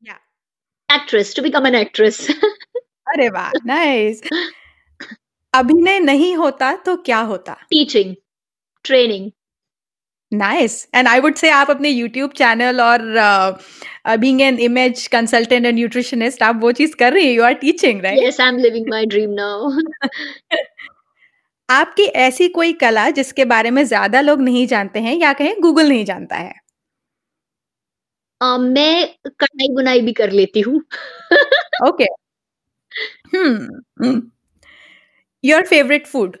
Yeah. 0.03 0.17
Actress, 0.89 1.33
to 1.35 1.41
become 1.41 1.65
an 1.65 1.75
actress. 1.75 2.21
अरे 3.07 3.27
वाह 3.29 3.51
नाइस 3.65 4.21
अभिनय 5.53 5.99
नहीं 5.99 6.35
होता 6.35 6.71
तो 6.85 6.95
क्या 7.05 7.19
होता? 7.29 7.53
Teaching 7.69 8.15
training 8.85 9.29
nice 10.31 10.75
and 10.95 11.07
I 11.07 11.19
would 11.19 11.35
say 11.35 11.49
आप 11.49 11.69
अपने 11.71 11.89
यूट्यूब 11.89 12.31
चैनल 12.37 12.81
और 12.81 13.01
being 14.19 14.41
an 14.41 14.59
image 14.59 15.07
consultant 15.07 15.65
and 15.65 15.75
nutritionist 15.75 16.43
आप 16.43 16.59
वो 16.61 16.71
चीज़ 16.81 16.95
कर 16.99 17.13
रही 17.13 17.25
हैं 17.25 17.33
you 17.33 17.43
are 17.43 17.53
teaching 17.63 18.01
right 18.03 18.23
yes 18.23 18.41
I 18.41 18.47
am 18.47 18.57
living 18.57 18.89
my 18.89 19.05
dream 19.15 19.33
now 19.39 19.71
आपकी 21.69 22.03
ऐसी 22.27 22.47
कोई 22.49 22.73
कला 22.83 23.09
जिसके 23.15 23.45
बारे 23.45 23.71
में 23.71 23.83
ज़्यादा 23.85 24.21
लोग 24.21 24.41
नहीं 24.41 24.67
जानते 24.67 24.99
हैं 24.99 25.15
या 25.17 25.33
कहें 25.33 25.61
गूगल 25.61 25.89
नहीं 25.89 26.05
जानता 26.05 26.35
है? 26.35 26.66
uh, 28.41 28.59
मैं 28.59 29.07
कढ़ाई 29.27 29.67
बुनाई 29.75 30.01
भी 30.01 30.13
कर 30.13 30.31
लेती 30.31 30.61
हूँ। 30.61 30.81
Okay. 31.87 32.05
Your 35.43 35.65
favourite 35.65 36.07
food 36.07 36.37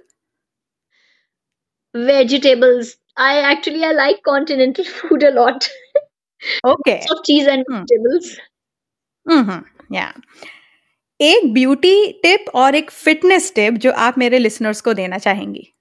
vegetables 1.95 2.95
I 3.17 3.51
actually 3.51 3.83
I 3.83 3.93
like 3.93 4.17
continental 4.25 4.83
food 4.83 5.23
a lot 5.23 5.63
okay 6.67 6.97
cheese 7.15 7.49
and 7.49 7.65
vegetables 7.69 8.37
या 9.93 10.13
एक 11.19 11.53
ब्यूटी 11.53 12.11
टिप 12.23 12.45
और 12.55 12.75
एक 12.75 12.91
फिटनेस 12.91 13.51
टिप 13.55 13.73
जो 13.73 13.91
आप 13.91 14.17
मेरे 14.17 14.39
लिसनर्स 14.39 14.81
को 14.81 14.93
देना 14.93 15.17
चाहेंगी। 15.17 15.73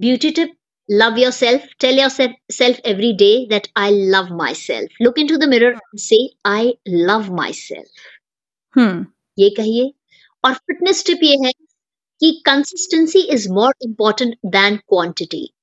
Beauty 0.00 0.30
tip 0.30 0.52
love 0.90 1.18
yourself. 1.18 1.60
Tell 1.84 1.98
yourself 1.98 2.80
every 2.92 3.12
day 3.22 3.34
that 3.50 3.68
i 3.76 3.90
love 4.14 4.30
myself. 4.40 4.86
Look 5.02 5.18
into 5.18 5.38
the 5.40 5.50
mirror 5.52 5.72
and 5.74 6.00
say 6.00 6.20
i 6.46 6.62
love 7.10 7.30
myself. 7.40 7.90
Hmm. 8.78 9.04
ये 9.38 9.50
कहिए। 9.50 9.92
और 10.44 10.54
फिटनेस 10.54 11.06
टिप 11.06 11.18
ये 11.22 11.36
है 11.36 11.52
कि 12.20 12.42
consistency 12.46 13.20
is 13.20 13.48
more 13.52 13.74
important 13.82 14.34
than 14.46 14.76
quantity 14.76 15.54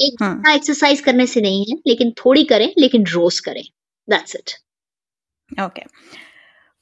एक 0.00 0.22
घंटा 0.22 0.52
एक्सरसाइज 0.52 1.00
करने 1.00 1.26
से 1.26 1.40
नहीं 1.40 1.64
है 1.70 1.76
लेकिन 1.86 2.10
थोड़ी 2.10 2.44
करें 2.44 2.72
लेकिन 2.78 3.06
रोज 3.06 3.40
करें। 3.40 3.64
दैट्स 4.10 4.36
इट 4.36 4.50
ओके 5.60 5.82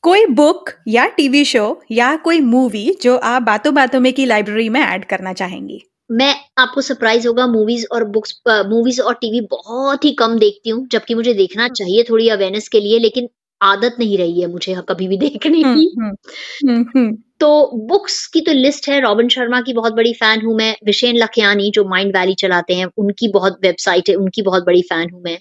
कोई 0.03 0.27
बुक 0.27 0.71
या 0.89 1.07
टीवी 1.07 1.45
शो 1.45 1.83
या 1.91 2.17
कोई 2.17 2.41
मूवी 2.41 2.99
जो 3.03 3.17
आप 3.17 3.43
बातों 3.43 3.75
बातों 3.75 4.01
में 4.01 4.13
की 4.13 4.27
लाइब्रेरी 4.27 4.69
में 4.69 4.81
ऐड 4.81 5.05
करना 5.05 5.33
चाहेंगी? 5.33 5.83
मैं 6.11 6.35
आपको 6.59 6.81
सरप्राइज़ 6.81 7.29
होगा 7.29 7.47
मूवीज़ 7.47 7.87
और 7.93 8.05
बुक्स 8.05 8.41
मूवीज़ 8.49 9.01
और 9.03 9.15
टीवी 9.15 9.41
बहुत 9.41 10.05
ही 10.05 10.13
कम 10.13 10.39
देखती 10.39 10.71
हूँ 10.71 10.87
जबकि 10.93 11.15
मुझे 11.15 11.35
देखना 11.35 11.63
हाँ। 11.63 11.69
चाहिए 11.69 12.03
थोड़ी 12.03 12.29
अवेयरनेस 12.29 12.69
के 12.69 12.81
लिए 12.81 12.99
लेकिन 12.99 13.29
आदत 13.61 13.97
नहीं 13.99 14.19
रही 14.19 14.41
है 14.41 14.47
मुझे 14.47 14.75
कभी 14.89 15.09
भी 15.09 15.17
देखने 15.17 15.63
की। 15.67 17.13
तो 17.41 17.71
बुक्स 17.89 18.27
की 18.27 18.41
तो 18.41 18.53
लिस्ट 18.53 18.89
है 18.89 19.01
रॉबिन 19.01 19.29
शर्मा 19.29 19.61
की 19.61 19.73
बहुत 19.73 19.93
बड़ी 19.93 20.13
फ़ैन 20.13 20.41
हूँ 20.41 20.57
मैं 20.57 20.77
विशेन 20.87 21.17
लखयानी 21.17 21.71
जो 21.71 21.85
माइंड 21.85 22.17
वैली 22.17 22.35
चलाते 22.35 22.75
हैं 22.75 22.87
उनकी 22.97 23.29
बहुत 23.29 23.59
वेबसाइट 23.63 24.09
है 24.09 24.15
उनकी 24.15 24.43
बहुत 24.43 24.65
बड़ी 24.65 24.83
फ़ैन 24.83 25.11
हूँ 25.11 25.23
मैं। 25.23 25.39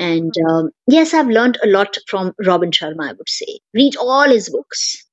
And 0.00 0.32
yes 0.90 1.14
I 1.14 1.20
have 1.20 1.30
learned 1.30 1.56
a 1.56 1.66
lot 1.66 1.96
from 2.10 2.32
Robin 2.40 2.70
Sharma 2.70 3.06
I 3.06 3.12
would 3.12 3.28
say 3.28 3.58
read 3.76 3.96
all 3.96 4.30
his 4.30 4.48
books 4.52 5.08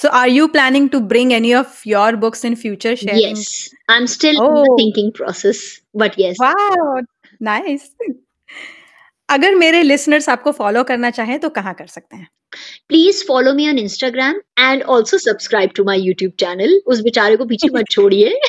So, 0.00 0.08
are 0.08 0.28
you 0.28 0.48
planning 0.48 0.88
to 0.90 0.98
bring 0.98 1.34
any 1.34 1.52
of 1.52 1.82
your 1.84 2.16
books 2.16 2.42
in 2.42 2.56
future? 2.56 2.96
Sharing? 2.96 3.18
Yes, 3.18 3.68
I'm 3.86 4.06
still 4.06 4.40
oh. 4.40 4.46
in 4.46 4.54
the 4.54 4.74
thinking 4.78 5.12
process, 5.12 5.82
but 5.94 6.18
yes. 6.18 6.36
Wow, 6.40 7.02
nice. 7.40 7.90
अगर 9.28 9.54
मेरे 9.54 9.82
listeners 9.82 10.28
आपको 10.28 10.52
follow 10.52 10.82
करना 10.84 11.10
चाहें 11.10 11.38
तो 11.40 11.48
कहाँ 11.58 11.74
कर 11.74 11.86
सकते 11.86 12.16
हैं 12.16 12.28
please 12.88 13.22
follow 13.26 13.52
me 13.54 13.68
on 13.68 13.78
Instagram 13.78 14.40
and 14.58 14.82
also 14.94 15.18
subscribe 15.18 15.70
to 15.76 15.84
my 15.84 16.00
YouTube 16.00 16.32
channel 16.40 16.80
उस 16.86 17.00
बेचारे 17.00 17.36
को 17.36 17.44
पीछे 17.52 17.68
मत 17.74 17.90
छोड़िए 17.90 18.40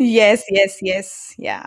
यस 0.00 0.46
यस 0.52 0.78
यस 0.84 1.14
या 1.40 1.60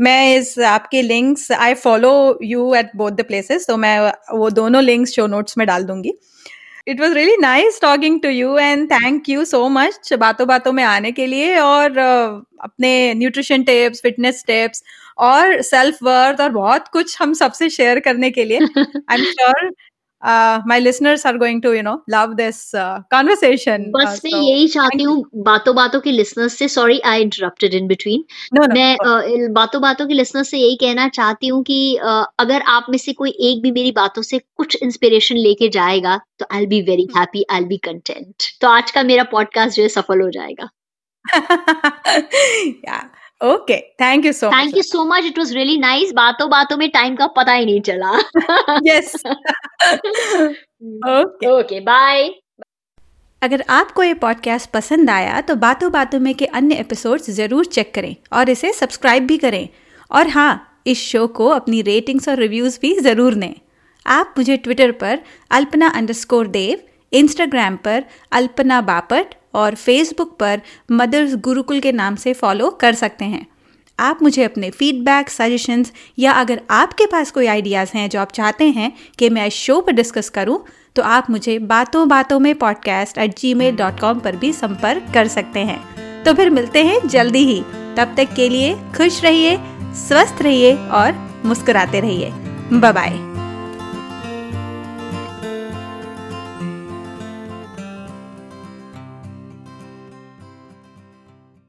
मैं 0.00 0.36
इस 0.36 0.58
आपके 0.72 1.02
links 1.02 1.50
I 1.52 1.74
follow 1.84 2.12
you 2.44 2.74
at 2.74 2.96
both 2.96 3.10
the 3.20 3.26
places 3.28 3.66
तो 3.68 3.76
मैं 3.86 3.98
वो 4.38 4.50
दोनों 4.60 4.82
लिंक्स 4.84 5.12
शो 5.16 5.26
नोट्स 5.36 5.58
में 5.58 5.66
डाल 5.66 5.84
दूँगी 5.84 6.18
it 6.86 7.00
was 7.00 7.12
really 7.14 7.36
nice 7.40 7.80
talking 7.80 8.20
to 8.20 8.28
you 8.28 8.56
and 8.58 8.90
thank 8.90 9.28
you 9.28 9.44
so 9.44 9.68
much 9.68 10.12
बातों 10.12 10.46
बातों 10.48 10.72
में 10.72 10.82
आने 10.84 11.12
के 11.12 11.26
लिए 11.26 11.58
और 11.58 11.90
uh, 11.90 12.44
अपने 12.60 13.14
न्यूट्रिशन 13.14 13.62
टिप्स 13.62 14.00
फिटनेस 14.02 14.44
टिप्स 14.46 14.82
और 15.18 15.60
सेल्फ 15.62 15.98
वर्थ 16.02 16.40
और 16.40 16.48
बहुत 16.52 16.88
कुछ 16.88 17.20
हम 17.22 17.32
सबसे 17.34 17.68
शेयर 17.70 18.00
करने 18.00 18.30
के 18.30 18.44
लिए। 18.44 18.58
I 18.58 19.18
am 19.18 19.24
sure 19.24 19.70
uh, 20.24 20.60
my 20.66 20.78
listeners 20.78 21.24
are 21.24 21.36
going 21.38 21.60
to 21.62 21.72
you 21.74 21.82
know 21.82 21.94
love 22.08 22.36
this 22.36 22.58
uh, 22.74 23.00
conversation. 23.14 23.84
बस 23.96 24.16
uh, 24.18 24.24
मैं 24.24 24.30
so 24.30 24.42
यही 24.44 24.68
चाहती 24.68 25.02
हूँ 25.02 25.24
बातों 25.44 25.74
बातों 25.76 26.00
के 26.00 26.12
लिसनर्स 26.12 26.56
से 26.58 26.68
sorry 26.68 26.98
I 27.06 27.22
interrupted 27.22 27.74
in 27.74 27.86
between 27.86 28.24
no 28.58 28.66
no 28.66 28.74
मैं 28.74 29.52
बातों 29.52 29.82
बातों 29.82 30.06
के 30.06 30.14
लिसनर्स 30.14 30.50
से 30.50 30.58
यही 30.58 30.76
कहना 30.76 31.08
चाहती 31.08 31.46
हूँ 31.46 31.62
कि 31.62 31.78
अ, 31.96 32.24
अगर 32.38 32.62
आप 32.68 32.86
में 32.90 32.98
से 32.98 33.12
कोई 33.12 33.30
एक 33.40 33.62
भी 33.62 33.70
मेरी 33.70 33.92
बातों 33.92 34.22
से 34.22 34.38
कुछ 34.56 34.76
इंस्पिरेशन 34.82 35.36
लेके 35.36 35.68
जाएगा 35.68 36.20
तो 36.38 36.46
I 36.52 36.66
be 36.66 36.80
very 36.82 37.08
happy 37.18 37.44
I 37.50 37.64
be 37.64 37.76
content 37.84 38.34
तो 38.60 38.68
आज 38.68 38.90
का 38.90 39.02
मेरा 39.02 39.24
पॉडकास्ट 39.32 39.76
जो 39.76 39.82
है 39.82 39.88
सफल 39.88 40.20
हो 40.20 40.30
जाएगा। 40.30 40.68
Yeah. 42.84 43.04
Okay 43.44 43.78
thank 44.02 44.26
you 44.26 44.32
so 44.32 44.52
thank 44.52 44.76
you 44.76 44.82
so 44.82 45.04
much 45.04 45.24
it 45.24 45.38
was 45.38 45.54
really 45.54 45.76
nice 45.78 46.12
बातों 46.12 46.48
बातों 46.50 46.76
में 46.76 46.88
टाइम 46.90 47.16
का 47.16 47.26
पता 47.26 47.52
ही 47.52 47.64
नहीं 47.64 47.80
चला. 47.80 48.12
Yes. 48.88 49.16
Okay. 51.08 51.48
ओके 51.48 51.80
बाय 51.80 52.28
अगर 53.42 53.64
आपको 53.70 54.02
ये 54.02 54.14
पॉडकास्ट 54.14 54.70
पसंद 54.70 55.10
आया 55.10 55.40
तो 55.40 55.54
बातों 55.54 55.92
बातों 55.92 56.20
में 56.20 56.34
के 56.34 56.46
अन्य 56.46 56.74
एपिसोड्स 56.74 57.30
ज़रूर 57.30 57.64
चेक 57.64 57.94
करें 57.94 58.16
और 58.32 58.48
इसे 58.48 58.72
सब्सक्राइब 58.72 59.26
भी 59.26 59.38
करें। 59.38 59.68
और 60.10 60.28
हाँ 60.28 60.82
इस 60.86 60.98
शो 60.98 61.26
को 61.26 61.48
अपनी 61.48 61.82
रेटिंग्स 61.82 62.28
और 62.28 62.36
रिव्यूज़ 62.36 62.78
भी 62.82 62.94
ज़रूर 63.00 63.34
दें। 63.34 63.54
आप 64.06 64.34
मुझे 64.38 64.56
ट्विटर 64.56 64.90
पर 64.92 65.18
अल्पना 65.50 65.88
अंडरस्कोर 65.88 66.46
देव 66.46 66.80
इंस्टाग्राम 67.12 67.76
पर 67.76 68.04
अल्पना 68.32 68.80
बापट 68.80 69.34
और 69.54 69.74
फेसबुक 69.74 70.36
पर 70.38 70.60
मदर्स 70.90 71.34
गुरुकुल 71.34 71.80
के 71.80 71.92
नाम 71.92 72.16
से 72.16 72.32
फॉलो 72.32 72.70
कर 72.70 72.94
सकते 72.94 73.24
हैं। 73.24 73.46
आप 73.98 74.18
मुझे 74.22 74.44
अपने 74.44 74.70
फीडबैक 74.70 75.30
सजेशंस 75.30 75.92
या 76.18 76.32
अगर 76.32 76.60
आपके 76.70 77.06
पास 77.06 77.30
कोई 77.30 77.46
आइडियाज़ 77.46 77.90
हैं 77.94 78.10
जो 78.10 78.20
आप 78.20 78.32
चाहते 78.32 78.64
हैं 78.64 78.92
कि 79.18 79.30
मैं 79.30 79.46
इस 79.46 79.54
शो 79.54 79.80
पर 79.80 79.92
डिस्कस 79.92 80.28
करूँ 80.28 80.64
तो 80.96 81.02
आप 81.02 81.30
मुझे 81.30 81.58
बातों 81.58 82.08
बातों 82.08 82.38
में 82.40 82.54
podcast 82.54 83.18
at 83.18 83.38
Gmail 83.54 83.76
dot 83.76 84.00
com 84.00 84.18
पर 84.18 84.36
भी 84.36 84.52
संपर्क 84.52 85.06
कर 85.14 85.28
सकते 85.28 85.60
हैं। 85.60 86.22
तो 86.24 86.34
फिर 86.34 86.50
मिलते 86.50 86.84
हैं 86.84 87.08
जल्दी 87.08 87.44
ही। 87.44 87.60
तब 87.96 88.14
तक 88.16 88.34
के 88.36 88.48
लिए 88.48 88.74
खुश 88.74 89.22
रहिए, 89.24 89.56
स्वस्थ 89.82 90.42
रहिए 90.42 90.76
और 90.76 91.42
मुस्कुराते 91.44 92.00
रहिए। 92.00 92.30
बाय 92.72 93.33